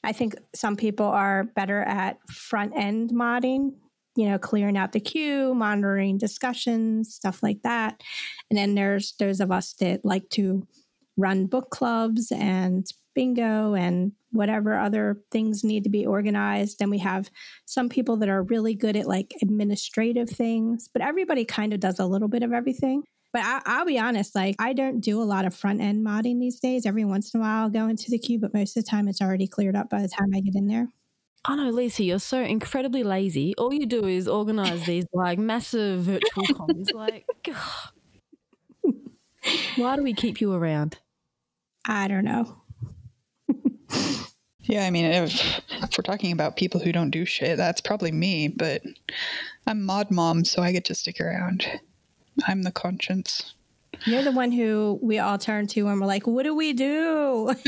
I 0.04 0.12
think 0.12 0.36
some 0.54 0.76
people 0.76 1.06
are 1.06 1.44
better 1.56 1.82
at 1.82 2.18
front 2.30 2.72
end 2.76 3.10
modding, 3.10 3.72
you 4.16 4.28
know, 4.28 4.38
clearing 4.38 4.76
out 4.76 4.92
the 4.92 5.00
queue, 5.00 5.54
monitoring 5.54 6.18
discussions, 6.18 7.14
stuff 7.14 7.42
like 7.42 7.62
that. 7.62 8.00
And 8.50 8.58
then 8.58 8.74
there's 8.74 9.14
those 9.18 9.40
of 9.40 9.50
us 9.50 9.74
that 9.80 10.04
like 10.04 10.28
to 10.30 10.66
run 11.16 11.46
book 11.46 11.70
clubs 11.70 12.30
and 12.32 12.86
bingo 13.14 13.74
and 13.74 14.12
whatever 14.32 14.76
other 14.76 15.20
things 15.30 15.62
need 15.62 15.84
to 15.84 15.90
be 15.90 16.04
organized. 16.04 16.78
Then 16.78 16.90
we 16.90 16.98
have 16.98 17.30
some 17.64 17.88
people 17.88 18.16
that 18.18 18.28
are 18.28 18.42
really 18.42 18.74
good 18.74 18.96
at 18.96 19.06
like 19.06 19.32
administrative 19.40 20.28
things, 20.28 20.88
but 20.92 21.02
everybody 21.02 21.44
kind 21.44 21.72
of 21.72 21.80
does 21.80 22.00
a 22.00 22.06
little 22.06 22.28
bit 22.28 22.42
of 22.42 22.52
everything. 22.52 23.04
But 23.34 23.42
I, 23.44 23.60
I'll 23.66 23.84
be 23.84 23.98
honest, 23.98 24.34
like 24.36 24.54
I 24.60 24.72
don't 24.72 25.00
do 25.00 25.20
a 25.20 25.24
lot 25.24 25.44
of 25.44 25.54
front 25.56 25.80
end 25.80 26.06
modding 26.06 26.38
these 26.38 26.60
days. 26.60 26.86
Every 26.86 27.04
once 27.04 27.34
in 27.34 27.40
a 27.40 27.42
while, 27.42 27.64
I'll 27.64 27.68
go 27.68 27.88
into 27.88 28.08
the 28.08 28.18
queue, 28.18 28.38
but 28.38 28.54
most 28.54 28.76
of 28.76 28.84
the 28.84 28.88
time, 28.88 29.08
it's 29.08 29.20
already 29.20 29.48
cleared 29.48 29.74
up 29.74 29.90
by 29.90 30.00
the 30.00 30.08
time 30.08 30.30
I 30.32 30.40
get 30.40 30.54
in 30.54 30.68
there. 30.68 30.86
I 31.44 31.56
know, 31.56 31.68
Lisa, 31.70 32.04
you're 32.04 32.20
so 32.20 32.40
incredibly 32.40 33.02
lazy. 33.02 33.52
All 33.58 33.74
you 33.74 33.86
do 33.86 34.06
is 34.06 34.28
organize 34.28 34.86
these 34.86 35.04
like 35.12 35.40
massive 35.40 36.02
virtual 36.02 36.46
cons. 36.54 36.92
Like, 36.94 37.26
God. 37.44 38.92
why 39.76 39.96
do 39.96 40.04
we 40.04 40.14
keep 40.14 40.40
you 40.40 40.52
around? 40.52 40.98
I 41.84 42.06
don't 42.06 42.24
know. 42.24 42.62
Yeah, 44.66 44.86
I 44.86 44.90
mean, 44.90 45.04
if, 45.04 45.60
if 45.68 45.98
we're 45.98 46.02
talking 46.02 46.32
about 46.32 46.56
people 46.56 46.80
who 46.80 46.90
don't 46.90 47.10
do 47.10 47.26
shit, 47.26 47.58
that's 47.58 47.82
probably 47.82 48.10
me, 48.10 48.48
but 48.48 48.80
I'm 49.66 49.84
mod 49.84 50.10
mom, 50.10 50.46
so 50.46 50.62
I 50.62 50.72
get 50.72 50.86
to 50.86 50.94
stick 50.94 51.20
around. 51.20 51.66
I'm 52.46 52.62
the 52.62 52.72
conscience. 52.72 53.54
You're 54.06 54.22
the 54.22 54.32
one 54.32 54.50
who 54.50 54.98
we 55.02 55.18
all 55.18 55.38
turn 55.38 55.66
to 55.68 55.88
and 55.88 56.00
we're 56.00 56.06
like, 56.06 56.26
what 56.26 56.42
do 56.42 56.54
we 56.54 56.72
do? 56.72 57.54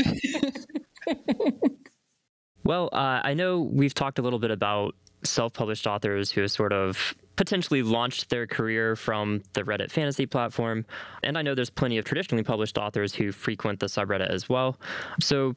Well, 2.67 2.89
uh, 2.91 3.21
I 3.23 3.33
know 3.33 3.61
we've 3.61 3.93
talked 3.93 4.19
a 4.19 4.21
little 4.21 4.39
bit 4.39 4.51
about 4.51 4.93
self 5.23 5.53
published 5.53 5.87
authors 5.87 6.29
who 6.29 6.41
have 6.41 6.51
sort 6.51 6.73
of 6.73 7.15
potentially 7.37 7.81
launched 7.81 8.29
their 8.29 8.45
career 8.45 8.97
from 8.97 9.41
the 9.53 9.63
Reddit 9.63 9.89
fantasy 9.89 10.25
platform. 10.25 10.85
And 11.23 11.37
I 11.37 11.43
know 11.43 11.55
there's 11.55 11.69
plenty 11.69 11.97
of 11.97 12.03
traditionally 12.03 12.43
published 12.43 12.77
authors 12.77 13.15
who 13.15 13.31
frequent 13.31 13.79
the 13.79 13.85
subreddit 13.85 14.29
as 14.29 14.49
well. 14.49 14.77
So, 15.21 15.55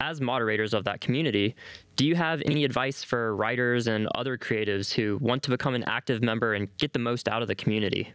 as 0.00 0.20
moderators 0.20 0.72
of 0.72 0.84
that 0.84 1.00
community, 1.00 1.56
do 1.96 2.06
you 2.06 2.14
have 2.14 2.40
any 2.46 2.64
advice 2.64 3.02
for 3.02 3.34
writers 3.34 3.88
and 3.88 4.06
other 4.14 4.38
creatives 4.38 4.92
who 4.92 5.18
want 5.20 5.42
to 5.42 5.50
become 5.50 5.74
an 5.74 5.82
active 5.88 6.22
member 6.22 6.54
and 6.54 6.68
get 6.76 6.92
the 6.92 7.00
most 7.00 7.26
out 7.26 7.42
of 7.42 7.48
the 7.48 7.56
community? 7.56 8.14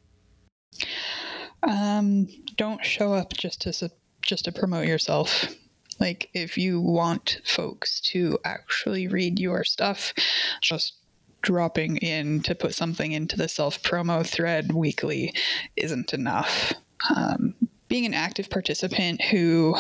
Um, 1.64 2.28
don't 2.56 2.84
show 2.86 3.14
up 3.14 3.34
just 3.34 3.62
to 3.62 3.92
just 4.22 4.46
to 4.46 4.52
promote 4.52 4.88
yourself. 4.88 5.54
Like 6.00 6.30
if 6.34 6.58
you 6.58 6.80
want 6.80 7.42
folks 7.46 8.00
to 8.12 8.38
actually 8.46 9.08
read 9.08 9.40
your 9.40 9.64
stuff, 9.64 10.14
just 10.62 10.94
dropping 11.42 11.98
in 11.98 12.42
to 12.42 12.54
put 12.54 12.76
something 12.76 13.12
into 13.12 13.38
the 13.38 13.48
self 13.48 13.82
promo 13.84 14.26
thread 14.26 14.74
weekly 14.74 15.34
isn't 15.76 16.14
enough. 16.14 16.74
Um, 17.16 17.56
being 17.88 18.06
an 18.06 18.14
active 18.14 18.50
participant 18.50 19.22
who, 19.24 19.76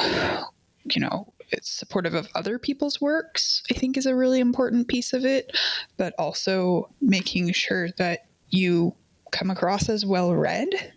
you 0.85 1.01
know, 1.01 1.33
is 1.51 1.67
supportive 1.67 2.13
of 2.13 2.29
other 2.35 2.57
people's 2.57 3.01
works, 3.01 3.63
I 3.69 3.73
think 3.73 3.97
is 3.97 4.05
a 4.05 4.15
really 4.15 4.39
important 4.39 4.87
piece 4.87 5.13
of 5.13 5.25
it, 5.25 5.55
but 5.97 6.13
also 6.17 6.89
making 7.01 7.51
sure 7.53 7.89
that 7.97 8.27
you 8.49 8.95
come 9.31 9.49
across 9.49 9.89
as 9.89 10.05
well 10.05 10.33
read 10.33 10.93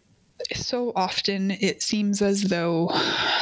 so 0.54 0.92
often 0.96 1.50
it 1.50 1.82
seems 1.82 2.22
as 2.22 2.42
though 2.44 2.90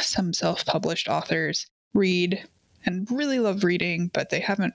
some 0.01 0.33
self 0.33 0.65
published 0.65 1.07
authors 1.07 1.67
read 1.93 2.43
and 2.85 3.09
really 3.11 3.39
love 3.39 3.63
reading, 3.63 4.09
but 4.13 4.29
they 4.29 4.39
haven't 4.39 4.73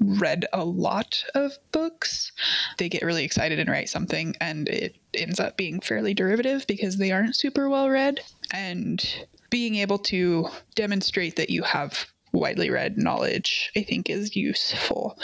read 0.00 0.46
a 0.52 0.64
lot 0.64 1.24
of 1.34 1.52
books. 1.70 2.32
They 2.78 2.88
get 2.88 3.02
really 3.02 3.24
excited 3.24 3.58
and 3.58 3.68
write 3.68 3.88
something, 3.88 4.34
and 4.40 4.68
it 4.68 4.96
ends 5.14 5.40
up 5.40 5.56
being 5.56 5.80
fairly 5.80 6.14
derivative 6.14 6.66
because 6.66 6.98
they 6.98 7.12
aren't 7.12 7.36
super 7.36 7.68
well 7.68 7.88
read. 7.88 8.20
And 8.52 9.04
being 9.50 9.76
able 9.76 9.98
to 9.98 10.48
demonstrate 10.74 11.36
that 11.36 11.50
you 11.50 11.62
have 11.62 12.06
widely 12.32 12.70
read 12.70 12.96
knowledge, 12.96 13.70
I 13.76 13.82
think, 13.82 14.08
is 14.08 14.34
useful 14.34 15.18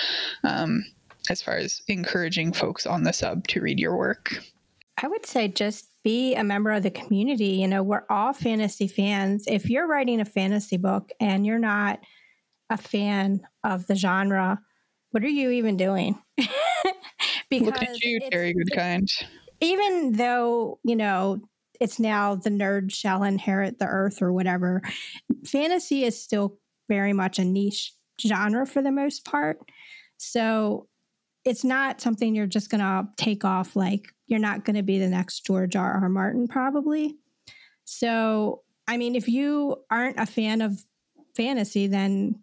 um, 0.45 0.85
as 1.29 1.43
far 1.43 1.55
as 1.55 1.83
encouraging 1.89 2.53
folks 2.53 2.87
on 2.87 3.03
the 3.03 3.13
sub 3.13 3.47
to 3.49 3.61
read 3.61 3.79
your 3.79 3.97
work. 3.97 4.39
I 5.03 5.09
would 5.09 5.27
say 5.27 5.49
just 5.49 5.89
be 6.03 6.35
a 6.35 6.43
member 6.43 6.71
of 6.73 6.83
the 6.83 6.91
community. 6.91 7.51
You 7.51 7.69
know, 7.69 7.83
we're 7.83 8.05
all 8.11 8.33
fantasy 8.33 8.89
fans. 8.89 9.45
If 9.47 9.71
you're 9.71 9.87
writing 9.87 10.21
a 10.21 10.25
fantasy 10.25 10.77
book 10.77 11.11
and 11.21 11.47
you're 11.47 11.59
not 11.59 12.01
a 12.71 12.77
fan 12.77 13.41
of 13.65 13.87
the 13.87 13.95
genre, 13.95 14.61
what 15.11 15.23
are 15.23 15.29
you 15.29 15.51
even 15.51 15.77
doing? 15.77 16.21
because 16.37 16.51
Look 17.67 17.83
at 17.83 18.03
you, 18.03 18.21
Terry 18.31 18.55
Goodkind. 18.55 19.09
Even 19.61 20.13
though, 20.13 20.79
you 20.85 20.97
know, 20.97 21.41
it's 21.81 21.99
now 21.99 22.35
the 22.35 22.51
nerd 22.51 22.93
shall 22.93 23.23
inherit 23.23 23.79
the 23.79 23.87
earth 23.87 24.21
or 24.21 24.33
whatever, 24.33 24.83
fantasy 25.47 26.05
is 26.05 26.21
still 26.21 26.59
very 26.89 27.13
much 27.13 27.39
a 27.39 27.45
niche 27.45 27.95
genre 28.21 28.67
for 28.67 28.83
the 28.83 28.91
most 28.91 29.25
part. 29.25 29.59
So 30.17 30.89
it's 31.49 31.65
not 31.65 32.01
something 32.01 32.35
you're 32.35 32.47
just 32.47 32.71
going 32.71 32.81
to 32.81 33.09
take 33.17 33.45
off 33.45 33.75
like 33.77 34.15
you're 34.27 34.39
not 34.39 34.65
going 34.65 34.77
to 34.77 34.83
be 34.83 34.99
the 34.99 35.09
next 35.09 35.45
George 35.47 35.77
R. 35.77 36.01
R. 36.03 36.09
Martin, 36.09 36.49
probably. 36.49 37.17
So, 37.85 38.63
I 38.87 38.97
mean, 38.97 39.15
if 39.15 39.29
you 39.29 39.77
aren't 39.91 40.21
a 40.21 40.27
fan 40.27 40.61
of 40.61 40.79
fantasy, 41.37 41.87
then, 41.87 42.43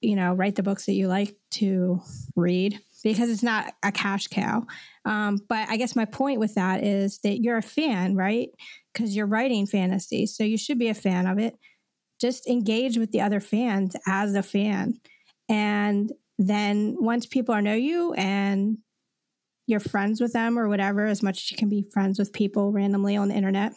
you 0.00 0.14
know, 0.14 0.34
write 0.34 0.56
the 0.56 0.62
books 0.62 0.86
that 0.86 0.92
you 0.92 1.08
like 1.08 1.34
to 1.52 2.00
read 2.36 2.78
because 3.02 3.30
it's 3.30 3.42
not 3.42 3.72
a 3.82 3.90
cash 3.90 4.28
cow. 4.28 4.66
Um, 5.04 5.38
but 5.48 5.68
I 5.68 5.76
guess 5.76 5.96
my 5.96 6.04
point 6.04 6.40
with 6.40 6.54
that 6.54 6.84
is 6.84 7.18
that 7.20 7.40
you're 7.40 7.56
a 7.56 7.62
fan, 7.62 8.14
right? 8.14 8.50
Because 8.92 9.16
you're 9.16 9.26
writing 9.26 9.66
fantasy. 9.66 10.26
So 10.26 10.44
you 10.44 10.58
should 10.58 10.78
be 10.78 10.88
a 10.88 10.94
fan 10.94 11.26
of 11.26 11.38
it 11.38 11.58
just 12.20 12.46
engage 12.46 12.98
with 12.98 13.12
the 13.12 13.20
other 13.20 13.40
fans 13.40 13.96
as 14.06 14.34
a 14.34 14.42
fan. 14.42 15.00
And 15.48 16.12
then 16.38 16.96
once 16.98 17.26
people 17.26 17.60
know 17.60 17.74
you 17.74 18.12
and 18.14 18.78
you're 19.66 19.80
friends 19.80 20.20
with 20.20 20.32
them 20.32 20.58
or 20.58 20.68
whatever, 20.68 21.06
as 21.06 21.22
much 21.22 21.42
as 21.42 21.50
you 21.50 21.56
can 21.56 21.68
be 21.68 21.84
friends 21.92 22.18
with 22.18 22.32
people 22.32 22.72
randomly 22.72 23.16
on 23.16 23.28
the 23.28 23.34
internet, 23.34 23.72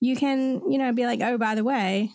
you 0.00 0.16
can, 0.16 0.62
you 0.70 0.78
know, 0.78 0.92
be 0.92 1.06
like, 1.06 1.20
oh, 1.20 1.38
by 1.38 1.54
the 1.54 1.64
way, 1.64 2.10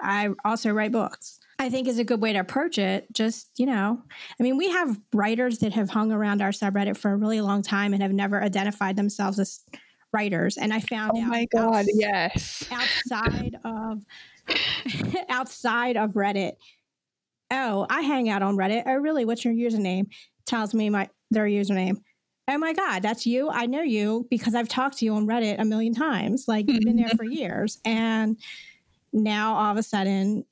I 0.00 0.30
also 0.44 0.70
write 0.70 0.92
books. 0.92 1.38
I 1.58 1.70
think 1.70 1.88
is 1.88 1.98
a 1.98 2.04
good 2.04 2.20
way 2.20 2.32
to 2.32 2.38
approach 2.38 2.78
it. 2.78 3.12
Just, 3.12 3.50
you 3.56 3.66
know, 3.66 4.00
I 4.38 4.42
mean, 4.42 4.56
we 4.56 4.68
have 4.70 4.96
writers 5.12 5.58
that 5.58 5.72
have 5.72 5.90
hung 5.90 6.12
around 6.12 6.40
our 6.40 6.50
subreddit 6.50 6.96
for 6.96 7.10
a 7.10 7.16
really 7.16 7.40
long 7.40 7.62
time 7.62 7.92
and 7.92 8.02
have 8.02 8.12
never 8.12 8.40
identified 8.40 8.94
themselves 8.94 9.40
as 9.40 9.60
writers. 10.12 10.56
And 10.56 10.72
I 10.72 10.80
found 10.80 11.12
oh 11.16 11.22
out. 11.22 11.28
my 11.28 11.46
God, 11.52 11.74
outs- 11.74 11.90
yes. 11.94 12.68
Outside 12.70 13.56
of 13.64 14.04
outside 15.28 15.96
of 15.96 16.12
Reddit. 16.12 16.52
Oh, 17.50 17.86
I 17.88 18.02
hang 18.02 18.28
out 18.28 18.42
on 18.42 18.56
Reddit. 18.56 18.82
Oh, 18.86 18.94
really? 18.94 19.24
What's 19.24 19.44
your 19.44 19.54
username? 19.54 20.06
Tells 20.46 20.74
me 20.74 20.90
my 20.90 21.08
their 21.30 21.46
username. 21.46 21.98
Oh 22.50 22.56
my 22.56 22.72
God, 22.72 23.02
that's 23.02 23.26
you. 23.26 23.50
I 23.50 23.66
know 23.66 23.82
you 23.82 24.26
because 24.30 24.54
I've 24.54 24.68
talked 24.68 24.98
to 24.98 25.04
you 25.04 25.14
on 25.14 25.26
Reddit 25.26 25.60
a 25.60 25.64
million 25.64 25.94
times. 25.94 26.46
Like 26.48 26.66
you've 26.68 26.80
been 26.80 26.96
there 26.96 27.08
for 27.16 27.24
years. 27.24 27.78
And 27.84 28.38
now 29.12 29.54
all 29.54 29.72
of 29.72 29.76
a 29.76 29.82
sudden 29.82 30.44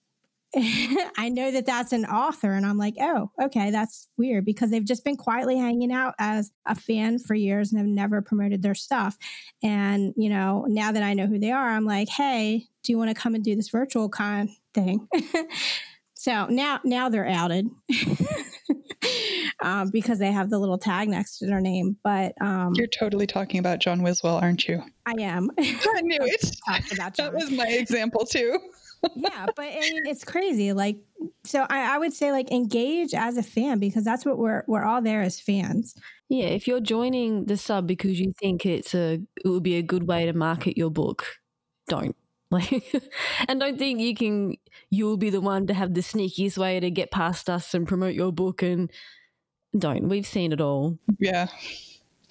I 1.19 1.29
know 1.29 1.51
that 1.51 1.67
that's 1.67 1.93
an 1.93 2.05
author, 2.07 2.53
and 2.53 2.65
I'm 2.65 2.79
like, 2.79 2.95
oh, 3.01 3.31
okay, 3.43 3.71
that's 3.71 4.09
weird 4.17 4.45
because 4.45 4.71
they've 4.71 4.85
just 4.85 5.05
been 5.05 5.17
quietly 5.17 5.57
hanging 5.57 5.93
out 5.93 6.15
as 6.19 6.51
a 6.65 6.75
fan 6.75 7.19
for 7.19 7.35
years 7.35 7.73
and 7.73 7.79
have 7.79 7.89
never 7.89 8.23
promoted 8.23 8.63
their 8.63 8.75
stuff. 8.75 9.17
And, 9.63 10.15
you 10.17 10.31
know, 10.31 10.65
now 10.69 10.93
that 10.93 11.03
I 11.03 11.15
know 11.15 11.27
who 11.27 11.39
they 11.39 11.51
are, 11.51 11.71
I'm 11.71 11.85
like, 11.85 12.09
hey, 12.09 12.65
do 12.85 12.93
you 12.93 12.99
want 12.99 13.11
to 13.11 13.21
come 13.21 13.35
and 13.35 13.45
do 13.45 13.55
this 13.55 13.69
virtual 13.69 14.09
con 14.09 14.49
thing? 14.73 15.07
so 16.27 16.47
now, 16.47 16.81
now 16.85 17.09
they're 17.09 17.29
outed. 17.29 17.69
um, 19.63 19.91
because 19.91 20.19
they 20.19 20.33
have 20.33 20.51
the 20.51 20.59
little 20.59 20.79
tag 20.79 21.09
next 21.09 21.39
to 21.39 21.47
their 21.47 21.61
name. 21.61 21.97
But 22.03 22.35
um, 22.41 22.73
you're 22.75 22.87
totally 22.89 23.27
talking 23.27 23.61
about 23.61 23.79
John 23.79 24.01
Wiswell, 24.01 24.43
aren't 24.43 24.67
you? 24.67 24.83
I 25.07 25.15
am. 25.21 25.51
I 25.59 26.01
knew 26.03 26.19
it. 26.21 26.57
that 27.17 27.33
was 27.33 27.51
my 27.51 27.69
example 27.69 28.25
too 28.25 28.59
yeah, 29.15 29.47
but 29.55 29.65
I 29.65 29.81
mean, 29.81 30.07
it's 30.07 30.25
crazy. 30.25 30.73
Like, 30.73 30.99
so 31.45 31.67
I, 31.69 31.95
I, 31.95 31.99
would 31.99 32.13
say 32.13 32.33
like 32.33 32.51
engage 32.51 33.15
as 33.15 33.37
a 33.37 33.43
fan 33.43 33.79
because 33.79 34.05
that's 34.05 34.25
what 34.25 34.39
we're 34.39 34.65
we're 34.67 34.85
all 34.85 35.03
there 35.03 35.23
as 35.23 35.41
fans. 35.41 35.95
Yeah, 36.29 36.47
if 36.47 36.67
you're 36.67 36.81
joining 36.81 37.45
the 37.45 37.57
sub 37.57 37.87
because 37.87 38.19
you 38.19 38.33
think 38.41 38.67
it's 38.67 38.95
a 38.95 39.21
it 39.45 39.49
would 39.49 39.63
be 39.63 39.77
a 39.77 39.83
good 39.83 40.07
way 40.07 40.27
to 40.27 40.33
market 40.33 40.77
your 40.77 40.91
book, 40.91 41.27
don't 41.89 42.17
like, 42.57 42.95
and 43.49 43.61
don't 43.61 43.79
think 43.79 44.01
you 44.01 44.15
can. 44.15 44.57
You'll 44.91 45.17
be 45.17 45.31
the 45.31 45.41
one 45.41 45.67
to 45.67 45.75
have 45.75 45.95
the 45.95 46.01
sneakiest 46.01 46.59
way 46.59 46.81
to 46.81 46.91
get 46.91 47.11
past 47.11 47.49
us 47.51 47.75
and 47.75 47.87
promote 47.87 48.15
your 48.15 48.33
book 48.33 48.63
and. 48.63 48.91
Don't. 49.77 50.09
We've 50.09 50.27
seen 50.27 50.53
it 50.53 50.61
all. 50.61 50.99
Yeah. 51.19 51.49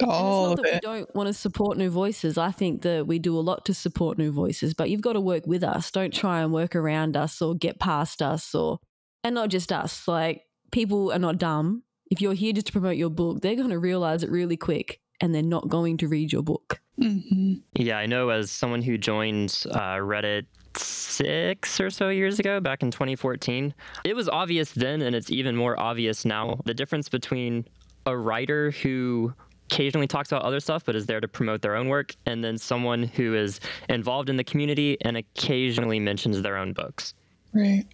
All 0.02 0.52
of 0.52 0.60
it. 0.64 0.74
We 0.74 0.80
don't 0.80 1.14
want 1.14 1.28
to 1.28 1.32
support 1.32 1.78
new 1.78 1.90
voices. 1.90 2.36
I 2.36 2.50
think 2.50 2.82
that 2.82 3.06
we 3.06 3.18
do 3.18 3.38
a 3.38 3.40
lot 3.40 3.64
to 3.66 3.74
support 3.74 4.18
new 4.18 4.30
voices, 4.30 4.74
but 4.74 4.90
you've 4.90 5.00
got 5.00 5.14
to 5.14 5.20
work 5.20 5.46
with 5.46 5.62
us. 5.62 5.90
Don't 5.90 6.12
try 6.12 6.42
and 6.42 6.52
work 6.52 6.74
around 6.76 7.16
us 7.16 7.40
or 7.40 7.54
get 7.54 7.78
past 7.78 8.20
us 8.20 8.54
or 8.54 8.80
and 9.24 9.34
not 9.34 9.48
just 9.48 9.72
us. 9.72 10.06
Like 10.06 10.42
people 10.70 11.12
are 11.12 11.18
not 11.18 11.38
dumb. 11.38 11.82
If 12.10 12.20
you're 12.20 12.34
here 12.34 12.52
just 12.52 12.68
to 12.68 12.72
promote 12.72 12.96
your 12.96 13.10
book, 13.10 13.40
they're 13.40 13.56
going 13.56 13.70
to 13.70 13.78
realize 13.78 14.22
it 14.22 14.30
really 14.30 14.56
quick 14.56 15.00
and 15.20 15.34
they're 15.34 15.42
not 15.42 15.68
going 15.68 15.96
to 15.98 16.08
read 16.08 16.32
your 16.32 16.42
book. 16.42 16.80
Mm-hmm. 17.00 17.54
Yeah, 17.74 17.98
I 17.98 18.06
know 18.06 18.30
as 18.30 18.50
someone 18.50 18.82
who 18.82 18.96
joined 18.96 19.64
uh, 19.70 19.96
Reddit 19.96 20.46
six 20.76 21.80
or 21.80 21.90
so 21.90 22.08
years 22.08 22.38
ago, 22.38 22.60
back 22.60 22.82
in 22.82 22.90
2014, 22.90 23.74
it 24.04 24.16
was 24.16 24.28
obvious 24.28 24.72
then, 24.72 25.02
and 25.02 25.14
it's 25.14 25.30
even 25.30 25.56
more 25.56 25.78
obvious 25.78 26.24
now 26.24 26.60
the 26.64 26.74
difference 26.74 27.08
between 27.08 27.66
a 28.06 28.16
writer 28.16 28.70
who 28.70 29.32
occasionally 29.70 30.06
talks 30.06 30.30
about 30.30 30.42
other 30.42 30.60
stuff 30.60 30.84
but 30.84 30.94
is 30.94 31.06
there 31.06 31.20
to 31.20 31.26
promote 31.26 31.60
their 31.60 31.74
own 31.76 31.88
work, 31.88 32.14
and 32.26 32.42
then 32.42 32.56
someone 32.56 33.02
who 33.02 33.34
is 33.34 33.60
involved 33.88 34.28
in 34.28 34.36
the 34.36 34.44
community 34.44 34.96
and 35.02 35.16
occasionally 35.16 36.00
mentions 36.00 36.40
their 36.42 36.56
own 36.56 36.72
books. 36.72 37.14
Right. 37.52 37.84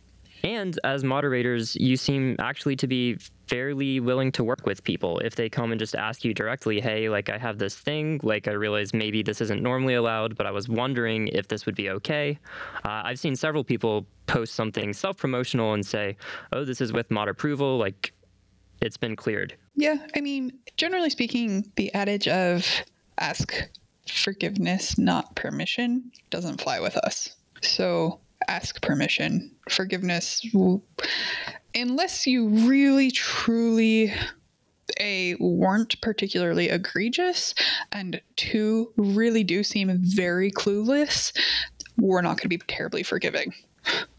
And 0.45 0.79
as 0.85 1.05
moderators, 1.05 1.77
you 1.77 1.97
seem 1.97 2.37
actually 2.39 2.77
to 2.77 2.87
be 2.87 3.17
fairly 3.47 4.01
willing 4.01 4.33
to 4.33 4.43
work 4.43 4.67
with 4.67 4.83
people. 4.83 5.19
If 5.21 5.37
they 5.37 5.49
come 5.49 5.73
and 5.73 5.79
just 5.79 5.95
ask 5.95 6.25
you 6.25 6.35
directly, 6.35 6.81
hey, 6.81 7.09
like 7.09 7.29
I 7.29 7.39
have 7.39 7.59
this 7.59 7.77
thing, 7.77 8.19
like 8.23 8.49
I 8.49 8.53
realize 8.53 8.93
maybe 8.93 9.23
this 9.23 9.41
isn't 9.41 9.63
normally 9.63 9.95
allowed, 9.95 10.37
but 10.37 10.47
I 10.47 10.51
was 10.51 10.69
wondering 10.69 11.29
if 11.29 11.49
this 11.49 11.67
would 11.67 11.77
be 11.77 11.91
okay. 11.91 12.39
Uh, 12.85 13.03
I've 13.05 13.19
seen 13.19 13.37
several 13.37 13.63
people 13.63 14.07
post 14.27 14.55
something 14.55 14.93
self 14.93 15.17
promotional 15.17 15.75
and 15.75 15.85
say, 15.85 16.17
oh, 16.53 16.65
this 16.65 16.81
is 16.81 16.93
with 16.93 17.11
mod 17.11 17.29
approval. 17.29 17.79
Like 17.79 18.13
it's 18.81 18.97
been 18.97 19.17
cleared. 19.17 19.55
Yeah, 19.77 19.97
I 20.17 20.21
mean, 20.21 20.59
generally 20.77 21.11
speaking, 21.11 21.71
the 21.77 21.93
adage 21.95 22.29
of 22.29 22.67
ask 23.19 23.55
forgiveness, 24.09 24.99
not 24.99 25.35
permission, 25.37 26.11
doesn't 26.31 26.61
fly 26.61 26.81
with 26.81 26.97
us. 26.97 27.37
So 27.63 28.19
ask 28.49 28.81
permission. 28.83 29.51
Forgiveness, 29.69 30.45
unless 31.75 32.27
you 32.27 32.49
really, 32.49 33.11
truly 33.11 34.13
a 35.01 35.35
weren't 35.41 35.99
particularly 36.03 36.69
egregious 36.69 37.55
and 37.93 38.21
two 38.37 38.93
really 38.97 39.43
do 39.43 39.63
seem 39.63 39.91
very 40.03 40.51
clueless 40.51 41.33
we're 41.99 42.21
not 42.21 42.31
going 42.31 42.43
to 42.43 42.49
be 42.49 42.59
terribly 42.59 43.03
forgiving 43.03 43.55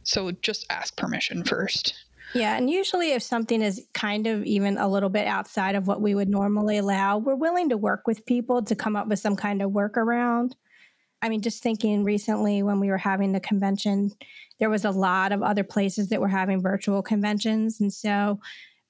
so 0.02 0.32
just 0.42 0.66
ask 0.72 0.96
permission 0.98 1.44
first 1.44 1.94
yeah, 2.34 2.58
and 2.58 2.68
usually 2.70 3.12
if 3.12 3.22
something 3.22 3.62
is 3.62 3.86
kind 3.94 4.26
of 4.26 4.44
even 4.44 4.78
a 4.80 4.88
little 4.88 5.10
bit 5.10 5.28
outside 5.28 5.76
of 5.76 5.86
what 5.86 6.02
we 6.02 6.16
would 6.16 6.30
normally 6.30 6.80
allow, 6.80 7.20
we're 7.20 7.36
willing 7.36 7.70
to 7.70 7.78
work 7.78 8.08
with 8.08 8.26
people 8.26 8.64
to 8.64 8.76
come 8.76 8.96
up 8.96 9.08
with 9.08 9.20
some 9.20 9.36
kind 9.36 9.62
of 9.62 9.70
workaround. 9.70 10.54
I 11.24 11.30
mean, 11.30 11.42
just 11.42 11.64
thinking 11.64 12.04
recently 12.04 12.62
when 12.62 12.80
we 12.80 12.90
were 12.90 12.98
having 12.98 13.32
the 13.32 13.40
convention, 13.40 14.12
there 14.60 14.70
was 14.70 14.86
a 14.86 14.92
lot 14.92 15.32
of 15.32 15.42
other 15.42 15.64
places 15.64 16.10
that 16.10 16.22
were 16.22 16.28
having 16.28 16.62
virtual 16.62 17.02
conventions. 17.02 17.82
And 17.82 17.92
so 17.92 18.40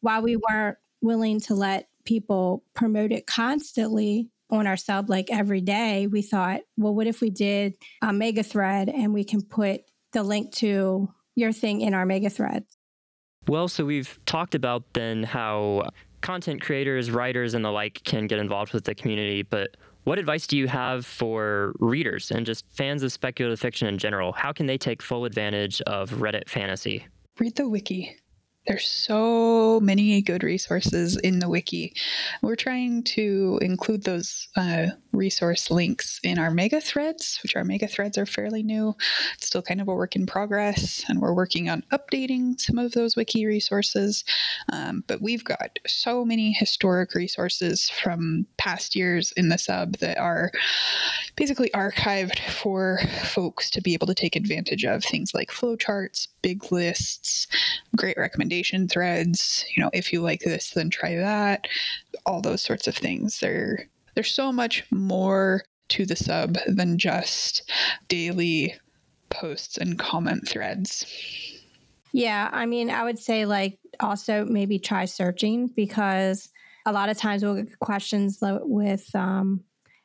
while 0.02 0.22
we 0.22 0.36
weren't 0.36 0.78
willing 1.02 1.40
to 1.42 1.54
let 1.54 1.88
people 2.04 2.64
promote 2.74 3.12
it 3.12 3.28
constantly 3.28 4.30
on 4.50 4.68
our 4.68 4.76
sub 4.76 5.10
like 5.10 5.30
every 5.32 5.62
day, 5.62 6.08
we 6.08 6.22
thought, 6.22 6.62
well, 6.76 6.94
what 6.94 7.08
if 7.08 7.22
we 7.22 7.30
did 7.30 7.76
a 8.02 8.12
mega 8.12 8.44
thread 8.44 8.90
and 8.90 9.14
we 9.14 9.24
can 9.24 9.42
put 9.42 9.82
the 10.12 10.24
link 10.24 10.52
to 10.56 11.10
your 11.36 11.54
thing 11.54 11.82
in 11.82 11.94
our 11.94 12.06
mega 12.06 12.30
thread 12.30 12.66
well, 13.48 13.68
so 13.68 13.86
we've 13.86 14.20
talked 14.26 14.56
about 14.56 14.84
then 14.94 15.24
how 15.24 15.90
content 16.22 16.62
creators, 16.62 17.12
writers, 17.12 17.54
and 17.54 17.64
the 17.66 17.72
like 17.72 18.04
can 18.04 18.28
get 18.28 18.40
involved 18.40 18.74
with 18.74 18.86
the 18.86 18.96
community, 18.96 19.44
but 19.44 19.76
what 20.04 20.20
advice 20.20 20.48
do 20.48 20.58
you 20.58 20.68
have 20.68 21.06
for 21.06 21.74
readers 21.80 22.32
and 22.32 22.46
just 22.46 22.66
fans 22.72 23.04
of 23.04 23.12
speculative 23.12 23.60
fiction 23.60 23.88
in 23.88 23.98
general? 23.98 24.34
How 24.34 24.52
can 24.52 24.66
they 24.66 24.78
take 24.78 25.02
full 25.02 25.26
advantage 25.26 25.82
of 25.82 26.12
Reddit 26.12 26.50
fantasy? 26.50 27.08
Read 27.40 27.56
the 27.56 27.68
wiki. 27.68 28.18
There's 28.66 28.88
so 28.88 29.82
many 29.82 30.22
good 30.22 30.42
resources 30.42 31.18
in 31.18 31.40
the 31.40 31.50
wiki. 31.50 31.94
We're 32.42 32.56
trying 32.56 33.04
to 33.04 33.60
include 33.62 34.04
those 34.04 34.48
uh, 34.56 34.88
resource 35.12 35.70
links 35.70 36.22
in 36.24 36.40
our 36.40 36.50
mega 36.50 36.80
threads, 36.80 37.40
which 37.44 37.58
our 37.58 37.66
mega 37.66 37.88
threads 37.88 38.18
are 38.18 38.26
fairly 38.26 38.64
new. 38.64 38.96
It's 39.36 39.48
still 39.48 39.62
kind 39.62 39.82
of 39.82 39.90
a 39.90 39.94
work 39.94 40.16
in 40.16 40.26
progress, 40.26 41.04
and 41.10 41.20
we're 41.20 41.34
working 41.34 41.70
on 41.70 41.84
updating 41.92 42.58
some 42.60 42.78
of 42.78 42.94
those 42.94 43.18
wiki 43.18 43.46
resources. 43.46 44.24
Um, 44.72 45.04
but 45.08 45.22
we've 45.22 45.44
got 45.44 45.78
so 45.86 46.24
many 46.24 46.54
historic 46.54 47.16
resources 47.16 47.90
from 47.90 48.46
past 48.58 48.96
years 48.96 49.34
in 49.34 49.50
the 49.50 49.58
sub 49.58 49.98
that 49.98 50.18
are 50.18 50.52
basically 51.36 51.70
archived 51.72 52.40
for 52.50 53.00
folks 53.24 53.70
to 53.72 53.82
be 53.82 53.94
able 53.94 54.08
to 54.08 54.16
take 54.16 54.38
advantage 54.38 54.86
of. 54.86 55.04
Things 55.04 55.34
like 55.34 55.52
flowcharts, 55.52 56.30
big 56.42 56.72
lists, 56.72 57.48
great 57.96 58.18
recommendation 58.54 58.88
threads. 58.88 59.66
You 59.76 59.84
know, 59.84 59.90
if 59.94 60.14
you 60.14 60.22
like 60.22 60.42
this, 60.42 60.72
then 60.72 60.90
try 60.90 61.16
that. 61.16 61.68
All 62.26 62.42
those 62.42 62.62
sorts 62.62 62.88
of 62.88 62.96
things. 62.96 63.40
There, 63.40 63.88
there's 64.16 64.32
so 64.32 64.52
much 64.52 64.84
more 64.92 65.64
to 65.90 66.06
the 66.06 66.16
sub 66.16 66.58
than 66.68 66.98
just 66.98 67.70
daily 68.08 68.76
posts 69.30 69.78
and 69.78 69.98
comment 70.00 70.48
threads. 70.48 71.06
Yeah, 72.12 72.50
I 72.54 72.66
mean, 72.66 72.90
I 72.90 73.04
would 73.04 73.20
say 73.20 73.46
like 73.46 73.80
also 74.00 74.46
maybe 74.46 74.78
try 74.78 75.06
searching 75.06 75.68
because 75.76 76.50
a 76.86 76.92
lot 76.92 77.10
of 77.10 77.18
times 77.18 77.44
we'll 77.44 77.56
get 77.56 77.80
questions 77.80 78.38
with 78.42 79.10
um, 79.16 79.64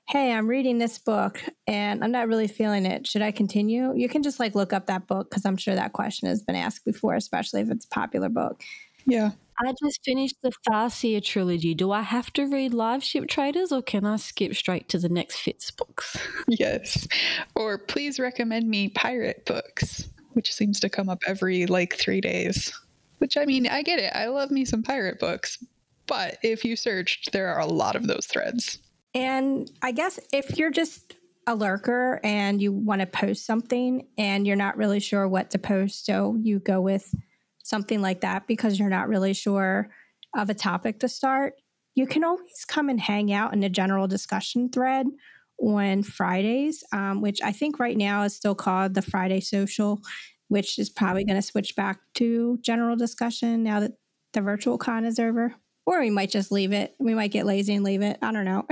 hey, 0.08 0.32
I'm 0.32 0.48
reading 0.48 0.78
this 0.78 0.98
book 0.98 1.42
and 1.66 2.02
I'm 2.02 2.10
not 2.10 2.28
really 2.28 2.48
feeling 2.48 2.86
it. 2.86 3.06
Should 3.06 3.20
I 3.20 3.30
continue? 3.30 3.94
You 3.94 4.08
can 4.08 4.22
just 4.22 4.40
like 4.40 4.54
look 4.54 4.72
up 4.72 4.86
that 4.86 5.06
book 5.06 5.28
because 5.28 5.44
I'm 5.44 5.58
sure 5.58 5.74
that 5.74 5.92
question 5.92 6.28
has 6.28 6.42
been 6.42 6.56
asked 6.56 6.86
before, 6.86 7.14
especially 7.14 7.60
if 7.60 7.70
it's 7.70 7.84
a 7.84 7.88
popular 7.88 8.30
book. 8.30 8.62
Yeah. 9.04 9.32
I 9.60 9.74
just 9.84 10.02
finished 10.02 10.36
the 10.42 10.52
Farseer 10.66 11.22
trilogy. 11.22 11.74
Do 11.74 11.92
I 11.92 12.00
have 12.00 12.32
to 12.34 12.46
read 12.46 12.72
Liveship 12.72 13.28
Traders 13.28 13.70
or 13.70 13.82
can 13.82 14.06
I 14.06 14.16
skip 14.16 14.54
straight 14.54 14.88
to 14.88 14.98
the 14.98 15.10
next 15.10 15.40
Fitz 15.40 15.70
books? 15.70 16.16
Yes. 16.48 17.06
Or 17.54 17.76
please 17.76 18.18
recommend 18.18 18.66
me 18.68 18.88
pirate 18.88 19.44
books, 19.44 20.08
which 20.32 20.54
seems 20.54 20.80
to 20.80 20.88
come 20.88 21.10
up 21.10 21.22
every 21.26 21.66
like 21.66 21.96
three 21.96 22.22
days. 22.22 22.72
Which 23.18 23.36
I 23.36 23.44
mean, 23.44 23.66
I 23.66 23.82
get 23.82 23.98
it. 23.98 24.12
I 24.14 24.28
love 24.28 24.50
me 24.50 24.64
some 24.64 24.82
pirate 24.82 25.18
books. 25.18 25.62
But 26.06 26.38
if 26.42 26.64
you 26.64 26.76
searched, 26.76 27.32
there 27.32 27.48
are 27.52 27.60
a 27.60 27.66
lot 27.66 27.94
of 27.94 28.06
those 28.06 28.24
threads. 28.24 28.78
And 29.18 29.68
I 29.82 29.90
guess 29.90 30.20
if 30.32 30.58
you're 30.58 30.70
just 30.70 31.16
a 31.48 31.56
lurker 31.56 32.20
and 32.22 32.62
you 32.62 32.70
want 32.70 33.00
to 33.00 33.06
post 33.06 33.44
something 33.44 34.06
and 34.16 34.46
you're 34.46 34.54
not 34.54 34.76
really 34.76 35.00
sure 35.00 35.26
what 35.26 35.50
to 35.50 35.58
post, 35.58 36.06
so 36.06 36.36
you 36.40 36.60
go 36.60 36.80
with 36.80 37.12
something 37.64 38.00
like 38.00 38.20
that 38.20 38.46
because 38.46 38.78
you're 38.78 38.88
not 38.88 39.08
really 39.08 39.32
sure 39.32 39.90
of 40.36 40.50
a 40.50 40.54
topic 40.54 41.00
to 41.00 41.08
start, 41.08 41.54
you 41.96 42.06
can 42.06 42.22
always 42.22 42.64
come 42.64 42.88
and 42.88 43.00
hang 43.00 43.32
out 43.32 43.52
in 43.52 43.58
the 43.58 43.68
general 43.68 44.06
discussion 44.06 44.68
thread 44.68 45.06
on 45.60 46.04
Fridays, 46.04 46.84
um, 46.92 47.20
which 47.20 47.42
I 47.42 47.50
think 47.50 47.80
right 47.80 47.96
now 47.96 48.22
is 48.22 48.36
still 48.36 48.54
called 48.54 48.94
the 48.94 49.02
Friday 49.02 49.40
Social, 49.40 50.00
which 50.46 50.78
is 50.78 50.90
probably 50.90 51.24
going 51.24 51.40
to 51.40 51.42
switch 51.42 51.74
back 51.74 51.98
to 52.14 52.56
general 52.62 52.94
discussion 52.94 53.64
now 53.64 53.80
that 53.80 53.94
the 54.32 54.42
virtual 54.42 54.78
con 54.78 55.04
is 55.04 55.18
over 55.18 55.56
or 55.88 56.00
we 56.00 56.10
might 56.10 56.28
just 56.28 56.52
leave 56.52 56.74
it. 56.74 56.94
We 56.98 57.14
might 57.14 57.30
get 57.30 57.46
lazy 57.46 57.74
and 57.74 57.82
leave 57.82 58.02
it. 58.02 58.18
I 58.20 58.30
don't 58.30 58.44
know. 58.44 58.66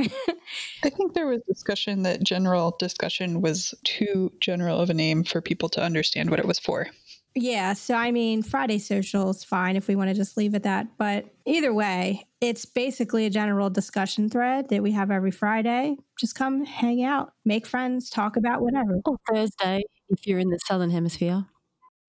I 0.85 0.91
think 0.91 1.15
there 1.15 1.27
was 1.27 1.41
discussion 1.49 2.03
that 2.03 2.23
general 2.23 2.77
discussion 2.79 3.41
was 3.41 3.75
too 3.85 4.31
general 4.39 4.79
of 4.79 4.91
a 4.91 4.95
name 4.95 5.25
for 5.25 5.41
people 5.41 5.71
to 5.71 5.83
understand 5.83 6.29
what 6.29 6.41
it 6.41 6.47
was 6.47 6.59
for. 6.59 6.89
Yeah, 7.35 7.73
so 7.73 7.95
I 7.95 8.13
mean, 8.13 8.43
Friday 8.43 8.79
social 8.79 9.31
is 9.31 9.45
fine 9.45 9.77
if 9.77 9.89
we 9.89 9.97
want 9.97 10.11
to 10.11 10.15
just 10.15 10.37
leave 10.37 10.55
it 10.55 10.65
that. 10.65 10.99
But 10.99 11.25
either 11.47 11.73
way, 11.73 12.27
it's 12.43 12.67
basically 12.67 13.25
a 13.25 13.31
general 13.31 13.71
discussion 13.71 14.29
thread 14.29 14.69
that 14.69 14.83
we 14.83 14.93
have 14.93 15.11
every 15.11 15.31
Friday. 15.31 15.97
Just 16.21 16.35
come 16.35 16.67
hang 16.67 17.03
out, 17.03 17.33
make 17.47 17.67
friends, 17.67 18.11
talk 18.11 18.37
about 18.37 18.61
whatever. 18.61 19.01
Or 19.07 19.17
Thursday 19.33 19.85
if 20.11 20.27
you're 20.27 20.39
in 20.39 20.51
the 20.51 20.59
Southern 20.67 20.91
Hemisphere. 20.91 21.47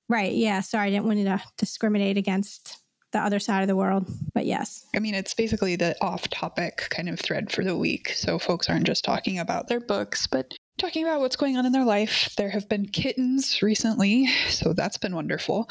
Right. 0.10 0.34
Yeah. 0.34 0.60
Sorry, 0.60 0.88
I 0.88 0.90
didn't 0.90 1.06
want 1.06 1.20
to 1.20 1.42
discriminate 1.58 2.18
against 2.18 2.82
the 3.12 3.20
other 3.20 3.40
side 3.40 3.62
of 3.62 3.68
the 3.68 3.76
world. 3.76 4.10
But 4.34 4.46
yes. 4.46 4.86
I 4.96 5.00
mean, 5.00 5.16
it's 5.16 5.34
basically 5.34 5.76
the 5.76 5.96
off 6.02 6.28
topic 6.30 6.88
kind 6.90 7.10
of 7.10 7.20
thread 7.20 7.52
for 7.52 7.64
the 7.64 7.78
week. 7.78 8.10
So 8.10 8.38
folks 8.40 8.70
aren't 8.70 8.86
just 8.86 9.06
talking 9.06 9.40
about 9.40 9.68
their 9.68 9.80
books, 9.80 10.28
but 10.28 10.54
talking 10.78 11.04
about 11.04 11.20
what's 11.20 11.36
going 11.36 11.58
on 11.58 11.66
in 11.66 11.72
their 11.72 11.86
life. 11.86 12.34
There 12.38 12.50
have 12.50 12.70
been 12.70 12.88
kittens 12.88 13.62
recently, 13.62 14.28
so 14.50 14.74
that's 14.74 14.98
been 14.98 15.16
wonderful. 15.16 15.70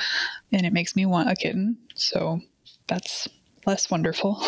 And 0.53 0.67
it 0.67 0.73
makes 0.73 0.97
me 0.97 1.07
want 1.07 1.31
a 1.31 1.37
kitten. 1.37 1.79
So 1.95 2.41
that's 2.87 3.29
less 3.67 3.91
wonderful. 3.91 4.43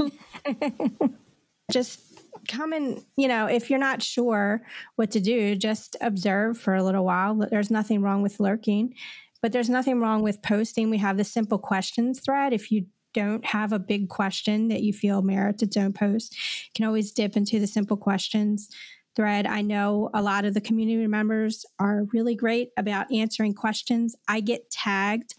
just 1.70 2.00
come 2.48 2.72
and, 2.72 3.04
you 3.16 3.28
know, 3.28 3.46
if 3.46 3.70
you're 3.70 3.78
not 3.78 4.02
sure 4.02 4.62
what 4.96 5.10
to 5.12 5.20
do, 5.20 5.54
just 5.54 5.96
observe 6.00 6.58
for 6.58 6.74
a 6.74 6.82
little 6.82 7.04
while. 7.04 7.34
There's 7.50 7.70
nothing 7.70 8.02
wrong 8.02 8.22
with 8.22 8.40
lurking. 8.40 8.94
But 9.42 9.52
there's 9.52 9.68
nothing 9.68 10.00
wrong 10.00 10.22
with 10.22 10.40
posting. 10.40 10.88
We 10.88 10.98
have 10.98 11.16
the 11.16 11.24
simple 11.24 11.58
questions 11.58 12.20
thread. 12.20 12.52
If 12.52 12.70
you 12.70 12.86
don't 13.12 13.44
have 13.44 13.72
a 13.72 13.78
big 13.78 14.08
question 14.08 14.68
that 14.68 14.82
you 14.82 14.92
feel 14.92 15.20
merits 15.20 15.62
its 15.62 15.76
own 15.76 15.92
post, 15.92 16.34
you 16.34 16.70
can 16.74 16.86
always 16.86 17.12
dip 17.12 17.36
into 17.36 17.58
the 17.58 17.66
simple 17.66 17.96
questions 17.96 18.68
thread. 19.14 19.46
I 19.46 19.60
know 19.60 20.08
a 20.14 20.22
lot 20.22 20.44
of 20.44 20.54
the 20.54 20.60
community 20.60 21.06
members 21.06 21.66
are 21.78 22.06
really 22.12 22.34
great 22.34 22.70
about 22.76 23.12
answering 23.12 23.52
questions. 23.52 24.16
I 24.28 24.40
get 24.40 24.70
tagged 24.70 25.34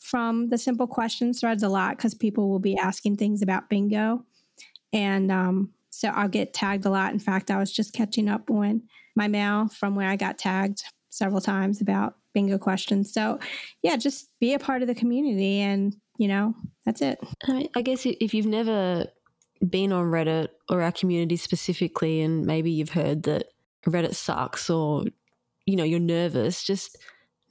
from 0.00 0.48
the 0.48 0.58
simple 0.58 0.88
questions 0.88 1.40
threads 1.40 1.62
a 1.62 1.68
lot 1.68 1.96
because 1.96 2.14
people 2.14 2.50
will 2.50 2.58
be 2.58 2.76
asking 2.76 3.16
things 3.16 3.42
about 3.42 3.68
bingo. 3.68 4.24
And 4.92 5.30
um, 5.30 5.70
so 5.90 6.08
I'll 6.08 6.28
get 6.28 6.52
tagged 6.52 6.84
a 6.86 6.90
lot. 6.90 7.12
In 7.12 7.20
fact, 7.20 7.50
I 7.50 7.58
was 7.58 7.72
just 7.72 7.92
catching 7.92 8.28
up 8.28 8.50
on 8.50 8.82
my 9.14 9.28
mail 9.28 9.68
from 9.68 9.94
where 9.94 10.08
I 10.08 10.16
got 10.16 10.38
tagged 10.38 10.82
several 11.10 11.40
times 11.40 11.80
about 11.80 12.14
bingo 12.32 12.58
questions. 12.58 13.12
So, 13.12 13.38
yeah, 13.82 13.96
just 13.96 14.28
be 14.40 14.54
a 14.54 14.58
part 14.58 14.82
of 14.82 14.88
the 14.88 14.94
community 14.94 15.58
and, 15.58 15.96
you 16.18 16.28
know, 16.28 16.54
that's 16.84 17.02
it. 17.02 17.20
I 17.74 17.82
guess 17.82 18.06
if 18.06 18.34
you've 18.34 18.46
never 18.46 19.06
been 19.68 19.92
on 19.92 20.06
Reddit 20.06 20.48
or 20.68 20.82
our 20.82 20.92
community 20.92 21.36
specifically, 21.36 22.20
and 22.20 22.44
maybe 22.44 22.70
you've 22.70 22.90
heard 22.90 23.24
that 23.24 23.46
Reddit 23.86 24.14
sucks 24.14 24.68
or, 24.70 25.04
you 25.66 25.76
know, 25.76 25.84
you're 25.84 26.00
nervous, 26.00 26.64
just 26.64 26.98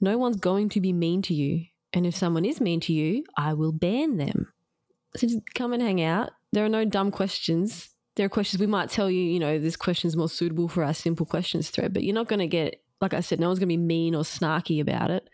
no 0.00 0.18
one's 0.18 0.36
going 0.36 0.68
to 0.70 0.80
be 0.80 0.92
mean 0.92 1.22
to 1.22 1.34
you. 1.34 1.66
And 1.92 2.06
if 2.06 2.16
someone 2.16 2.44
is 2.44 2.60
mean 2.60 2.80
to 2.80 2.92
you, 2.92 3.24
I 3.36 3.54
will 3.54 3.72
ban 3.72 4.16
them. 4.16 4.52
So 5.16 5.26
just 5.26 5.40
come 5.54 5.72
and 5.72 5.82
hang 5.82 6.02
out. 6.02 6.30
There 6.52 6.64
are 6.64 6.70
no 6.70 6.84
dumb 6.84 7.10
questions. 7.10 7.90
There 8.16 8.26
are 8.26 8.30
questions 8.30 8.60
we 8.60 8.66
might 8.66 8.90
tell 8.90 9.10
you, 9.10 9.22
you 9.22 9.38
know, 9.38 9.58
this 9.58 9.76
question 9.76 10.08
is 10.08 10.16
more 10.16 10.28
suitable 10.28 10.68
for 10.68 10.84
our 10.84 10.94
simple 10.94 11.26
questions 11.26 11.70
thread, 11.70 11.92
but 11.92 12.02
you're 12.02 12.14
not 12.14 12.28
going 12.28 12.40
to 12.40 12.46
get 12.46 12.82
like 13.02 13.12
I 13.12 13.20
said, 13.20 13.40
no 13.40 13.48
one's 13.48 13.58
going 13.58 13.68
to 13.68 13.72
be 13.72 13.76
mean 13.76 14.14
or 14.14 14.22
snarky 14.22 14.80
about 14.80 15.10
it. 15.10 15.28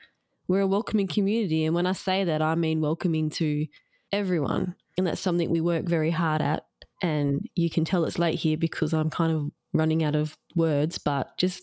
We're 0.48 0.62
a 0.62 0.66
welcoming 0.66 1.06
community. 1.06 1.66
And 1.66 1.74
when 1.74 1.86
I 1.86 1.92
say 1.92 2.24
that, 2.24 2.40
I 2.40 2.54
mean 2.54 2.80
welcoming 2.80 3.28
to 3.30 3.66
everyone. 4.10 4.74
And 4.96 5.06
that's 5.06 5.20
something 5.20 5.50
we 5.50 5.60
work 5.60 5.84
very 5.84 6.10
hard 6.10 6.40
at. 6.40 6.64
And 7.02 7.46
you 7.54 7.68
can 7.68 7.84
tell 7.84 8.04
it's 8.06 8.18
late 8.18 8.38
here 8.38 8.56
because 8.56 8.94
I'm 8.94 9.10
kind 9.10 9.32
of 9.32 9.50
running 9.74 10.02
out 10.02 10.16
of 10.16 10.36
words, 10.56 10.96
but 10.96 11.36
just 11.36 11.62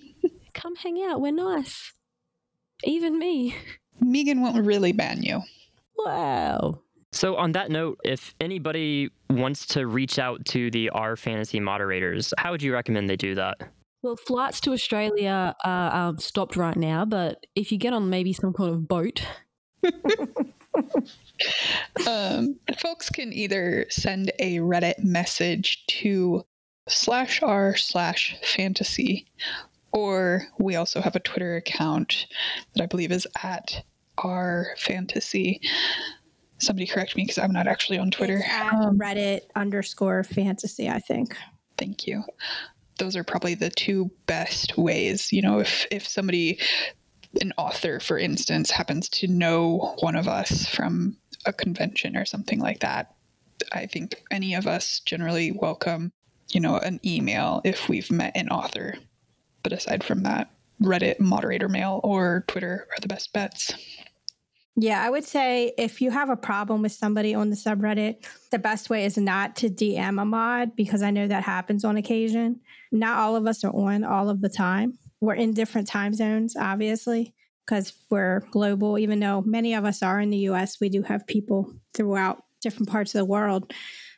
come 0.54 0.74
hang 0.76 1.04
out. 1.06 1.20
We're 1.20 1.32
nice. 1.32 1.92
Even 2.84 3.18
me. 3.18 3.54
Megan 4.00 4.40
won't 4.40 4.64
really 4.64 4.92
ban 4.92 5.22
you. 5.22 5.42
Wow. 5.98 6.80
So, 7.12 7.36
on 7.36 7.52
that 7.52 7.70
note, 7.70 8.00
if 8.04 8.34
anybody 8.40 9.10
wants 9.28 9.66
to 9.66 9.86
reach 9.86 10.18
out 10.18 10.46
to 10.46 10.70
the 10.70 10.88
R 10.88 11.14
Fantasy 11.14 11.60
moderators, 11.60 12.32
how 12.38 12.52
would 12.52 12.62
you 12.62 12.72
recommend 12.72 13.10
they 13.10 13.16
do 13.16 13.34
that? 13.34 13.58
Well, 14.02 14.16
flights 14.16 14.60
to 14.62 14.72
Australia 14.72 15.54
are 15.64 16.08
um, 16.08 16.18
stopped 16.18 16.56
right 16.56 16.76
now, 16.76 17.04
but 17.04 17.46
if 17.54 17.70
you 17.70 17.78
get 17.78 17.92
on 17.92 18.10
maybe 18.10 18.32
some 18.32 18.52
kind 18.52 18.70
of 18.70 18.88
boat. 18.88 19.24
um, 22.08 22.58
folks 22.78 23.08
can 23.10 23.32
either 23.32 23.86
send 23.90 24.32
a 24.40 24.56
Reddit 24.58 25.04
message 25.04 25.86
to 25.86 26.44
slash 26.88 27.42
r 27.42 27.76
slash 27.76 28.36
fantasy, 28.42 29.28
or 29.92 30.48
we 30.58 30.74
also 30.74 31.00
have 31.00 31.14
a 31.14 31.20
Twitter 31.20 31.54
account 31.54 32.26
that 32.74 32.82
I 32.82 32.86
believe 32.86 33.12
is 33.12 33.28
at 33.44 33.84
r 34.18 34.74
fantasy. 34.78 35.60
Somebody 36.58 36.88
correct 36.88 37.16
me 37.16 37.22
because 37.22 37.38
I'm 37.38 37.52
not 37.52 37.68
actually 37.68 37.98
on 37.98 38.10
Twitter. 38.10 38.38
It's 38.38 38.48
at 38.48 38.74
um, 38.74 38.98
Reddit 38.98 39.42
underscore 39.54 40.24
fantasy, 40.24 40.88
I 40.88 40.98
think. 40.98 41.36
Thank 41.78 42.06
you 42.08 42.24
those 43.02 43.16
are 43.16 43.24
probably 43.24 43.56
the 43.56 43.68
two 43.68 44.08
best 44.26 44.78
ways. 44.78 45.32
You 45.32 45.42
know, 45.42 45.58
if 45.58 45.86
if 45.90 46.06
somebody 46.06 46.60
an 47.40 47.52
author, 47.58 47.98
for 47.98 48.16
instance, 48.16 48.70
happens 48.70 49.08
to 49.08 49.26
know 49.26 49.96
one 49.98 50.14
of 50.14 50.28
us 50.28 50.68
from 50.68 51.16
a 51.44 51.52
convention 51.52 52.16
or 52.16 52.24
something 52.24 52.60
like 52.60 52.78
that, 52.78 53.12
I 53.72 53.86
think 53.86 54.22
any 54.30 54.54
of 54.54 54.68
us 54.68 55.00
generally 55.00 55.50
welcome, 55.50 56.12
you 56.50 56.60
know, 56.60 56.76
an 56.76 57.00
email 57.04 57.60
if 57.64 57.88
we've 57.88 58.10
met 58.10 58.36
an 58.36 58.48
author. 58.50 58.94
But 59.64 59.72
aside 59.72 60.04
from 60.04 60.22
that, 60.22 60.50
Reddit 60.80 61.18
moderator 61.18 61.68
mail 61.68 62.00
or 62.04 62.44
Twitter 62.46 62.86
are 62.90 63.00
the 63.00 63.08
best 63.08 63.32
bets. 63.32 63.72
Yeah, 64.76 65.04
I 65.04 65.10
would 65.10 65.24
say 65.24 65.74
if 65.76 66.00
you 66.00 66.10
have 66.10 66.30
a 66.30 66.36
problem 66.36 66.80
with 66.80 66.92
somebody 66.92 67.34
on 67.34 67.50
the 67.50 67.56
subreddit, 67.56 68.24
the 68.50 68.58
best 68.58 68.88
way 68.88 69.04
is 69.04 69.18
not 69.18 69.54
to 69.56 69.68
DM 69.68 70.20
a 70.20 70.24
mod 70.24 70.74
because 70.76 71.02
I 71.02 71.10
know 71.10 71.28
that 71.28 71.42
happens 71.42 71.84
on 71.84 71.98
occasion. 71.98 72.60
Not 72.90 73.18
all 73.18 73.36
of 73.36 73.46
us 73.46 73.64
are 73.64 73.74
on 73.74 74.02
all 74.02 74.30
of 74.30 74.40
the 74.40 74.48
time. 74.48 74.98
We're 75.20 75.34
in 75.34 75.52
different 75.52 75.88
time 75.88 76.14
zones, 76.14 76.56
obviously, 76.56 77.34
because 77.66 77.92
we're 78.08 78.40
global. 78.50 78.98
Even 78.98 79.20
though 79.20 79.42
many 79.42 79.74
of 79.74 79.84
us 79.84 80.02
are 80.02 80.20
in 80.20 80.30
the 80.30 80.48
US, 80.48 80.80
we 80.80 80.88
do 80.88 81.02
have 81.02 81.26
people 81.26 81.74
throughout 81.92 82.42
different 82.62 82.88
parts 82.88 83.14
of 83.14 83.18
the 83.18 83.24
world. 83.26 83.72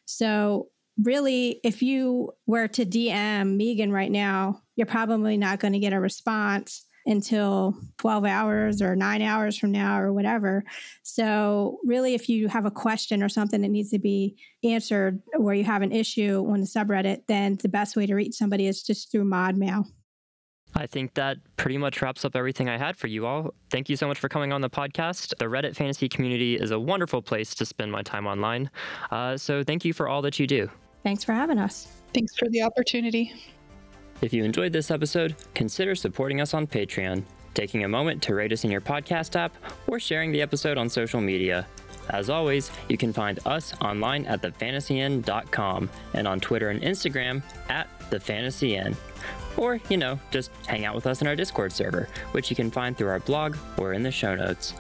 So, 0.05 0.69
really, 1.03 1.61
if 1.65 1.83
you 1.83 2.31
were 2.47 2.69
to 2.69 2.87
DM 2.87 3.57
Megan 3.57 3.91
right 3.91 4.11
now, 4.11 4.63
you're 4.77 4.87
probably 4.87 5.37
not 5.37 5.59
going 5.59 5.73
to 5.73 5.81
get 5.81 5.93
a 5.93 5.99
response 5.99 6.85
until 7.07 7.77
12 7.99 8.25
hours 8.25 8.83
or 8.83 8.97
nine 8.97 9.23
hours 9.23 9.59
from 9.59 9.73
now 9.73 10.01
or 10.01 10.13
whatever. 10.13 10.65
So, 11.03 11.79
really, 11.85 12.15
if 12.15 12.29
you 12.29 12.49
have 12.49 12.65
a 12.65 12.71
question 12.71 13.23
or 13.23 13.29
something 13.29 13.61
that 13.61 13.69
needs 13.69 13.91
to 13.91 13.99
be 13.99 14.37
answered 14.63 15.23
where 15.37 15.55
you 15.55 15.65
have 15.65 15.83
an 15.83 15.93
issue 15.93 16.45
on 16.49 16.61
the 16.61 16.67
subreddit, 16.67 17.27
then 17.29 17.59
the 17.63 17.69
best 17.69 17.97
way 17.97 18.07
to 18.07 18.15
reach 18.15 18.35
somebody 18.35 18.67
is 18.67 18.83
just 18.83 19.11
through 19.11 19.25
mod 19.25 19.57
mail. 19.57 19.87
I 20.77 20.87
think 20.87 21.15
that 21.15 21.37
pretty 21.57 21.79
much 21.79 22.03
wraps 22.03 22.25
up 22.25 22.35
everything 22.35 22.69
I 22.69 22.79
had 22.79 22.97
for 22.97 23.07
you 23.07 23.27
all. 23.27 23.55
Thank 23.71 23.89
you 23.89 23.97
so 23.97 24.09
much 24.09 24.19
for 24.19 24.29
coming 24.29 24.53
on 24.53 24.61
the 24.61 24.71
podcast. 24.71 25.33
The 25.39 25.45
Reddit 25.45 25.77
fantasy 25.77 26.09
community 26.09 26.57
is 26.57 26.73
a 26.73 26.81
wonderful 26.81 27.23
place 27.23 27.55
to 27.57 27.65
spend 27.65 27.93
my 27.93 28.03
time 28.03 28.27
online. 28.27 28.71
Uh, 29.11 29.37
so 29.37 29.63
thank 29.63 29.85
you 29.85 29.93
for 29.93 30.09
all 30.09 30.21
that 30.23 30.39
you 30.41 30.47
do. 30.47 30.69
Thanks 31.05 31.23
for 31.23 31.33
having 31.33 31.59
us. 31.59 31.87
Thanks 32.13 32.37
for 32.37 32.49
the 32.49 32.63
opportunity. 32.63 33.33
If 34.25 34.33
you 34.33 34.43
enjoyed 34.43 34.73
this 34.73 34.91
episode, 34.91 35.37
consider 35.55 35.95
supporting 35.95 36.41
us 36.41 36.55
on 36.55 36.67
Patreon, 36.67 37.25
taking 37.53 37.85
a 37.85 37.89
moment 37.89 38.23
to 38.23 38.35
rate 38.35 38.55
us 38.55 38.65
in 38.65 38.71
your 38.71 38.81
podcast 38.81 39.37
app, 39.37 39.55
or 39.87 40.01
sharing 40.01 40.33
the 40.33 40.41
episode 40.41 40.79
on 40.79 40.89
social 40.89 41.21
media. 41.21 41.67
As 42.09 42.31
always, 42.31 42.71
you 42.89 42.97
can 42.97 43.13
find 43.13 43.39
us 43.45 43.75
online 43.83 44.25
at 44.25 44.41
thefantasyinn.com 44.41 45.91
and 46.15 46.27
on 46.27 46.41
Twitter 46.41 46.71
and 46.71 46.81
Instagram 46.81 47.43
at 47.69 47.87
thefantasyinn. 48.09 48.97
Or, 49.59 49.79
you 49.91 49.99
know, 49.99 50.19
just 50.31 50.51
hang 50.67 50.87
out 50.87 50.95
with 50.95 51.07
us 51.07 51.21
in 51.21 51.27
our 51.27 51.37
Discord 51.37 51.71
server, 51.71 52.09
which 52.33 52.49
you 52.49 52.57
can 52.57 52.71
find 52.71 52.97
through 52.97 53.09
our 53.09 53.21
blog 53.21 53.59
or 53.77 53.93
in 53.93 54.03
the 54.03 54.11
show 54.11 54.35
notes. 54.35 54.73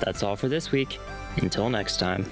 That's 0.00 0.22
all 0.22 0.36
for 0.36 0.50
this 0.50 0.72
week. 0.72 0.98
Until 1.38 1.70
next 1.70 1.96
time. 1.96 2.30